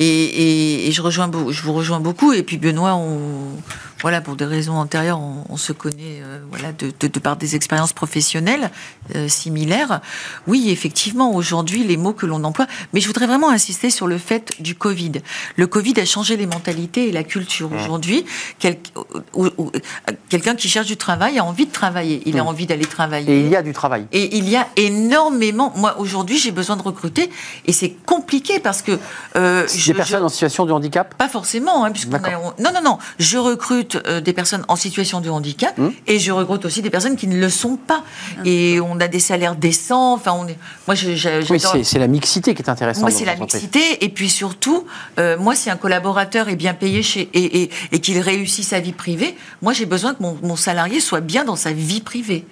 Et, 0.00 0.06
et- 0.06 0.88
et 0.88 0.92
je, 0.92 1.02
rejoins, 1.02 1.30
je 1.50 1.62
vous 1.62 1.72
rejoins 1.72 2.00
beaucoup. 2.00 2.32
Et 2.32 2.42
puis 2.42 2.58
Benoît, 2.58 2.94
on, 2.94 3.18
voilà, 4.02 4.20
pour 4.20 4.34
des 4.36 4.44
raisons 4.44 4.74
antérieures, 4.74 5.20
on, 5.20 5.44
on 5.48 5.56
se 5.56 5.72
connaît 5.72 6.20
euh, 6.20 6.40
voilà, 6.50 6.72
de, 6.72 6.92
de- 6.98 7.06
de 7.06 7.18
par 7.20 7.36
des 7.36 7.54
expériences 7.54 7.92
professionnelles 7.92 8.70
euh, 9.14 9.28
similaires. 9.28 10.00
Oui, 10.48 10.68
effectivement, 10.70 11.32
aujourd'hui, 11.34 11.84
les 11.84 11.96
mots 11.96 12.12
que 12.12 12.26
l'on 12.26 12.42
emploie. 12.44 12.66
Mais 12.92 13.00
je 13.00 13.06
voudrais 13.06 13.26
vraiment 13.26 13.50
insister 13.50 13.88
sur 13.88 14.06
le 14.08 14.18
fait 14.18 14.52
du 14.60 14.74
Covid. 14.74 15.12
Le 15.56 15.66
Covid 15.68 15.94
a 16.00 16.04
changé 16.04 16.36
les 16.36 16.46
mentalités 16.46 17.08
et 17.08 17.12
la 17.12 17.22
culture. 17.22 17.70
Aujourd'hui, 17.72 18.24
quel- 18.58 18.78
ou- 19.32 19.46
ou- 19.58 19.70
quelqu'un 20.28 20.56
qui 20.56 20.68
cherche 20.68 20.86
du 20.88 20.96
travail 20.96 21.38
a 21.38 21.44
envie 21.44 21.66
de 21.66 21.72
travailler. 21.72 22.20
Il 22.26 22.36
a 22.38 22.42
Mm. 22.42 22.48
envie 22.48 22.66
d'aller 22.66 22.84
travailler. 22.86 23.32
Et 23.32 23.40
il 23.42 23.48
y 23.48 23.56
a 23.56 23.62
du 23.62 23.72
travail. 23.72 24.06
Et 24.12 24.36
il 24.36 24.48
y 24.48 24.56
a 24.56 24.66
énormément. 24.76 25.72
Moi, 25.76 25.98
aujourd'hui, 26.00 26.38
j'ai 26.38 26.50
besoin 26.50 26.76
de 26.76 26.82
recruter 26.82 27.30
et 27.66 27.72
c'est 27.72 27.90
compliqué 28.04 28.58
parce 28.58 28.82
que. 28.82 28.98
euh, 29.36 29.66
je- 29.84 29.92
Des 29.92 29.96
personnes 29.96 30.20
je- 30.20 30.24
en 30.24 30.28
situation 30.28 30.66
de 30.66 30.72
handicap? 30.72 31.14
Pas 31.14 31.28
forcément, 31.28 31.84
hein, 31.84 31.90
puisqu'on 31.92 32.14
a- 32.14 32.18
Non, 32.58 32.70
non, 32.74 32.80
non. 32.82 32.98
Je 33.18 33.38
recrute 33.38 33.96
euh, 34.06 34.20
des 34.20 34.32
personnes 34.32 34.64
en 34.68 34.76
situation 34.76 35.20
de 35.20 35.30
handicap 35.30 35.78
et 36.06 36.18
je 36.18 36.32
recrute 36.32 36.64
aussi 36.64 36.82
des 36.82 36.90
personnes 36.90 37.16
qui 37.16 37.26
ne 37.26 37.36
le 37.38 37.48
sont 37.50 37.76
pas. 37.76 38.02
Et 38.44 38.80
on 38.80 38.98
a 39.00 39.08
des 39.08 39.20
salaires 39.20 39.56
décents. 39.56 40.14
Enfin, 40.14 40.32
on 40.38 40.46
est. 40.48 40.56
Moi, 40.86 40.94
je- 40.94 41.14
je- 41.14 41.52
Oui, 41.52 41.60
c'est 41.84 41.98
la 41.98 42.06
mixité 42.08 42.54
qui 42.54 42.62
est 42.62 42.68
intéressante. 42.68 43.02
moi, 43.02 43.10
c'est 43.10 43.24
la 43.24 43.36
mixité. 43.36 44.04
Et 44.04 44.08
puis 44.08 44.28
surtout, 44.30 44.86
euh, 45.18 45.36
moi, 45.38 45.54
si 45.54 45.70
un 45.70 45.76
collaborateur 45.76 46.48
est 46.48 46.56
bien 46.56 46.74
payé 46.74 47.02
chez, 47.02 47.28
et, 47.34 47.62
et, 47.62 47.70
et 47.92 48.00
qu'il 48.00 48.18
réussit 48.20 48.64
sa 48.64 48.80
vie 48.80 48.92
privée, 48.92 49.36
moi, 49.62 49.72
j'ai 49.72 49.86
besoin 49.86 50.14
que 50.14 50.22
mon, 50.22 50.36
mon 50.42 50.56
salarié 50.56 51.00
soit 51.00 51.20
bien 51.20 51.44
dans 51.44 51.56
sa 51.56 51.72
vie 51.72 52.00
privée. 52.00 52.46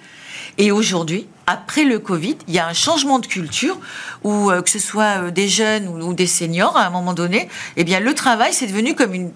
Et 0.57 0.71
aujourd'hui, 0.71 1.27
après 1.47 1.83
le 1.83 1.99
Covid, 1.99 2.37
il 2.47 2.53
y 2.53 2.59
a 2.59 2.67
un 2.67 2.73
changement 2.73 3.19
de 3.19 3.27
culture 3.27 3.77
où, 4.23 4.49
euh, 4.49 4.61
que 4.61 4.69
ce 4.69 4.79
soit 4.79 5.23
euh, 5.23 5.31
des 5.31 5.47
jeunes 5.47 5.87
ou, 5.87 6.01
ou 6.01 6.13
des 6.13 6.27
seniors, 6.27 6.77
à 6.77 6.85
un 6.85 6.89
moment 6.89 7.13
donné, 7.13 7.49
eh 7.77 7.83
bien, 7.83 7.99
le 7.99 8.13
travail, 8.13 8.53
c'est 8.53 8.67
devenu 8.67 8.95
comme 8.95 9.13
une 9.13 9.31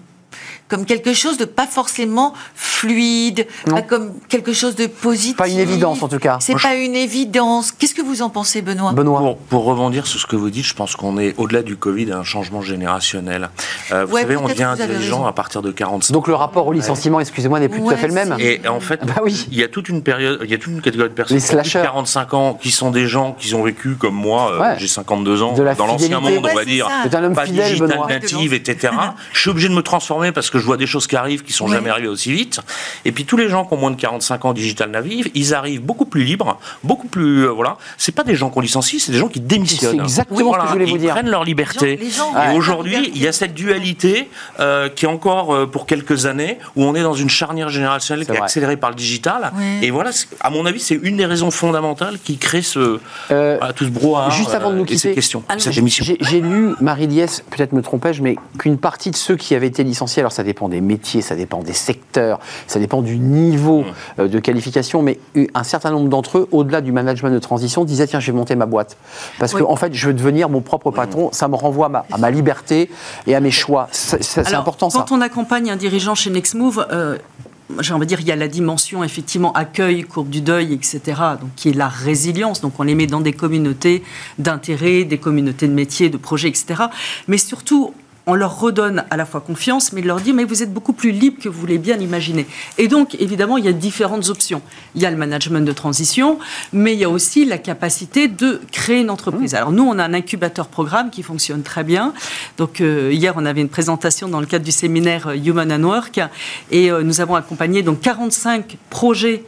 comme 0.68 0.84
quelque 0.84 1.12
chose 1.14 1.38
de 1.38 1.44
pas 1.44 1.66
forcément 1.66 2.34
fluide, 2.54 3.46
pas 3.68 3.82
comme 3.82 4.12
quelque 4.28 4.52
chose 4.52 4.74
de 4.76 4.86
positif. 4.86 5.36
Pas 5.36 5.48
une 5.48 5.58
évidence, 5.58 6.02
en 6.02 6.08
tout 6.08 6.18
cas. 6.18 6.38
C'est 6.40 6.54
pas 6.60 6.74
une 6.76 6.94
évidence. 6.94 7.72
Qu'est-ce 7.72 7.94
que 7.94 8.02
vous 8.02 8.22
en 8.22 8.30
pensez, 8.30 8.62
Benoît? 8.62 8.92
Benoît. 8.92 9.18
Pour, 9.20 9.36
pour 9.38 9.64
rebondir 9.64 10.06
sur 10.06 10.20
ce 10.20 10.26
que 10.26 10.36
vous 10.36 10.50
dites, 10.50 10.64
je 10.66 10.74
pense 10.74 10.94
qu'on 10.94 11.18
est 11.18 11.34
au-delà 11.38 11.62
du 11.62 11.76
Covid 11.76 12.12
à 12.12 12.18
un 12.18 12.24
changement 12.24 12.60
générationnel. 12.62 13.50
Euh, 13.92 14.04
vous 14.04 14.14
Ouais, 14.14 14.22
savez, 14.22 14.36
on 14.36 14.46
devient 14.46 14.74
raison. 14.78 15.26
à 15.26 15.32
partir 15.32 15.62
de 15.62 15.70
45 15.72 16.12
Donc 16.12 16.28
le 16.28 16.34
rapport 16.34 16.66
au 16.66 16.72
licenciement, 16.72 17.20
excusez-moi, 17.20 17.60
n'est 17.60 17.68
plus 17.68 17.80
tout 17.80 17.90
à 17.90 17.96
fait 17.96 18.08
le 18.08 18.14
même. 18.14 18.36
Et 18.38 18.60
en 18.68 18.80
fait, 18.80 19.00
Bah 19.04 19.14
oui. 19.24 19.46
il 19.50 19.58
y 19.58 19.62
a 19.62 19.68
toute 19.68 19.88
une 19.88 20.02
période, 20.02 20.40
il 20.44 20.50
y 20.50 20.54
a 20.54 20.58
toute 20.58 20.72
une 20.72 20.80
catégorie 20.82 21.08
de 21.10 21.14
personnes 21.14 21.36
Les 21.36 21.40
slasheurs. 21.40 21.82
45 21.84 22.34
ans, 22.34 22.54
qui 22.60 22.70
sont 22.70 22.90
des 22.90 23.06
gens 23.06 23.32
qui 23.38 23.54
ont 23.54 23.62
vécu 23.62 23.94
comme 23.96 24.14
moi, 24.14 24.52
euh, 24.52 24.60
Ouais. 24.60 24.74
j'ai 24.78 24.88
52 24.88 25.42
ans, 25.42 25.54
dans 25.76 25.86
l'ancien 25.86 26.20
monde, 26.20 26.32
Ouais, 26.44 26.50
on 26.52 26.54
va 26.56 26.64
dire. 26.64 26.88
un 26.88 27.24
homme 27.24 27.34
Pas 27.34 27.46
fidèle, 27.46 27.66
digital 27.68 27.88
Benoît. 27.88 28.06
native, 28.08 28.52
etc. 28.54 28.92
je 29.32 29.40
suis 29.40 29.50
obligé 29.50 29.68
de 29.68 29.74
me 29.74 29.82
transformer 29.82 30.30
parce 30.32 30.50
que 30.50 30.57
je 30.58 30.64
vois 30.66 30.76
des 30.76 30.86
choses 30.86 31.06
qui 31.06 31.16
arrivent 31.16 31.42
qui 31.42 31.52
sont 31.52 31.66
Ouais. 31.66 31.72
jamais 31.74 31.90
arrivées 31.90 32.08
aussi 32.08 32.32
vite. 32.32 32.60
Et 33.04 33.12
puis 33.12 33.24
tous 33.24 33.36
les 33.36 33.48
gens 33.48 33.64
qui 33.64 33.74
ont 33.74 33.76
moins 33.76 33.90
de 33.90 33.96
45 34.00 34.44
ans 34.44 34.52
digital 34.52 34.90
native, 34.90 35.30
ils 35.34 35.54
arrivent 35.54 35.82
beaucoup 35.82 36.04
plus 36.06 36.24
libres, 36.24 36.58
beaucoup 36.84 37.08
plus 37.08 37.44
euh, 37.46 37.50
voilà. 37.50 37.76
C'est 37.96 38.12
pas 38.14 38.24
des 38.24 38.34
gens 38.34 38.50
qu'on 38.50 38.60
licencie, 38.60 39.00
c'est 39.00 39.12
des 39.12 39.18
gens 39.18 39.28
qui 39.28 39.40
démissionnent. 39.40 39.96
C'est 39.96 40.02
exactement 40.02 40.52
ce 40.54 40.58
que 40.58 40.66
je 40.66 40.72
voulais 40.72 40.84
ils 40.86 40.90
vous 40.90 40.98
dire. 40.98 41.10
prennent 41.14 41.30
leur 41.30 41.44
liberté. 41.44 41.96
Les 41.96 42.10
gens- 42.10 42.30
les 42.32 42.34
gens- 42.34 42.44
Et 42.44 42.48
Ouais. 42.52 42.56
aujourd'hui, 42.56 43.10
il 43.14 43.22
y 43.22 43.26
a 43.26 43.32
cette 43.32 43.54
dualité 43.54 44.28
euh, 44.60 44.88
qui 44.88 45.04
est 45.04 45.08
encore 45.08 45.54
euh, 45.54 45.66
pour 45.66 45.86
quelques 45.86 46.26
années 46.26 46.58
où 46.76 46.84
on 46.84 46.94
est 46.94 47.02
dans 47.02 47.14
une 47.14 47.28
charnière 47.30 47.68
générationnelle 47.68 48.24
C'est 48.26 48.32
qui 48.32 48.38
est 48.38 48.42
accélérée 48.42 48.76
par 48.76 48.90
le 48.90 48.96
digital. 48.96 49.52
Ouais. 49.56 49.86
Et 49.86 49.90
voilà, 49.90 50.10
à 50.40 50.50
mon 50.50 50.64
avis, 50.66 50.80
c'est 50.80 50.98
une 51.02 51.16
des 51.16 51.26
raisons 51.26 51.50
fondamentales 51.50 52.18
qui 52.22 52.36
crée 52.38 52.62
ce 52.62 52.98
Euh, 53.30 53.56
voilà, 53.58 53.72
tout 53.72 53.84
ce 53.84 53.90
brouhaha. 53.90 54.30
juste 54.30 54.54
avant 54.54 54.70
de 54.70 54.76
nous 54.76 54.84
quitter, 54.84 54.98
cette 54.98 55.76
émission. 55.76 56.04
J'ai 56.04 56.16
j'ai 56.20 56.40
lu, 56.40 56.74
Marie-Liesse, 56.80 57.42
peut-être 57.50 57.72
me 57.72 57.82
trompais-je, 57.82 58.22
mais 58.22 58.36
qu'une 58.58 58.78
partie 58.78 59.10
de 59.10 59.16
ceux 59.16 59.36
qui 59.36 59.54
avaient 59.54 59.66
été 59.66 59.84
licenciés, 59.84 60.20
alors 60.20 60.32
ça 60.32 60.42
dépend 60.48 60.68
des 60.68 60.80
métiers, 60.80 61.22
ça 61.22 61.36
dépend 61.36 61.62
des 61.62 61.72
secteurs, 61.72 62.40
ça 62.66 62.80
dépend 62.80 63.02
du 63.02 63.18
niveau 63.18 63.84
euh, 64.18 64.28
de 64.28 64.38
qualification, 64.38 65.02
mais 65.02 65.18
un 65.54 65.62
certain 65.62 65.90
nombre 65.90 66.08
d'entre 66.08 66.38
eux, 66.38 66.48
au-delà 66.52 66.80
du 66.80 66.90
management 66.90 67.30
de 67.30 67.38
transition, 67.38 67.84
disaient 67.84 68.06
tiens, 68.06 68.20
je 68.20 68.32
vais 68.32 68.36
monter 68.36 68.56
ma 68.56 68.66
boîte. 68.66 68.96
Parce 69.38 69.52
Oui. 69.54 69.60
que, 69.60 69.64
en 69.66 69.76
fait, 69.76 69.92
je 69.94 70.06
veux 70.08 70.14
devenir 70.14 70.48
mon 70.48 70.60
propre 70.60 70.90
patron, 70.90 71.30
ça 71.32 71.48
me 71.48 71.54
renvoie 71.54 71.86
à 71.86 71.88
ma, 71.90 72.04
à 72.10 72.18
ma 72.18 72.30
liberté 72.30 72.90
et 73.26 73.34
à 73.34 73.40
mes 73.40 73.50
choix. 73.50 73.88
C'est 73.92 74.54
important 74.54 74.90
ça. 74.90 74.98
Quand 75.06 75.14
on 75.14 75.20
accompagne 75.20 75.70
un 75.70 75.76
dirigeant 75.76 76.14
chez 76.14 76.30
Nextmove, 76.30 76.86
euh, 76.90 77.18
j'ai 77.80 77.92
envie 77.92 78.06
de 78.06 78.08
dire, 78.08 78.20
il 78.20 78.26
y 78.26 78.32
a 78.32 78.36
la 78.36 78.48
dimension 78.48 79.04
effectivement 79.04 79.52
accueil, 79.52 80.02
courbe 80.04 80.30
du 80.30 80.40
deuil, 80.40 80.72
etc., 80.72 81.00
donc, 81.40 81.50
qui 81.56 81.68
est 81.68 81.74
la 81.74 81.88
résilience. 81.88 82.60
Donc 82.62 82.72
on 82.78 82.82
les 82.82 82.94
met 82.94 83.06
dans 83.06 83.20
des 83.20 83.34
communautés 83.34 84.02
d'intérêt, 84.38 85.04
des 85.04 85.18
communautés 85.18 85.68
de 85.68 85.74
métiers, 85.74 86.08
de 86.08 86.16
projets, 86.16 86.48
etc. 86.48 86.84
Mais 87.26 87.38
surtout, 87.38 87.92
on 88.28 88.34
leur 88.34 88.60
redonne 88.60 89.04
à 89.10 89.16
la 89.16 89.24
fois 89.24 89.40
confiance, 89.40 89.92
mais 89.94 90.02
leur 90.02 90.20
dit, 90.20 90.34
mais 90.34 90.44
vous 90.44 90.62
êtes 90.62 90.72
beaucoup 90.72 90.92
plus 90.92 91.12
libre 91.12 91.42
que 91.42 91.48
vous 91.48 91.58
voulez 91.58 91.78
bien 91.78 91.96
l'imaginer. 91.96 92.46
Et 92.76 92.86
donc, 92.86 93.14
évidemment, 93.14 93.56
il 93.56 93.64
y 93.64 93.68
a 93.68 93.72
différentes 93.72 94.28
options. 94.28 94.60
Il 94.94 95.00
y 95.00 95.06
a 95.06 95.10
le 95.10 95.16
management 95.16 95.66
de 95.66 95.72
transition, 95.72 96.38
mais 96.74 96.92
il 96.92 97.00
y 97.00 97.04
a 97.04 97.08
aussi 97.08 97.46
la 97.46 97.56
capacité 97.56 98.28
de 98.28 98.60
créer 98.70 99.00
une 99.00 99.08
entreprise. 99.08 99.54
Alors 99.54 99.72
nous, 99.72 99.82
on 99.82 99.98
a 99.98 100.04
un 100.04 100.12
incubateur 100.12 100.68
programme 100.68 101.08
qui 101.10 101.22
fonctionne 101.22 101.62
très 101.62 101.84
bien. 101.84 102.12
Donc 102.58 102.82
euh, 102.82 103.10
hier, 103.10 103.32
on 103.36 103.46
avait 103.46 103.62
une 103.62 103.70
présentation 103.70 104.28
dans 104.28 104.40
le 104.40 104.46
cadre 104.46 104.64
du 104.64 104.72
séminaire 104.72 105.28
euh, 105.28 105.34
Human 105.34 105.72
and 105.72 105.84
Work, 105.84 106.20
et 106.70 106.90
euh, 106.90 107.02
nous 107.02 107.22
avons 107.22 107.34
accompagné 107.34 107.82
donc 107.82 108.02
45 108.02 108.76
projets 108.90 109.42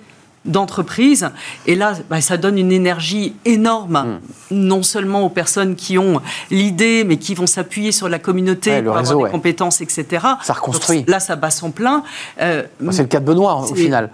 d'entreprise. 0.45 1.31
Et 1.67 1.75
là, 1.75 1.93
bah, 2.09 2.21
ça 2.21 2.37
donne 2.37 2.59
une 2.59 2.73
énergie 2.73 3.35
énorme, 3.45 4.21
non 4.51 4.83
seulement 4.83 5.23
aux 5.25 5.29
personnes 5.29 5.77
qui 5.77 5.99
ont 5.99 6.21
l'idée, 6.51 7.05
mais 7.05 7.17
qui 7.19 7.35
vont 7.35 7.47
s'appuyer 7.47 7.93
sur 7.93 8.09
la 8.09 8.19
communauté 8.19 8.71
Ouais, 8.71 8.81
le 8.81 8.87
pour 8.87 8.97
réseau, 8.97 9.11
avoir 9.13 9.23
ouais. 9.25 9.29
des 9.29 9.33
compétences, 9.33 9.81
etc. 9.81 10.07
Ça 10.43 10.53
reconstruit. 10.55 10.99
Donc, 11.01 11.09
là, 11.11 11.21
ça 11.21 11.37
bat 11.37 11.51
son 11.51 11.71
plein. 11.71 12.03
Euh, 12.41 12.63
Bah, 12.81 12.93
c'est 12.93 13.03
le 13.03 13.09
cas 13.09 13.21
de 13.21 13.25
Benoît, 13.27 13.57
au 13.57 13.75
final. 13.75 14.11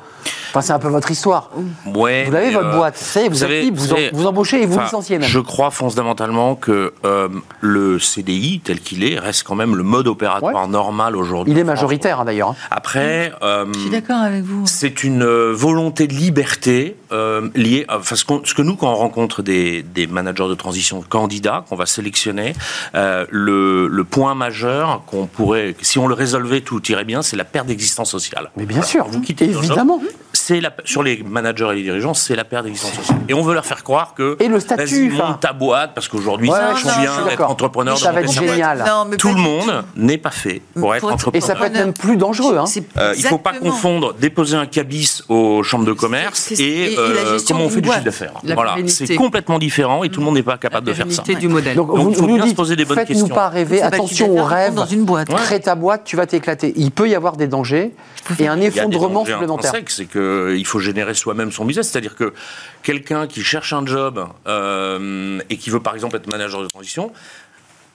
Enfin, 0.50 0.60
c'est 0.60 0.72
un 0.72 0.78
peu 0.78 0.88
votre 0.88 1.10
histoire. 1.10 1.50
Ouais, 1.94 2.24
Vous 2.28 2.34
avez 2.34 2.50
votre 2.50 2.66
euh, 2.68 2.76
boîte, 2.76 2.96
vous, 3.14 3.18
êtes 3.20 3.34
savez- 3.36 3.62
libre, 3.62 3.78
vous, 3.80 3.86
vous 3.86 3.92
en- 3.92 3.96
vous 4.12 4.26
embauchez 4.26 4.62
et 4.62 4.66
vous 4.66 4.80
licenciez 4.80 5.18
même. 5.18 5.28
Je 5.28 5.38
crois 5.38 5.70
fondamentalement 5.70 6.56
que 6.56 6.92
euh, 7.04 7.28
le 7.60 7.98
CDI 7.98 8.60
tel 8.64 8.80
qu'il 8.80 9.04
est 9.04 9.18
reste 9.18 9.44
quand 9.44 9.54
même 9.54 9.76
le 9.76 9.82
mode 9.84 10.08
opératoire 10.08 10.66
normal 10.66 11.14
aujourd'hui. 11.14 11.52
Il 11.52 11.58
est 11.58 11.64
majoritaire, 11.64 12.20
hein, 12.20 12.24
d'ailleurs. 12.24 12.50
hein. 12.50 12.56
Après, 12.70 13.32
euh, 13.42 13.66
Je 13.72 13.78
suis 13.78 13.90
d'accord 13.90 14.18
avec 14.22 14.42
vous. 14.42 14.62
c'est 14.66 15.04
une 15.04 15.24
volonté 15.24 16.06
de 16.08 16.14
liberté 16.16 16.96
euh, 17.12 17.48
liée. 17.54 17.84
à- 17.88 17.98
Enfin, 17.98 18.16
ce, 18.16 18.24
que 18.24 18.62
nous, 18.62 18.76
quand 18.76 18.90
on 18.92 18.96
rencontre 18.96 19.42
des, 19.42 19.82
des 19.82 20.06
managers 20.06 20.48
de 20.48 20.54
transition 20.54 21.02
candidats 21.08 21.64
qu'on 21.68 21.76
va 21.76 21.86
sélectionner, 21.86 22.54
euh, 22.94 23.26
le, 23.30 23.86
le 23.88 24.04
point 24.04 24.34
majeur 24.34 25.02
qu'on 25.06 25.26
pourrait, 25.26 25.74
si 25.82 25.98
on 25.98 26.06
le 26.06 26.14
résolvait, 26.14 26.60
tout 26.60 26.80
irait 26.90 27.04
bien, 27.04 27.22
c'est 27.22 27.36
la 27.36 27.44
perte 27.44 27.66
d'existence 27.66 28.10
sociale. 28.10 28.50
Mais 28.56 28.66
bien 28.66 28.82
sûr, 28.82 29.06
Vous 29.08 29.20
quittez 29.20 29.52
job, 29.52 29.62
évidemment. 29.64 30.00
C'est 30.46 30.60
la, 30.60 30.70
sur 30.84 31.02
les 31.02 31.24
managers 31.24 31.68
et 31.72 31.74
les 31.76 31.82
dirigeants, 31.82 32.14
c'est 32.14 32.36
la 32.36 32.44
perte 32.44 32.64
d'existence 32.66 32.94
sociale. 32.94 33.18
Et 33.28 33.34
on 33.34 33.42
veut 33.42 33.52
leur 33.54 33.66
faire 33.66 33.82
croire 33.82 34.14
que 34.14 34.36
Et 34.38 34.46
le 34.46 34.60
statut, 34.60 35.08
vas-y, 35.08 35.18
monte 35.18 35.40
ta 35.40 35.52
boîte 35.52 35.90
parce 35.94 36.06
qu'aujourd'hui 36.06 36.48
Ouais, 36.50 36.56
c'est 36.76 36.82
je 36.82 36.88
suis 36.88 37.00
bien 37.00 37.16
d'être 37.16 37.26
d'accord. 37.30 37.50
entrepreneur. 37.50 37.98
Ça 37.98 38.12
va 38.12 38.20
être 38.20 38.30
génial. 38.32 38.84
Non, 38.86 39.06
mais 39.10 39.16
Tout 39.16 39.28
le 39.34 39.40
monde 39.40 39.84
n'est 39.96 40.18
pas 40.18 40.30
fait 40.30 40.62
pour 40.78 40.94
être 40.94 41.04
être- 41.04 41.12
entrepreneur. 41.14 41.36
Et 41.44 41.46
ça 41.46 41.56
peut 41.56 41.64
être 41.64 41.72
même 41.72 41.92
plus 41.92 42.16
dangereux. 42.16 42.58
Hein. 42.58 42.66
C'est 42.66 42.84
Euh, 42.96 43.14
il 43.16 43.22
ne 43.24 43.28
faut 43.28 43.38
pas 43.38 43.54
confondre 43.54 44.14
déposer 44.14 44.56
un 44.56 44.66
cabis 44.66 45.22
aux 45.28 45.62
chambres 45.64 45.84
de 45.84 45.92
commerce 45.92 46.38
C'est- 46.40 46.54
c'est- 46.56 46.62
et, 46.62 46.92
et- 46.92 46.98
euh, 46.98 47.38
comment 47.48 47.64
on 47.64 47.68
fait 47.68 47.80
du 47.80 47.88
chiffre 47.90 48.04
d'affaires. 48.04 48.34
Voilà, 48.54 48.76
c'est 48.86 49.16
complètement 49.16 49.58
différent 49.58 50.04
et 50.04 50.10
tout 50.10 50.20
le 50.20 50.26
monde 50.26 50.34
n'est 50.36 50.42
pas 50.44 50.58
capable 50.58 50.86
de 50.86 50.92
faire 50.92 51.06
ça. 51.10 51.22
du 51.24 51.48
modèle. 51.48 51.74
Donc, 51.76 51.88
Donc, 51.88 51.98
vous, 51.98 52.10
il 52.10 52.16
faut 52.16 52.26
bien 52.26 52.46
se 52.46 52.54
poser 52.54 52.76
des 52.76 52.84
bonnes 52.84 52.96
faites-nous 52.98 53.14
questions. 53.20 53.34
pas 53.34 53.48
rêver, 53.48 53.76
C'est 53.78 53.82
pas 53.82 53.88
le 53.90 53.94
attention 53.96 54.30
aux 54.38 54.44
rêves. 54.44 54.74
dans 54.74 54.86
une 54.86 55.04
boîte. 55.04 55.28
Crée 55.28 55.60
ta 55.60 55.74
boîte, 55.74 56.02
tu 56.04 56.14
vas 56.16 56.26
t'éclater. 56.26 56.72
Il 56.76 56.90
peut 56.92 57.08
y 57.08 57.14
avoir 57.14 57.36
des 57.36 57.48
dangers 57.48 57.92
et 58.38 58.46
un 58.48 58.60
effondrement 58.60 59.24
supplémentaire. 59.24 59.70
intrinsèques, 59.74 60.16
C'est 60.36 60.56
qu'il 60.56 60.66
faut 60.66 60.80
générer 60.80 61.14
soi-même 61.14 61.52
son 61.52 61.64
business. 61.64 61.90
C'est-à-dire 61.90 62.14
que 62.14 62.32
quelqu'un 62.82 63.26
qui 63.26 63.42
cherche 63.42 63.72
un 63.72 63.84
job 63.86 64.26
euh, 64.46 65.38
et 65.50 65.56
qui 65.56 65.70
veut 65.70 65.80
par 65.80 65.94
exemple 65.94 66.16
être 66.16 66.28
manager 66.28 66.62
de 66.62 66.68
transition, 66.68 67.12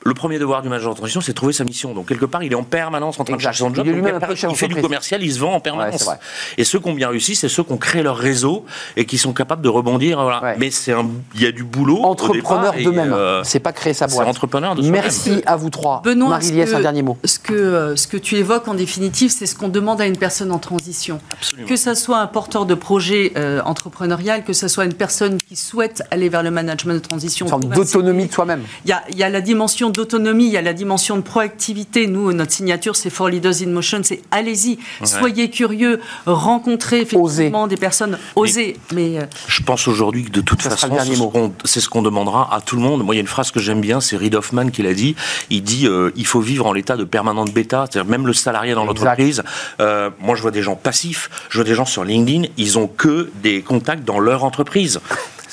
le 0.03 0.13
premier 0.13 0.39
devoir 0.39 0.61
du 0.61 0.69
manager 0.69 0.91
de 0.91 0.97
transition, 0.97 1.21
c'est 1.21 1.31
de 1.31 1.35
trouver 1.35 1.53
sa 1.53 1.63
mission. 1.63 1.93
Donc, 1.93 2.07
quelque 2.07 2.25
part, 2.25 2.43
il 2.43 2.51
est 2.51 2.55
en 2.55 2.63
permanence 2.63 3.19
en 3.19 3.23
train 3.23 3.35
Exact. 3.35 3.51
de 3.51 3.55
chercher 3.55 3.69
son 3.69 3.73
job. 3.75 3.85
Il 3.85 3.91
est 3.91 3.93
lui-même 3.95 4.19
Donc, 4.19 4.29
il 4.51 4.55
fait 4.55 4.67
du 4.67 4.81
commercial, 4.81 5.21
il 5.23 5.31
se 5.31 5.39
vend 5.39 5.53
en 5.53 5.59
permanence. 5.59 6.07
Ouais, 6.07 6.15
et 6.57 6.63
ceux 6.63 6.79
qui 6.79 6.87
ont 6.89 6.93
bien 6.93 7.09
réussi, 7.09 7.35
c'est 7.35 7.49
ceux 7.49 7.63
qui 7.63 7.71
ont 7.71 7.77
créé 7.77 8.01
leur 8.01 8.17
réseau 8.17 8.65
et 8.97 9.05
qui 9.05 9.17
sont 9.17 9.33
capables 9.33 9.61
de 9.61 9.69
rebondir. 9.69 10.21
Voilà. 10.21 10.41
Ouais. 10.41 10.55
Mais 10.57 10.71
c'est 10.71 10.93
un- 10.93 11.07
il 11.35 11.41
y 11.43 11.45
a 11.45 11.51
du 11.51 11.63
boulot. 11.63 12.01
Entrepreneur 12.03 12.73
d'eux-mêmes. 12.73 13.13
euh, 13.13 13.43
c'est 13.43 13.59
pas 13.59 13.73
créer 13.73 13.93
sa 13.93 14.07
c'est 14.07 14.15
boîte. 14.15 14.27
entrepreneur 14.27 14.75
de 14.75 14.81
soi-même. 14.81 15.01
Merci 15.01 15.41
à 15.45 15.55
vous 15.55 15.69
trois. 15.69 16.01
Benoît, 16.03 16.39
que- 16.39 16.75
un 16.75 16.79
dernier 16.81 17.03
mot. 17.03 17.17
Ce 17.25 17.37
que, 17.39 17.53
euh, 17.53 17.95
ce 17.95 18.07
que 18.07 18.17
tu 18.17 18.35
évoques 18.37 18.67
en 18.67 18.73
définitive, 18.73 19.29
c'est 19.31 19.45
ce 19.45 19.55
qu'on 19.55 19.69
demande 19.69 20.01
à 20.01 20.05
une 20.07 20.17
personne 20.17 20.51
en 20.51 20.59
transition. 20.59 21.19
Absolument. 21.33 21.67
Que 21.67 21.75
ça 21.75 21.95
soit 21.95 22.17
un 22.19 22.27
porteur 22.27 22.65
de 22.65 22.73
projet 22.75 23.33
euh, 23.35 23.61
entrepreneurial, 23.65 24.43
que 24.43 24.53
ça 24.53 24.67
soit 24.67 24.85
une 24.85 24.93
personne 24.93 25.37
qui 25.37 25.55
souhaite 25.55 26.03
aller 26.11 26.29
vers 26.29 26.43
le 26.43 26.51
management 26.51 26.93
de 26.93 26.99
transition. 26.99 27.45
Une 27.45 27.49
forme 27.49 27.65
d'autonomie 27.65 28.27
de 28.27 28.31
soi-même. 28.33 28.63
Il 28.85 28.89
y, 28.89 28.93
a, 28.93 29.03
il 29.09 29.17
y 29.17 29.23
a 29.23 29.29
la 29.29 29.41
dimension 29.41 29.90
d'autonomie, 29.91 30.45
il 30.47 30.51
y 30.51 30.57
a 30.57 30.61
la 30.61 30.73
dimension 30.73 31.15
de 31.17 31.21
proactivité. 31.21 32.07
Nous, 32.07 32.31
notre 32.33 32.51
signature, 32.51 32.95
c'est 32.95 33.09
For 33.09 33.29
Leaders 33.29 33.61
in 33.63 33.67
Motion, 33.67 34.01
c'est 34.03 34.21
allez-y, 34.31 34.79
soyez 35.03 35.49
curieux, 35.49 35.99
rencontrez 36.25 37.01
effectivement 37.01 37.67
des 37.67 37.77
personnes, 37.77 38.17
osez. 38.35 38.77
Mais 38.93 39.19
euh, 39.19 39.23
Je 39.47 39.61
pense 39.63 39.87
aujourd'hui 39.87 40.23
que 40.25 40.31
de 40.31 40.41
toute 40.41 40.61
façon, 40.61 40.87
le 40.87 40.93
dernier 40.93 41.11
c'est 41.11 41.17
ce 41.17 41.21
qu'on- 41.31 41.53
c'est 41.65 41.79
ce 41.81 41.89
qu'on 41.89 42.01
demandera 42.01 42.53
à 42.53 42.61
tout 42.61 42.75
le 42.75 42.81
monde. 42.81 43.03
Moi, 43.03 43.15
il 43.15 43.17
y 43.17 43.19
a 43.19 43.21
une 43.21 43.27
phrase 43.27 43.51
que 43.51 43.59
j'aime 43.59 43.81
bien, 43.81 44.01
c'est 44.01 44.17
Reid 44.17 44.35
Hoffman 44.35 44.69
qui 44.69 44.81
l'a 44.83 44.93
dit. 44.93 45.15
Il 45.49 45.63
dit 45.63 45.87
euh, 45.87 46.11
il 46.15 46.25
faut 46.25 46.39
vivre 46.41 46.65
en 46.65 46.73
l'état 46.73 46.97
de 46.97 47.03
permanente 47.03 47.51
bêta, 47.53 47.85
c'est-à-dire 47.89 48.09
même 48.09 48.25
le 48.27 48.33
salarié 48.33 48.73
dans 48.73 48.85
l'entreprise. 48.85 49.43
Euh, 49.79 50.09
moi, 50.19 50.35
je 50.35 50.41
vois 50.41 50.51
des 50.51 50.61
gens 50.63 50.75
passifs, 50.75 51.29
je 51.49 51.57
vois 51.57 51.65
des 51.65 51.75
gens 51.75 51.85
sur 51.85 52.03
LinkedIn, 52.03 52.47
ils 52.57 52.77
ont 52.77 52.87
que 52.87 53.29
des 53.41 53.61
contacts 53.61 54.03
dans 54.03 54.19
leur 54.19 54.43
entreprise. 54.43 54.99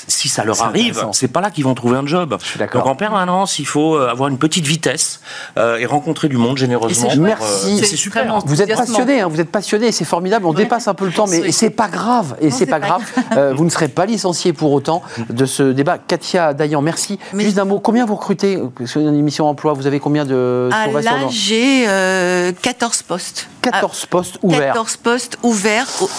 Si 0.09 0.27
ça 0.29 0.43
leur 0.43 0.61
arrive, 0.61 1.05
c'est 1.13 1.27
pas 1.27 1.41
là 1.41 1.51
qu'ils 1.51 1.63
vont 1.63 1.75
trouver 1.75 1.97
un 1.97 2.05
job. 2.05 2.37
Donc 2.73 2.85
en 2.85 2.95
permanence, 2.95 3.59
il 3.59 3.65
faut 3.65 3.95
euh, 3.95 4.09
avoir 4.09 4.29
une 4.29 4.37
petite 4.37 4.65
vitesse 4.65 5.21
euh, 5.57 5.77
et 5.77 5.85
rencontrer 5.85 6.27
du 6.27 6.37
monde 6.37 6.57
généreusement. 6.57 7.09
Chouette. 7.09 7.19
Merci. 7.19 7.79
Euh, 7.79 7.83
C'est 7.83 7.95
super. 7.95 8.21
extrêmement 8.23 8.43
Vous 8.45 8.61
êtes 8.61 8.75
passionné, 8.75 9.21
hein, 9.21 9.27
vous 9.27 9.39
êtes 9.39 9.51
passionné, 9.51 9.91
c'est 9.91 10.05
formidable. 10.05 10.45
On 10.45 10.49
Ouais. 10.49 10.55
dépasse 10.63 10.87
un 10.87 10.93
peu 10.93 11.05
le 11.05 11.11
temps, 11.11 11.27
mais 11.27 11.51
c'est 11.51 11.69
pas 11.69 11.87
grave. 11.87 12.35
Et 12.41 12.49
c'est 12.51 12.65
pas 12.65 12.79
pas 12.79 12.85
grave. 12.87 13.01
Euh, 13.35 13.53
vous 13.55 13.65
ne 13.65 13.69
serez 13.69 13.87
pas 13.87 14.05
licencié 14.05 14.53
pour 14.53 14.71
autant 14.71 15.01
de 15.29 15.45
ce 15.45 15.63
débat. 15.71 15.97
Katia 15.97 16.53
Dayan, 16.53 16.81
merci. 16.81 17.19
Mais- 17.33 17.43
Juste 17.43 17.59
un 17.59 17.65
mot. 17.65 17.79
Combien 17.79 18.05
vous 18.05 18.15
recrutez 18.15 18.59
sur 18.85 19.01
une 19.01 19.15
émission 19.15 19.47
emploi 19.47 19.73
Vous 19.73 19.85
avez 19.87 19.99
combien 19.99 20.25
de 20.25 20.69
Ah, 20.71 20.85
sur 20.89 20.99
là, 21.01 21.11
j'ai 21.29 21.85
euh, 21.87 22.51
14 22.61 23.01
postes. 23.03 23.47
14 23.61 24.05
postes 24.05 24.35
Ah, 24.37 24.45
ouverts. 24.45 24.73
14 24.73 24.97
postes 24.97 25.37
ouverts 25.43 25.87
au, 26.01 26.09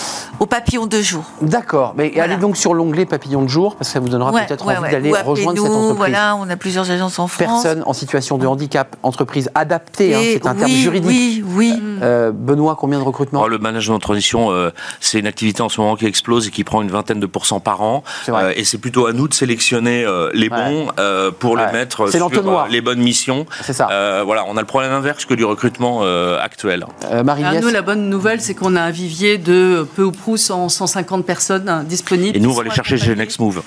au 0.40 0.46
papillon 0.46 0.86
de 0.86 1.00
jour. 1.00 1.24
D'accord. 1.40 1.94
Mais 1.96 2.10
Voilà. 2.14 2.24
allez 2.34 2.36
donc 2.40 2.56
sur 2.56 2.74
l'onglet 2.74 3.06
papillon 3.06 3.42
de 3.42 3.48
jour 3.48 3.76
parce 3.80 3.88
que 3.88 3.94
ça 3.94 4.00
vous 4.00 4.10
donnera 4.10 4.30
Ouais, 4.30 4.44
peut-être 4.46 4.66
ouais, 4.66 4.74
envie 4.76 4.84
ouais. 4.84 4.92
d'aller 4.92 5.10
rejoindre 5.10 5.38
cette 5.38 5.48
appelez-nous, 5.48 5.64
entreprise. 5.74 5.96
Voilà, 5.96 6.36
on 6.36 6.50
a 6.50 6.56
plusieurs 6.56 6.90
agences 6.90 7.18
en 7.18 7.28
France. 7.28 7.62
Personne 7.62 7.82
en 7.86 7.94
situation 7.94 8.36
de 8.36 8.46
handicap, 8.46 8.94
entreprise 9.02 9.48
adaptée, 9.54 10.14
hein, 10.14 10.20
c'est 10.22 10.46
un 10.46 10.54
terme 10.54 10.70
juridique. 10.70 11.08
Oui, 11.08 11.44
oui. 11.56 11.82
Euh, 12.02 12.30
Benoît, 12.30 12.76
combien 12.78 12.98
de 12.98 13.04
recrutements? 13.04 13.40
Oh, 13.42 13.48
le 13.48 13.56
management 13.56 13.96
de 13.96 14.02
transition, 14.02 14.50
euh, 14.50 14.68
c'est 15.00 15.18
une 15.18 15.26
activité 15.26 15.62
en 15.62 15.70
ce 15.70 15.80
moment 15.80 15.96
qui 15.96 16.04
explose 16.04 16.46
et 16.48 16.50
qui 16.50 16.62
prend 16.62 16.82
une 16.82 16.90
vingtaine 16.90 17.20
de 17.20 17.26
pourcents 17.26 17.60
par 17.60 17.80
an. 17.80 18.04
C'est 18.26 18.32
vrai. 18.32 18.44
Euh, 18.44 18.52
et 18.54 18.64
c'est 18.64 18.76
plutôt 18.76 19.06
à 19.06 19.14
nous 19.14 19.28
de 19.28 19.32
sélectionner 19.34 20.04
euh, 20.04 20.28
les 20.34 20.50
Ouais. 20.50 20.56
bons 20.58 20.88
euh, 20.98 21.30
pour 21.30 21.52
Ouais. 21.52 21.64
les 21.66 21.72
mettre 21.72 22.10
sur 22.10 22.26
euh, 22.26 22.64
les 22.68 22.82
bonnes 22.82 23.00
missions. 23.00 23.46
C'est 23.62 23.72
ça. 23.72 23.88
Euh, 23.90 24.22
voilà, 24.26 24.44
on 24.46 24.58
a 24.58 24.60
le 24.60 24.66
problème 24.66 24.92
inverse 24.92 25.24
que 25.24 25.32
du 25.32 25.44
recrutement 25.46 26.00
euh, 26.02 26.38
actuel. 26.38 26.84
Euh, 27.10 27.22
Marie-Liès 27.22 27.50
Alors, 27.52 27.62
nous, 27.62 27.70
la 27.70 27.80
bonne 27.82 28.10
nouvelle, 28.10 28.42
c'est 28.42 28.54
qu'on 28.54 28.76
a 28.76 28.82
un 28.82 28.90
vivier 28.90 29.38
de 29.38 29.86
peu 29.96 30.02
ou 30.04 30.12
prou 30.12 30.36
100, 30.36 30.68
150 30.68 31.24
personnes 31.24 31.68
hein, 31.68 31.82
disponibles. 31.84 32.36
Et 32.36 32.40
nous, 32.40 32.50
on 32.50 32.54
va 32.54 32.64
les 32.64 32.70
chercher 32.70 32.98
chez. 32.98 33.14
Next 33.14 33.38
Move. 33.40 33.62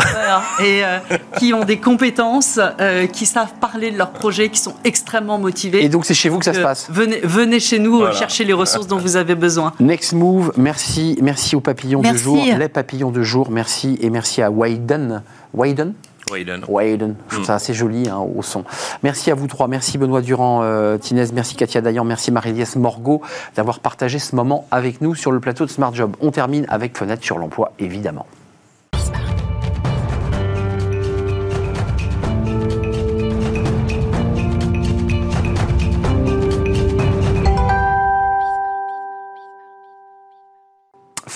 Et 0.59 0.83
euh, 0.83 0.99
qui 1.37 1.53
ont 1.53 1.63
des 1.63 1.77
compétences, 1.77 2.59
euh, 2.79 3.07
qui 3.07 3.25
savent 3.25 3.53
parler 3.59 3.91
de 3.91 3.97
leurs 3.97 4.11
projets, 4.11 4.49
qui 4.49 4.59
sont 4.59 4.73
extrêmement 4.83 5.37
motivés. 5.37 5.83
Et 5.83 5.89
donc 5.89 6.05
c'est 6.05 6.13
chez 6.13 6.29
vous 6.29 6.39
que 6.39 6.45
ça 6.45 6.53
se 6.53 6.59
euh, 6.59 6.63
passe 6.63 6.87
Venez, 6.89 7.19
venez 7.23 7.59
chez 7.59 7.79
nous 7.79 7.97
Voilà. 7.99 8.13
chercher 8.15 8.43
les 8.43 8.53
ressources 8.53 8.87
dont 8.87 8.97
vous 8.97 9.15
avez 9.15 9.35
besoin. 9.35 9.73
Next 9.79 10.13
Move, 10.13 10.53
merci, 10.57 11.17
merci 11.21 11.55
aux 11.55 11.61
papillons 11.61 12.01
de 12.01 12.07
Merci. 12.07 12.23
jour, 12.23 12.37
les 12.57 12.69
papillons 12.69 13.11
de 13.11 13.23
jour, 13.23 13.49
merci 13.51 13.97
et 14.01 14.09
merci 14.09 14.41
à 14.41 14.51
Wayden. 14.51 15.23
Wayden 15.53 15.93
Wayden. 16.31 16.61
Wayden, 16.67 17.15
je 17.27 17.35
trouve 17.35 17.45
ça 17.45 17.55
assez 17.55 17.73
joli 17.73 18.07
hein, 18.09 18.17
au 18.17 18.41
son. 18.41 18.63
Merci 19.03 19.29
à 19.29 19.35
vous 19.35 19.47
trois, 19.47 19.67
merci 19.67 19.97
Benoît 19.97 20.21
Durand, 20.21 20.61
euh, 20.63 20.97
Tinez, 20.97 21.25
merci 21.33 21.55
Katia 21.55 21.81
Dayan, 21.81 22.05
merci 22.05 22.31
Marie-Liès 22.31 22.75
Morgot 22.77 23.21
d'avoir 23.55 23.79
partagé 23.79 24.19
ce 24.19 24.35
moment 24.35 24.65
avec 24.71 25.01
nous 25.01 25.15
sur 25.15 25.31
le 25.31 25.39
plateau 25.39 25.65
de 25.65 25.69
Smart 25.69 25.93
Job. 25.93 26.15
On 26.21 26.31
termine 26.31 26.65
avec 26.69 26.97
Fenêtre 26.97 27.23
sur 27.23 27.37
l'emploi, 27.37 27.73
évidemment. 27.77 28.25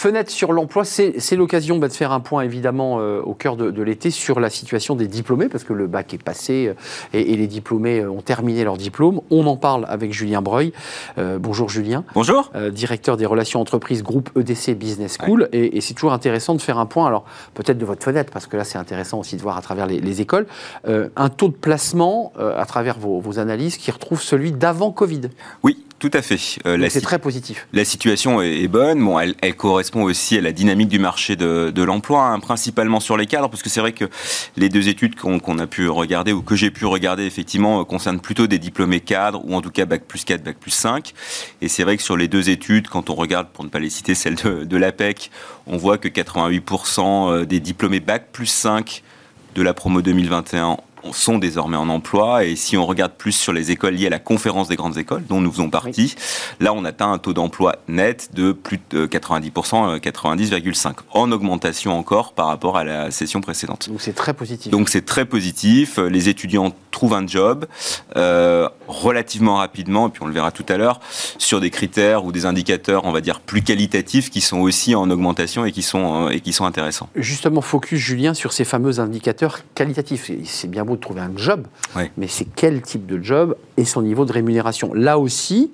Fenêtre 0.07 0.31
sur 0.31 0.53
l'emploi, 0.53 0.85
c'est 0.85 1.35
l'occasion 1.35 1.79
bah, 1.79 1.89
de 1.89 1.93
faire 1.93 2.13
un 2.13 2.21
point 2.21 2.43
évidemment 2.43 3.01
euh, 3.01 3.19
au 3.19 3.33
cœur 3.33 3.57
de, 3.57 3.71
de 3.71 3.83
l'été 3.83 4.09
sur 4.09 4.39
la 4.39 4.49
situation 4.49 4.95
des 4.95 5.05
diplômés, 5.05 5.49
parce 5.49 5.65
que 5.65 5.73
le 5.73 5.85
bac 5.85 6.13
est 6.13 6.23
passé 6.23 6.67
euh, 6.69 6.73
et, 7.11 7.33
et 7.33 7.35
les 7.35 7.47
diplômés 7.47 7.99
euh, 7.99 8.09
ont 8.09 8.21
terminé 8.21 8.63
leur 8.63 8.77
diplôme. 8.77 9.19
On 9.31 9.45
en 9.47 9.57
parle 9.57 9.85
avec 9.89 10.13
Julien 10.13 10.41
Breuil. 10.41 10.71
Euh, 11.17 11.39
bonjour 11.39 11.67
Julien, 11.67 12.05
Bonjour. 12.13 12.51
directeur 12.71 13.17
des 13.17 13.25
relations 13.25 13.59
entreprises 13.59 14.01
groupe 14.01 14.29
EDC 14.39 14.77
Business 14.77 15.17
School. 15.21 15.49
Et, 15.51 15.75
et 15.75 15.81
c'est 15.81 15.93
toujours 15.93 16.13
intéressant 16.13 16.55
de 16.55 16.61
faire 16.61 16.77
un 16.77 16.85
point, 16.85 17.05
alors 17.05 17.25
peut-être 17.53 17.77
de 17.77 17.85
votre 17.85 18.05
fenêtre, 18.05 18.31
parce 18.31 18.47
que 18.47 18.55
là 18.55 18.63
c'est 18.63 18.77
intéressant 18.77 19.19
aussi 19.19 19.35
de 19.35 19.41
voir 19.41 19.57
à 19.57 19.61
travers 19.61 19.87
les, 19.87 19.99
les 19.99 20.21
écoles, 20.21 20.47
un 20.85 21.27
taux 21.29 21.49
de 21.49 21.53
placement 21.53 22.31
à 22.39 22.65
travers 22.65 22.97
vos, 22.97 23.19
vos 23.19 23.39
analyses 23.39 23.75
qui 23.75 23.91
retrouve 23.91 24.21
celui 24.21 24.53
d'avant 24.53 24.91
Covid. 24.91 25.23
Oui, 25.63 25.83
tout 25.99 26.11
à 26.13 26.21
fait. 26.21 26.37
C'est 26.37 27.01
très 27.01 27.19
positif. 27.19 27.67
la 27.73 27.83
situation 27.83 28.41
est, 28.41 28.61
est 28.61 28.67
bonne. 28.67 29.03
Bon, 29.03 29.19
elle, 29.19 29.35
elle 29.41 29.55
correspond 29.55 29.96
aussi 30.03 30.37
à 30.37 30.41
la 30.41 30.51
dynamique 30.51 30.89
du 30.89 30.99
marché 30.99 31.35
de, 31.35 31.83
l'emploi, 31.83 32.25
hein, 32.25 32.39
principalement 32.39 32.99
sur 32.99 33.17
les 33.17 33.25
cadres, 33.25 33.49
parce 33.49 33.63
que 33.63 33.69
c'est 33.69 33.79
vrai 33.79 33.91
que 33.91 34.05
les 34.55 34.69
deux 34.69 34.89
études 34.89 35.15
qu'on 35.15 35.59
a 35.59 35.67
pu 35.67 35.89
regarder 35.89 36.33
ou 36.33 36.41
que 36.41 36.55
j'ai 36.55 36.71
pu 36.71 36.85
regarder 36.85 37.25
effectivement 37.25 37.81
euh, 37.81 37.83
concernent 37.83 38.19
plutôt 38.19 38.47
des 38.47 38.59
diplômés 38.59 38.99
cadres 38.99 39.41
ou 39.45 39.55
en 39.55 39.61
tout 39.61 39.71
cas 39.71 39.85
bac 39.85 40.03
plus 40.07 40.23
4, 40.23 40.43
bac 40.43 40.57
plus 40.57 40.71
5. 40.71 41.13
Et 41.61 41.67
c'est 41.67 41.83
vrai 41.83 41.97
que 41.97 42.03
sur 42.03 42.17
les 42.17 42.27
deux 42.27 42.49
études, 42.49 42.87
quand 42.87 43.09
on 43.09 43.15
regarde, 43.15 43.47
pour 43.47 43.63
ne 43.63 43.69
pas 43.69 43.79
les 43.79 43.89
citer, 43.89 44.15
celle 44.15 44.35
de, 44.35 44.63
de 44.63 44.77
l'APEC, 44.77 45.31
on 45.65 45.77
voit 45.77 45.97
que 45.97 46.07
88% 46.07 47.45
des 47.45 47.59
diplômés 47.59 47.99
bac 47.99 48.27
plus 48.31 48.47
5 48.47 49.03
de 49.55 49.61
la 49.61 49.73
promo 49.73 50.01
2021 50.01 50.77
sont 51.11 51.37
désormais 51.37 51.77
en 51.77 51.89
emploi. 51.89 52.43
Et 52.45 52.55
si 52.55 52.77
on 52.77 52.85
regarde 52.85 53.13
plus 53.17 53.31
sur 53.31 53.53
les 53.53 53.71
écoles 53.71 53.95
liées 53.95 54.07
à 54.07 54.11
la 54.11 54.19
conférence 54.19 54.67
des 54.67 54.75
grandes 54.75 54.97
écoles, 54.97 55.23
dont 55.27 55.41
nous 55.41 55.51
faisons 55.51 55.69
partie, 55.69 56.15
là, 56.59 56.73
on 56.73 56.85
atteint 56.85 57.11
un 57.11 57.17
taux 57.17 57.33
d'emploi 57.33 57.77
net 57.87 58.29
de 58.33 58.51
plus 58.51 58.79
de 58.89 59.05
90%, 59.05 59.95
euh, 59.95 59.97
90,5%, 59.99 60.93
en 61.13 61.31
augmentation 61.31 61.97
encore 61.97 62.33
par 62.33 62.47
rapport 62.47 62.77
à 62.77 62.83
la 62.83 63.11
session 63.11 63.41
précédente. 63.41 63.89
Donc 63.89 64.01
c'est 64.01 64.13
très 64.13 64.33
positif. 64.33 64.71
Donc 64.71 64.89
c'est 64.89 65.05
très 65.05 65.25
positif. 65.25 65.97
Les 65.97 66.29
étudiants 66.29 66.73
trouvent 66.91 67.13
un 67.13 67.27
job 67.27 67.65
euh, 68.15 68.69
relativement 68.87 69.57
rapidement, 69.57 70.07
et 70.07 70.11
puis 70.11 70.21
on 70.23 70.27
le 70.27 70.33
verra 70.33 70.51
tout 70.51 70.65
à 70.69 70.77
l'heure, 70.77 70.99
sur 71.37 71.59
des 71.61 71.69
critères 71.69 72.25
ou 72.25 72.31
des 72.31 72.45
indicateurs, 72.45 73.05
on 73.05 73.11
va 73.11 73.21
dire, 73.21 73.39
plus 73.39 73.61
qualitatifs 73.61 74.29
qui 74.29 74.41
sont 74.41 74.59
aussi 74.59 74.95
en 74.95 75.09
augmentation 75.09 75.65
et 75.65 75.71
qui 75.71 75.81
sont, 75.81 76.27
euh, 76.27 76.29
et 76.29 76.39
qui 76.41 76.53
sont 76.53 76.65
intéressants. 76.65 77.09
Justement, 77.15 77.61
focus, 77.61 77.99
Julien, 77.99 78.33
sur 78.33 78.53
ces 78.53 78.63
fameux 78.65 78.99
indicateurs 78.99 79.59
qualitatifs. 79.75 80.31
C'est- 80.45 80.67
bien 80.67 80.83
beau 80.83 80.95
de 80.95 81.01
trouver 81.01 81.21
un 81.21 81.31
job, 81.37 81.65
mais 82.17 82.27
c'est 82.27 82.45
quel 82.55 82.81
type 82.81 83.05
de 83.05 83.23
job 83.23 83.55
et 83.77 83.85
son 83.85 84.01
niveau 84.01 84.25
de 84.25 84.33
rémunération? 84.33 84.93
Là 84.93 85.17
aussi, 85.17 85.71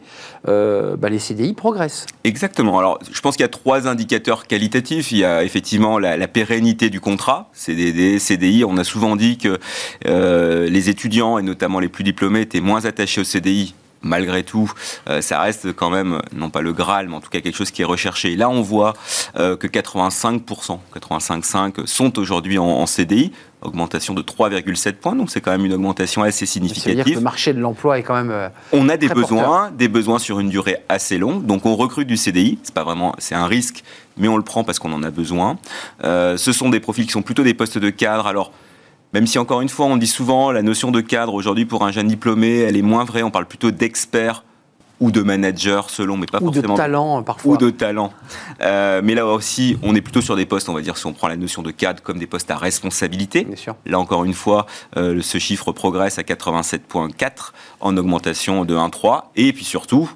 euh, 0.48 0.96
bah, 0.96 1.10
les 1.10 1.20
CDI 1.20 1.54
progressent. 1.54 2.06
Exactement. 2.24 2.78
Alors, 2.78 3.00
je 3.12 3.20
pense 3.22 3.36
qu'il 3.36 3.44
y 3.44 3.46
a 3.46 3.50
trois 3.50 3.88
indicateurs 3.88 4.46
qualitatifs. 4.46 5.12
Il 5.12 5.18
y 5.18 5.26
a 5.26 5.44
effectivement 5.44 5.98
la, 6.00 6.16
la 6.16 6.28
pérennité 6.28 6.90
du 6.90 7.00
contrat, 7.00 7.50
CDD, 7.54 8.20
CDI. 8.20 8.64
On 8.66 8.78
a 8.78 8.84
souvent 8.84 9.16
dit 9.16 9.38
que 9.38 9.58
euh, 10.06 10.70
les 10.70 10.90
étudiants, 10.90 11.38
et 11.38 11.42
notamment 11.44 11.80
les 11.80 11.90
plus 11.90 12.04
diplômés, 12.04 12.42
étaient 12.42 12.62
moins 12.62 12.86
attachés 12.86 13.03
au 13.20 13.24
CDI. 13.24 13.74
Malgré 14.06 14.44
tout, 14.44 14.70
euh, 15.08 15.22
ça 15.22 15.40
reste 15.40 15.72
quand 15.72 15.90
même, 15.90 16.22
non 16.36 16.50
pas 16.50 16.60
le 16.60 16.74
Graal, 16.74 17.08
mais 17.08 17.16
en 17.16 17.22
tout 17.22 17.30
cas 17.30 17.40
quelque 17.40 17.56
chose 17.56 17.72
qui 17.72 17.84
est 17.84 17.86
recherché. 17.86 18.34
Et 18.34 18.36
là, 18.36 18.50
on 18.50 18.62
voit 18.62 18.96
euh, 19.40 19.56
que 19.56 19.66
85%, 19.66 20.78
85,5% 20.94 21.88
sont 21.88 22.20
aujourd'hui 22.20 22.58
en, 22.58 22.66
en 22.66 22.86
CDI, 22.86 23.32
augmentation 23.62 24.14
de 24.14 24.22
3,7 24.22 24.96
points. 24.96 25.16
Donc, 25.16 25.30
c'est 25.32 25.40
quand 25.40 25.52
même 25.52 25.64
une 25.66 25.72
augmentation 25.72 26.22
assez 26.22 26.46
Ça 26.46 26.60
veut 26.60 26.66
dire 26.66 26.74
que 26.76 26.82
significative. 26.82 27.16
le 27.16 27.22
marché 27.24 27.54
de 27.54 27.62
l'emploi 27.62 27.98
est 27.98 28.04
quand 28.04 28.16
même. 28.16 28.32
euh, 28.32 28.50
On 28.74 28.90
a 28.90 28.98
des 28.98 29.08
besoins, 29.08 29.72
des 29.72 29.88
besoins 29.88 30.20
sur 30.20 30.42
une 30.42 30.50
durée 30.50 30.80
assez 30.90 31.18
longue. 31.18 31.46
Donc 31.46 31.66
on 31.66 31.78
recrute 31.78 32.10
du 32.10 32.18
CDI. 32.18 32.60
C'est 32.64 32.74
pas 32.76 32.84
vraiment, 32.84 33.16
c'est 33.20 33.36
un 33.36 33.48
risque, 33.48 33.86
mais 34.18 34.28
on 34.28 34.36
le 34.36 34.44
prend 34.44 34.66
parce 34.66 34.80
qu'on 34.80 34.92
en 34.92 35.04
a 35.04 35.12
besoin. 35.12 35.58
Ce 36.04 36.52
sont 36.52 36.68
des 36.70 36.82
profils 36.82 37.06
qui 37.06 37.12
sont 37.14 37.22
plutôt 37.22 37.44
des 37.44 37.54
postes 37.54 37.78
de 37.78 37.90
cadre. 37.90 38.28
Alors 38.28 38.52
même 39.14 39.28
si 39.28 39.38
encore 39.40 39.62
une 39.62 39.70
fois, 39.70 39.86
on 39.86 39.98
dit 39.98 40.08
souvent 40.08 40.52
la 40.52 40.62
notion 40.62 40.92
de 40.92 41.02
cadre 41.02 41.34
aujourd'hui 41.34 41.66
pour 41.66 41.86
un 41.86 41.92
jeune 41.92 42.08
diplômé, 42.08 42.60
elle 42.60 42.76
est 42.78 42.82
moins 42.82 43.04
vraie. 43.04 43.24
On 43.24 43.32
parle 43.32 43.46
plutôt 43.46 43.72
d'expert 43.72 44.44
ou 45.00 45.12
de 45.12 45.22
manager 45.22 45.90
selon, 45.90 46.16
mais 46.18 46.28
pas 46.28 46.38
Ou 46.42 46.50
de 46.50 46.56
forcément 46.56 46.76
talent, 46.76 47.24
parfois. 47.24 47.54
ou 47.54 47.58
de 47.58 47.70
talent. 47.70 48.14
Euh, 48.62 49.02
mais 49.04 49.16
là 49.16 49.26
aussi, 49.26 49.78
on 49.84 49.96
est 49.96 50.02
plutôt 50.02 50.22
sur 50.22 50.36
des 50.36 50.46
postes, 50.46 50.70
on 50.70 50.74
va 50.74 50.82
dire, 50.82 50.98
si 50.98 51.06
on 51.06 51.14
prend 51.14 51.28
la 51.28 51.36
notion 51.36 51.62
de 51.62 51.72
cadre 51.72 52.02
comme 52.02 52.20
des 52.20 52.28
postes 52.28 52.50
à 52.52 52.58
responsabilité. 52.58 53.44
Bien 53.44 53.56
sûr. 53.58 53.76
Là 53.86 54.00
encore 54.00 54.24
une 54.24 54.34
fois, 54.34 54.66
euh, 54.96 55.22
ce 55.22 55.40
chiffre 55.40 55.72
progresse 55.74 56.20
à 56.20 56.22
87,4 56.22 57.54
en 57.82 57.98
augmentation 57.98 58.64
de 58.66 58.76
1,3. 58.76 59.32
Et 59.36 59.52
puis 59.52 59.66
surtout, 59.66 60.10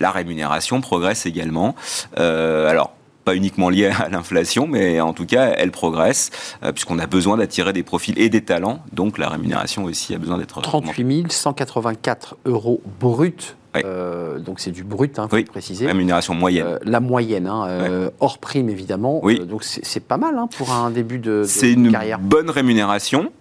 la 0.00 0.10
rémunération 0.10 0.80
progresse 0.80 1.24
également. 1.26 1.76
Euh, 2.18 2.68
alors, 2.68 2.95
pas 3.26 3.34
uniquement 3.34 3.68
liée 3.68 3.86
à 3.88 4.08
l'inflation, 4.08 4.68
mais 4.68 5.00
en 5.00 5.12
tout 5.12 5.26
cas, 5.26 5.52
elle 5.58 5.72
progresse, 5.72 6.30
euh, 6.62 6.70
puisqu'on 6.72 6.98
a 7.00 7.06
besoin 7.06 7.36
d'attirer 7.36 7.72
des 7.72 7.82
profils 7.82 8.16
et 8.18 8.28
des 8.30 8.40
talents. 8.42 8.78
Donc 8.92 9.18
la 9.18 9.28
rémunération 9.28 9.82
aussi 9.84 10.14
a 10.14 10.18
besoin 10.18 10.38
d'être 10.38 10.56
augmentée. 10.58 10.86
38 10.86 11.32
184 11.32 12.36
euros 12.46 12.80
brut. 13.00 13.56
Ouais. 13.74 13.82
Euh, 13.84 14.38
donc 14.38 14.60
c'est 14.60 14.70
du 14.70 14.84
brut, 14.84 15.18
il 15.18 15.28
faut 15.28 15.34
Oui. 15.36 15.44
préciser. 15.44 15.86
Rémunération 15.86 16.34
moyenne. 16.34 16.66
Euh, 16.66 16.78
la 16.84 17.00
moyenne, 17.00 17.48
hein, 17.48 17.66
euh, 17.66 18.10
hors 18.20 18.38
prime 18.38 18.70
évidemment. 18.70 19.18
Oui. 19.24 19.44
Donc 19.44 19.64
c'est 19.64 20.00
pas 20.06 20.16
mal 20.18 20.38
hein, 20.38 20.48
pour 20.56 20.72
un 20.72 20.90
début 20.92 21.18
de, 21.18 21.40
de 21.40 21.44
C'est 21.44 21.72
une 21.72 21.90
carrière. 21.90 22.20
bonne 22.20 22.48
rémunération, 22.48 23.32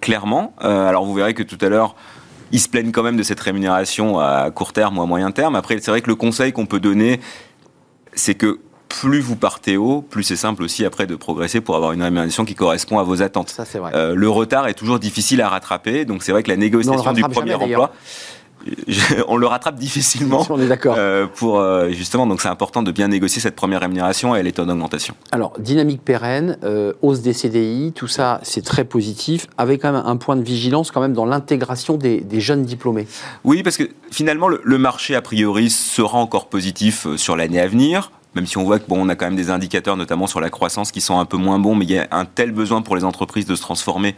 clairement. 0.00 0.54
Alors 0.58 1.04
vous 1.04 1.12
verrez 1.14 1.34
que 1.34 1.42
tout 1.42 1.58
à 1.60 1.68
l'heure, 1.68 1.94
ils 2.52 2.58
se 2.60 2.70
plaignent 2.70 2.90
quand 2.90 3.02
même 3.04 3.18
de 3.18 3.22
cette 3.22 3.38
rémunération 3.40 4.18
à 4.18 4.50
court 4.50 4.72
terme 4.72 4.96
ou 4.98 5.02
à 5.02 5.06
moyen 5.06 5.30
terme. 5.30 5.54
Après, 5.56 5.78
c'est 5.78 5.90
vrai 5.90 6.00
que 6.00 6.08
le 6.08 6.16
conseil 6.16 6.52
qu'on 6.52 6.66
peut 6.66 6.80
donner, 6.80 7.20
c'est 8.14 8.34
que 8.34 8.58
plus 8.90 9.20
vous 9.20 9.36
partez 9.36 9.76
haut, 9.76 10.02
plus 10.02 10.22
c'est 10.22 10.36
simple 10.36 10.62
aussi 10.62 10.84
après 10.84 11.06
de 11.06 11.16
progresser 11.16 11.60
pour 11.60 11.76
avoir 11.76 11.92
une 11.92 12.02
rémunération 12.02 12.44
qui 12.44 12.54
correspond 12.54 12.98
à 12.98 13.02
vos 13.02 13.22
attentes. 13.22 13.48
Ça 13.50 13.64
c'est 13.64 13.78
vrai. 13.78 13.92
Euh, 13.94 14.14
le 14.14 14.28
retard 14.28 14.68
est 14.68 14.74
toujours 14.74 14.98
difficile 14.98 15.40
à 15.40 15.48
rattraper, 15.48 16.04
donc 16.04 16.22
c'est 16.22 16.32
vrai 16.32 16.42
que 16.42 16.50
la 16.50 16.56
négociation 16.56 17.12
du 17.12 17.22
premier 17.22 17.52
jamais, 17.52 17.64
emploi, 17.64 17.92
on 19.28 19.36
le 19.36 19.46
rattrape 19.46 19.76
difficilement. 19.76 20.46
on 20.50 20.60
est 20.60 20.66
d'accord. 20.66 20.94
euh, 20.98 21.26
pour 21.26 21.58
euh, 21.58 21.90
justement, 21.90 22.26
donc 22.26 22.40
c'est 22.40 22.48
important 22.48 22.82
de 22.82 22.92
bien 22.92 23.08
négocier 23.08 23.40
cette 23.40 23.56
première 23.56 23.80
rémunération 23.80 24.34
et 24.36 24.40
elle 24.40 24.46
est 24.46 24.58
en 24.58 24.68
augmentation. 24.68 25.14
Alors, 25.32 25.52
dynamique 25.58 26.02
pérenne, 26.04 26.58
euh, 26.64 26.92
hausse 27.02 27.22
des 27.22 27.32
CDI, 27.32 27.92
tout 27.94 28.08
ça, 28.08 28.40
c'est 28.42 28.64
très 28.64 28.84
positif, 28.84 29.46
avec 29.56 29.82
quand 29.82 29.92
même 29.92 30.02
un 30.04 30.16
point 30.16 30.36
de 30.36 30.42
vigilance 30.42 30.90
quand 30.90 31.00
même 31.00 31.14
dans 31.14 31.26
l'intégration 31.26 31.96
des, 31.96 32.20
des 32.20 32.40
jeunes 32.40 32.64
diplômés. 32.64 33.06
Oui, 33.44 33.62
parce 33.62 33.76
que 33.76 33.84
finalement, 34.10 34.48
le, 34.48 34.60
le 34.62 34.78
marché, 34.78 35.14
a 35.14 35.22
priori, 35.22 35.70
sera 35.70 36.18
encore 36.18 36.48
positif 36.48 37.06
sur 37.16 37.36
l'année 37.36 37.60
à 37.60 37.66
venir. 37.66 38.10
Même 38.34 38.46
si 38.46 38.58
on 38.58 38.64
voit 38.64 38.78
que 38.78 38.86
bon, 38.88 39.04
on 39.04 39.08
a 39.08 39.16
quand 39.16 39.26
même 39.26 39.36
des 39.36 39.50
indicateurs, 39.50 39.96
notamment 39.96 40.26
sur 40.26 40.40
la 40.40 40.50
croissance, 40.50 40.92
qui 40.92 41.00
sont 41.00 41.18
un 41.18 41.24
peu 41.24 41.36
moins 41.36 41.58
bons, 41.58 41.74
mais 41.74 41.84
il 41.84 41.90
y 41.92 41.98
a 41.98 42.06
un 42.12 42.24
tel 42.24 42.52
besoin 42.52 42.80
pour 42.82 42.94
les 42.96 43.04
entreprises 43.04 43.46
de 43.46 43.54
se 43.56 43.60
transformer 43.62 44.14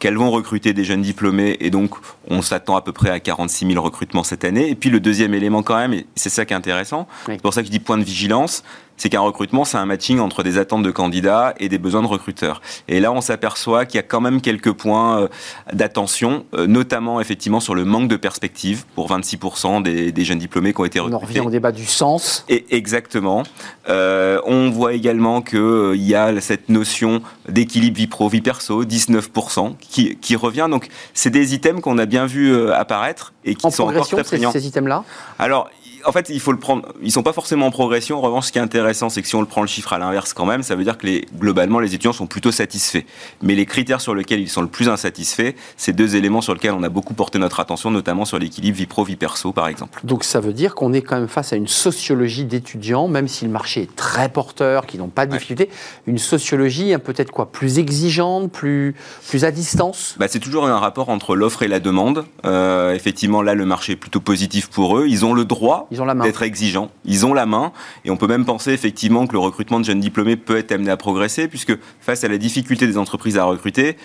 qu'elles 0.00 0.16
vont 0.16 0.32
recruter 0.32 0.72
des 0.72 0.82
jeunes 0.82 1.02
diplômés, 1.02 1.56
et 1.60 1.70
donc 1.70 1.94
on 2.28 2.42
s'attend 2.42 2.74
à 2.74 2.82
peu 2.82 2.90
près 2.92 3.10
à 3.10 3.20
46 3.20 3.68
000 3.68 3.80
recrutements 3.82 4.24
cette 4.24 4.44
année. 4.44 4.68
Et 4.68 4.74
puis 4.74 4.90
le 4.90 4.98
deuxième 4.98 5.34
élément 5.34 5.62
quand 5.62 5.76
même, 5.76 5.92
et 5.94 6.06
c'est 6.16 6.30
ça 6.30 6.44
qui 6.44 6.52
est 6.52 6.56
intéressant, 6.56 7.06
Oui. 7.28 7.34
c'est 7.36 7.42
pour 7.42 7.54
ça 7.54 7.60
que 7.62 7.66
je 7.68 7.70
dis 7.72 7.78
point 7.78 7.96
de 7.96 8.02
vigilance, 8.02 8.64
c'est 8.96 9.08
qu'un 9.08 9.20
recrutement, 9.20 9.64
c'est 9.64 9.76
un 9.76 9.86
matching 9.86 10.20
entre 10.20 10.42
des 10.42 10.58
attentes 10.58 10.82
de 10.82 10.90
candidats 10.90 11.54
et 11.58 11.68
des 11.68 11.78
besoins 11.78 12.02
de 12.02 12.06
recruteurs. 12.06 12.60
Et 12.88 13.00
là, 13.00 13.12
on 13.12 13.20
s'aperçoit 13.20 13.86
qu'il 13.86 13.96
y 13.96 14.00
a 14.00 14.02
quand 14.02 14.20
même 14.20 14.40
quelques 14.40 14.72
points 14.72 15.20
euh, 15.22 15.28
d'attention, 15.72 16.44
euh, 16.54 16.66
notamment 16.66 17.20
effectivement 17.20 17.60
sur 17.60 17.74
le 17.74 17.84
manque 17.84 18.08
de 18.08 18.16
perspective 18.16 18.84
pour 18.94 19.10
26% 19.10 19.82
des, 19.82 20.12
des 20.12 20.24
jeunes 20.24 20.38
diplômés 20.38 20.72
qui 20.72 20.80
ont 20.80 20.84
été 20.84 21.00
On 21.00 21.04
recrutés. 21.04 21.26
revient 21.26 21.40
au 21.40 21.50
débat 21.50 21.72
du 21.72 21.86
sens. 21.86 22.44
Et 22.48 22.64
exactement. 22.76 23.42
Euh, 23.88 24.40
on 24.46 24.70
voit 24.70 24.92
également 24.94 25.42
qu'il 25.42 25.94
y 25.96 26.14
a 26.14 26.40
cette 26.40 26.68
notion 26.68 27.20
d'équilibre 27.48 27.96
vie 27.96 28.06
pro, 28.06 28.28
vie 28.28 28.40
perso, 28.40 28.84
19%, 28.84 29.76
qui, 29.80 30.16
qui 30.16 30.36
revient. 30.36 30.68
Donc, 30.70 30.88
c'est 31.14 31.30
des 31.30 31.54
items 31.54 31.80
qu'on 31.82 31.98
a 31.98 32.06
bien 32.06 32.26
vu 32.26 32.70
apparaître 32.72 33.32
et 33.44 33.54
qui 33.54 33.66
En 33.66 33.70
sont 33.70 33.84
encore 33.84 34.08
très 34.08 34.24
ces, 34.24 34.38
ces 34.52 34.66
items-là? 34.66 35.04
Alors, 35.38 35.68
en 36.06 36.12
fait, 36.12 36.28
il 36.28 36.40
faut 36.40 36.52
le 36.52 36.58
prendre. 36.58 36.88
Ils 37.02 37.12
sont 37.12 37.22
pas 37.22 37.32
forcément 37.32 37.66
en 37.66 37.70
progression. 37.70 38.18
En 38.18 38.20
revanche, 38.20 38.46
ce 38.46 38.52
qui 38.52 38.58
est 38.58 38.62
intéressant, 38.62 39.08
c'est 39.08 39.22
que 39.22 39.28
si 39.28 39.34
on 39.36 39.40
le 39.40 39.46
prend 39.46 39.60
le 39.60 39.66
chiffre 39.66 39.92
à 39.92 39.98
l'inverse, 39.98 40.32
quand 40.32 40.46
même, 40.46 40.62
ça 40.62 40.74
veut 40.76 40.84
dire 40.84 40.98
que 40.98 41.06
les, 41.06 41.24
globalement, 41.38 41.80
les 41.80 41.88
étudiants 41.88 42.12
sont 42.12 42.26
plutôt 42.26 42.52
satisfaits. 42.52 43.02
Mais 43.42 43.54
les 43.54 43.66
critères 43.66 44.00
sur 44.00 44.14
lesquels 44.14 44.40
ils 44.40 44.48
sont 44.48 44.62
le 44.62 44.68
plus 44.68 44.88
insatisfaits, 44.88 45.52
c'est 45.76 45.92
deux 45.92 46.16
éléments 46.16 46.40
sur 46.40 46.54
lesquels 46.54 46.72
on 46.72 46.82
a 46.82 46.88
beaucoup 46.88 47.14
porté 47.14 47.38
notre 47.38 47.60
attention, 47.60 47.90
notamment 47.90 48.24
sur 48.24 48.38
l'équilibre 48.38 48.76
vie 48.76 48.86
pro, 48.86 49.04
vie 49.04 49.16
perso, 49.16 49.52
par 49.52 49.68
exemple. 49.68 50.00
Donc 50.04 50.24
ça 50.24 50.40
veut 50.40 50.52
dire 50.52 50.74
qu'on 50.74 50.92
est 50.92 51.02
quand 51.02 51.16
même 51.18 51.28
face 51.28 51.52
à 51.52 51.56
une 51.56 51.68
sociologie 51.68 52.44
d'étudiants, 52.44 53.08
même 53.08 53.28
si 53.28 53.44
le 53.44 53.50
marché 53.50 53.82
est 53.82 53.96
très 53.96 54.28
porteur, 54.28 54.86
qui 54.86 54.98
n'ont 54.98 55.08
pas 55.08 55.26
de 55.26 55.32
Ouais. 55.32 55.38
difficultés, 55.38 55.70
une 56.06 56.18
sociologie 56.18 56.92
hein, 56.94 56.98
peut-être 56.98 57.30
quoi 57.30 57.50
plus 57.50 57.78
exigeante, 57.78 58.50
plus, 58.52 58.94
plus 59.28 59.44
à 59.44 59.50
distance? 59.50 60.14
Bah, 60.18 60.26
c'est 60.28 60.38
toujours 60.40 60.66
un 60.66 60.78
rapport 60.78 61.08
entre 61.08 61.34
l'offre 61.34 61.62
et 61.62 61.68
la 61.68 61.80
demande. 61.80 62.24
Euh, 62.44 62.94
effectivement, 62.94 63.42
là, 63.42 63.54
le 63.54 63.64
marché 63.64 63.92
est 63.92 63.96
plutôt 63.96 64.20
positif 64.20 64.68
pour 64.68 64.98
eux. 64.98 65.06
Ils 65.08 65.24
ont 65.24 65.32
le 65.34 65.44
droit 65.44 65.86
Ils 65.94 66.02
ont 66.02 66.04
la 66.04 66.14
main. 66.14 66.24
d'être 66.24 66.42
exigeants. 66.42 66.90
Ils 67.04 67.24
ont 67.24 67.34
la 67.34 67.46
main. 67.46 67.72
Et 68.04 68.10
on 68.10 68.16
peut 68.16 68.26
même 68.26 68.44
penser 68.44 68.72
effectivement 68.72 69.26
que 69.26 69.32
le 69.32 69.38
recrutement 69.38 69.78
de 69.78 69.84
jeunes 69.84 70.00
diplômés 70.00 70.36
peut 70.36 70.56
être 70.56 70.72
amené 70.72 70.90
à 70.90 70.96
progresser, 70.96 71.46
puisque 71.48 71.76
face 72.00 72.24
à 72.24 72.28
la 72.28 72.38
difficulté 72.38 72.86
des 72.86 72.98
entreprises 72.98 73.38
à 73.38 73.44
recruter, 73.44 73.96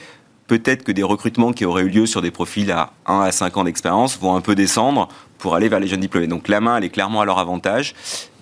peut-être 0.47 0.83
que 0.83 0.91
des 0.91 1.03
recrutements 1.03 1.51
qui 1.51 1.65
auraient 1.65 1.83
eu 1.83 1.89
lieu 1.89 2.05
sur 2.05 2.21
des 2.21 2.31
profils 2.31 2.71
à 2.71 2.91
1 3.07 3.21
à 3.21 3.31
5 3.31 3.57
ans 3.57 3.63
d'expérience 3.63 4.19
vont 4.19 4.35
un 4.35 4.41
peu 4.41 4.55
descendre 4.55 5.07
pour 5.39 5.55
aller 5.55 5.69
vers 5.69 5.79
les 5.79 5.87
jeunes 5.87 6.01
diplômés. 6.01 6.27
Donc 6.27 6.47
la 6.47 6.61
main, 6.61 6.77
elle 6.77 6.83
est 6.83 6.89
clairement 6.89 7.21
à 7.21 7.25
leur 7.25 7.39
avantage. 7.39 7.95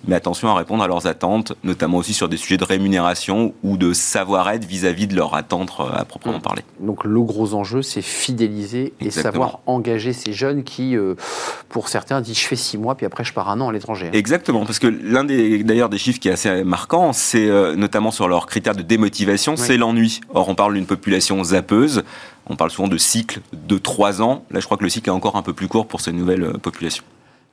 Mais 0.06 0.14
attention 0.14 0.48
à 0.48 0.54
répondre 0.54 0.82
à 0.82 0.86
leurs 0.86 1.06
attentes, 1.06 1.54
notamment 1.64 1.98
aussi 1.98 2.14
sur 2.14 2.28
des 2.28 2.36
sujets 2.36 2.56
de 2.56 2.64
rémunération 2.64 3.52
ou 3.64 3.76
de 3.76 3.92
savoir-être 3.92 4.64
vis-à-vis 4.64 5.08
de 5.08 5.16
leurs 5.16 5.34
attentes 5.34 5.72
euh, 5.80 5.84
à 5.92 6.04
proprement 6.04 6.38
parler. 6.38 6.62
Donc 6.78 7.04
le 7.04 7.20
gros 7.20 7.54
enjeu, 7.54 7.82
c'est 7.82 8.00
fidéliser 8.00 8.92
et 9.00 9.06
Exactement. 9.06 9.32
savoir 9.32 9.60
engager 9.66 10.12
ces 10.12 10.32
jeunes 10.32 10.62
qui, 10.62 10.96
euh, 10.96 11.14
pour 11.68 11.88
certains, 11.88 12.20
disent 12.20 12.38
je 12.38 12.46
fais 12.46 12.56
six 12.56 12.78
mois, 12.78 12.94
puis 12.94 13.06
après 13.06 13.24
je 13.24 13.32
pars 13.32 13.50
un 13.50 13.60
an 13.60 13.68
à 13.68 13.72
l'étranger. 13.72 14.08
Exactement, 14.12 14.64
parce 14.64 14.78
que 14.78 14.86
l'un 14.86 15.24
des 15.24 15.64
d'ailleurs 15.64 15.88
des 15.88 15.98
chiffres 15.98 16.20
qui 16.20 16.28
est 16.28 16.32
assez 16.32 16.62
marquant, 16.62 17.12
c'est 17.12 17.48
euh, 17.48 17.74
notamment 17.74 18.12
sur 18.12 18.28
leurs 18.28 18.46
critères 18.46 18.76
de 18.76 18.82
démotivation, 18.82 19.56
c'est 19.56 19.76
l'ennui. 19.76 20.20
Or, 20.32 20.48
on 20.48 20.54
parle 20.54 20.74
d'une 20.74 20.86
population 20.86 21.42
zappeuse. 21.42 22.04
On 22.48 22.56
parle 22.56 22.70
souvent 22.70 22.88
de 22.88 22.96
cycle 22.96 23.40
de 23.52 23.78
3 23.78 24.22
ans. 24.22 24.44
Là, 24.50 24.60
je 24.60 24.64
crois 24.64 24.76
que 24.76 24.84
le 24.84 24.90
cycle 24.90 25.08
est 25.08 25.12
encore 25.12 25.36
un 25.36 25.42
peu 25.42 25.52
plus 25.52 25.68
court 25.68 25.86
pour 25.86 26.00
ces 26.00 26.12
nouvelles 26.12 26.44
euh, 26.44 26.52
populations. 26.52 27.04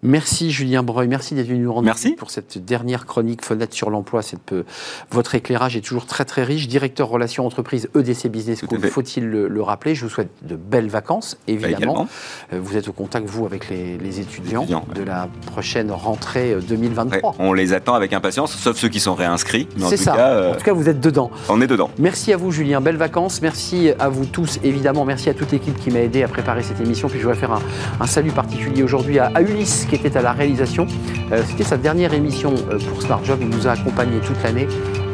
Merci 0.04 0.52
Julien 0.52 0.84
Breuil, 0.84 1.08
merci 1.08 1.34
d'être 1.34 1.48
venu 1.48 1.60
nous 1.64 1.74
rendre 1.74 1.86
Merci. 1.86 2.12
pour 2.12 2.30
cette 2.30 2.64
dernière 2.64 3.08
chronique 3.08 3.44
fenêtre 3.44 3.74
sur 3.74 3.90
l'emploi. 3.90 4.22
Euh, 4.52 4.62
votre 5.10 5.34
éclairage 5.34 5.76
est 5.76 5.82
toujours 5.82 6.06
très 6.06 6.26
très 6.26 6.44
riche. 6.44 6.68
Directeur 6.68 7.08
relations 7.08 7.46
entreprises 7.48 7.90
EDC 7.96 8.28
Business 8.28 8.60
School, 8.68 8.80
faut-il 8.88 9.26
le, 9.28 9.48
le 9.48 9.62
rappeler 9.64 9.96
Je 9.96 10.04
vous 10.04 10.12
souhaite 10.12 10.30
de 10.44 10.56
belles 10.56 10.90
vacances, 10.90 11.38
évidemment. 11.48 12.08
Euh, 12.54 12.60
Vous 12.62 12.78
êtes 12.78 12.88
au 12.88 12.92
contact, 12.94 13.28
vous, 13.28 13.46
avec 13.48 13.70
les, 13.70 13.98
les 13.98 14.20
étudiants, 14.20 14.62
étudiants, 14.62 14.86
de 14.94 15.02
la 15.02 15.28
prochaine 15.48 15.90
rentrée 15.92 16.52
euh, 16.52 16.58
Ouais, 16.60 16.66
2023. 16.68 17.36
on 17.40 17.54
les 17.54 17.74
attend 17.74 17.96
avec 17.96 18.14
impatience, 18.14 18.52
sauf 18.56 18.78
ceux 18.78 18.90
qui 18.90 19.00
sont 19.00 19.16
réinscrits. 19.16 19.68
C'est 19.90 19.98
ça. 19.98 20.12
cas, 20.16 20.30
euh, 20.30 20.54
En 20.54 20.56
tout 20.58 20.66
cas, 20.66 20.74
vous 20.74 20.88
êtes 20.90 21.00
dedans. 21.00 21.32
on 21.50 21.62
est 21.62 21.68
dedans. 21.68 21.90
Merci 21.98 22.32
à 22.32 22.38
vous, 22.38 22.52
Julien. 22.52 22.80
Belles 22.80 22.98
vacances. 22.98 23.42
Merci 23.42 23.90
à 23.98 24.10
vous 24.10 24.26
tous, 24.26 24.60
évidemment. 24.64 25.04
Merci 25.06 25.30
à 25.30 25.34
toute 25.34 25.52
l'équipe 25.52 25.78
qui 25.80 25.90
m'a 25.90 26.00
aidé 26.02 26.22
à 26.22 26.28
préparer 26.28 26.62
cette 26.62 26.80
émission. 26.82 27.08
Puis 27.08 27.18
je 27.20 27.24
voudrais 27.24 27.40
faire 27.40 27.54
un, 27.54 27.62
un 28.00 28.08
salut 28.08 28.32
particulier 28.32 28.84
aujourd'hui 28.84 29.18
à, 29.18 29.32
à 29.34 29.42
Ulysse, 29.42 29.85
qui 29.88 29.96
était 29.96 30.16
à 30.18 30.22
la 30.22 30.32
réalisation. 30.32 30.88
Euh, 31.32 31.42
C'était 31.48 31.64
sa 31.64 31.78
dernière 31.78 32.14
émission 32.14 32.54
euh, 32.72 32.78
pour 32.90 33.02
Smart 33.02 33.24
Job. 33.24 33.40
Il 33.42 33.50
nous 33.50 33.68
a 33.68 33.72
accompagnés 33.72 34.20
toute 34.20 34.42
l'année. 34.44 34.68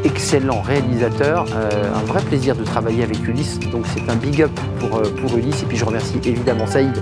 Excellent 0.04 0.62
réalisateur. 0.62 1.46
Euh, 1.54 1.94
un 1.94 2.06
vrai 2.06 2.22
plaisir 2.22 2.56
de 2.56 2.64
travailler 2.64 3.04
avec 3.04 3.26
Ulysse. 3.28 3.60
Donc 3.72 3.86
c'est 3.94 4.10
un 4.10 4.16
big 4.16 4.42
up 4.42 4.52
pour, 4.80 5.02
pour 5.02 5.38
Ulysse. 5.38 5.64
Et 5.64 5.66
puis 5.66 5.78
je 5.78 5.86
remercie 5.86 6.20
évidemment 6.24 6.68
Saïd 6.68 7.02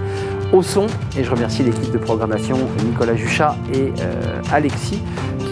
au 0.52 0.62
son. 0.62 0.88
Et 1.18 1.24
je 1.24 1.30
remercie 1.32 1.64
l'équipe 1.64 1.92
de 1.92 1.98
programmation, 1.98 2.58
Nicolas 2.86 3.16
Juchat 3.16 3.56
et 3.74 3.94
Alexis, 4.52 5.00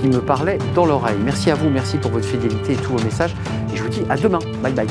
qui 0.02 0.08
me 0.08 0.20
parlaient 0.20 0.58
dans 0.76 0.86
l'oreille. 0.86 1.18
Merci 1.24 1.52
à 1.52 1.56
vous. 1.56 1.70
Merci 1.70 1.98
pour 1.98 2.12
votre 2.12 2.26
fidélité 2.26 2.74
et 2.74 2.78
tous 2.78 2.94
vos 2.94 3.04
messages. 3.04 3.36
Et 3.74 3.78
je 3.78 3.84
vous 3.84 3.90
dis 3.90 4.02
à 4.10 4.18
demain. 4.18 4.40
Bye 4.62 4.74
bye. 4.74 4.88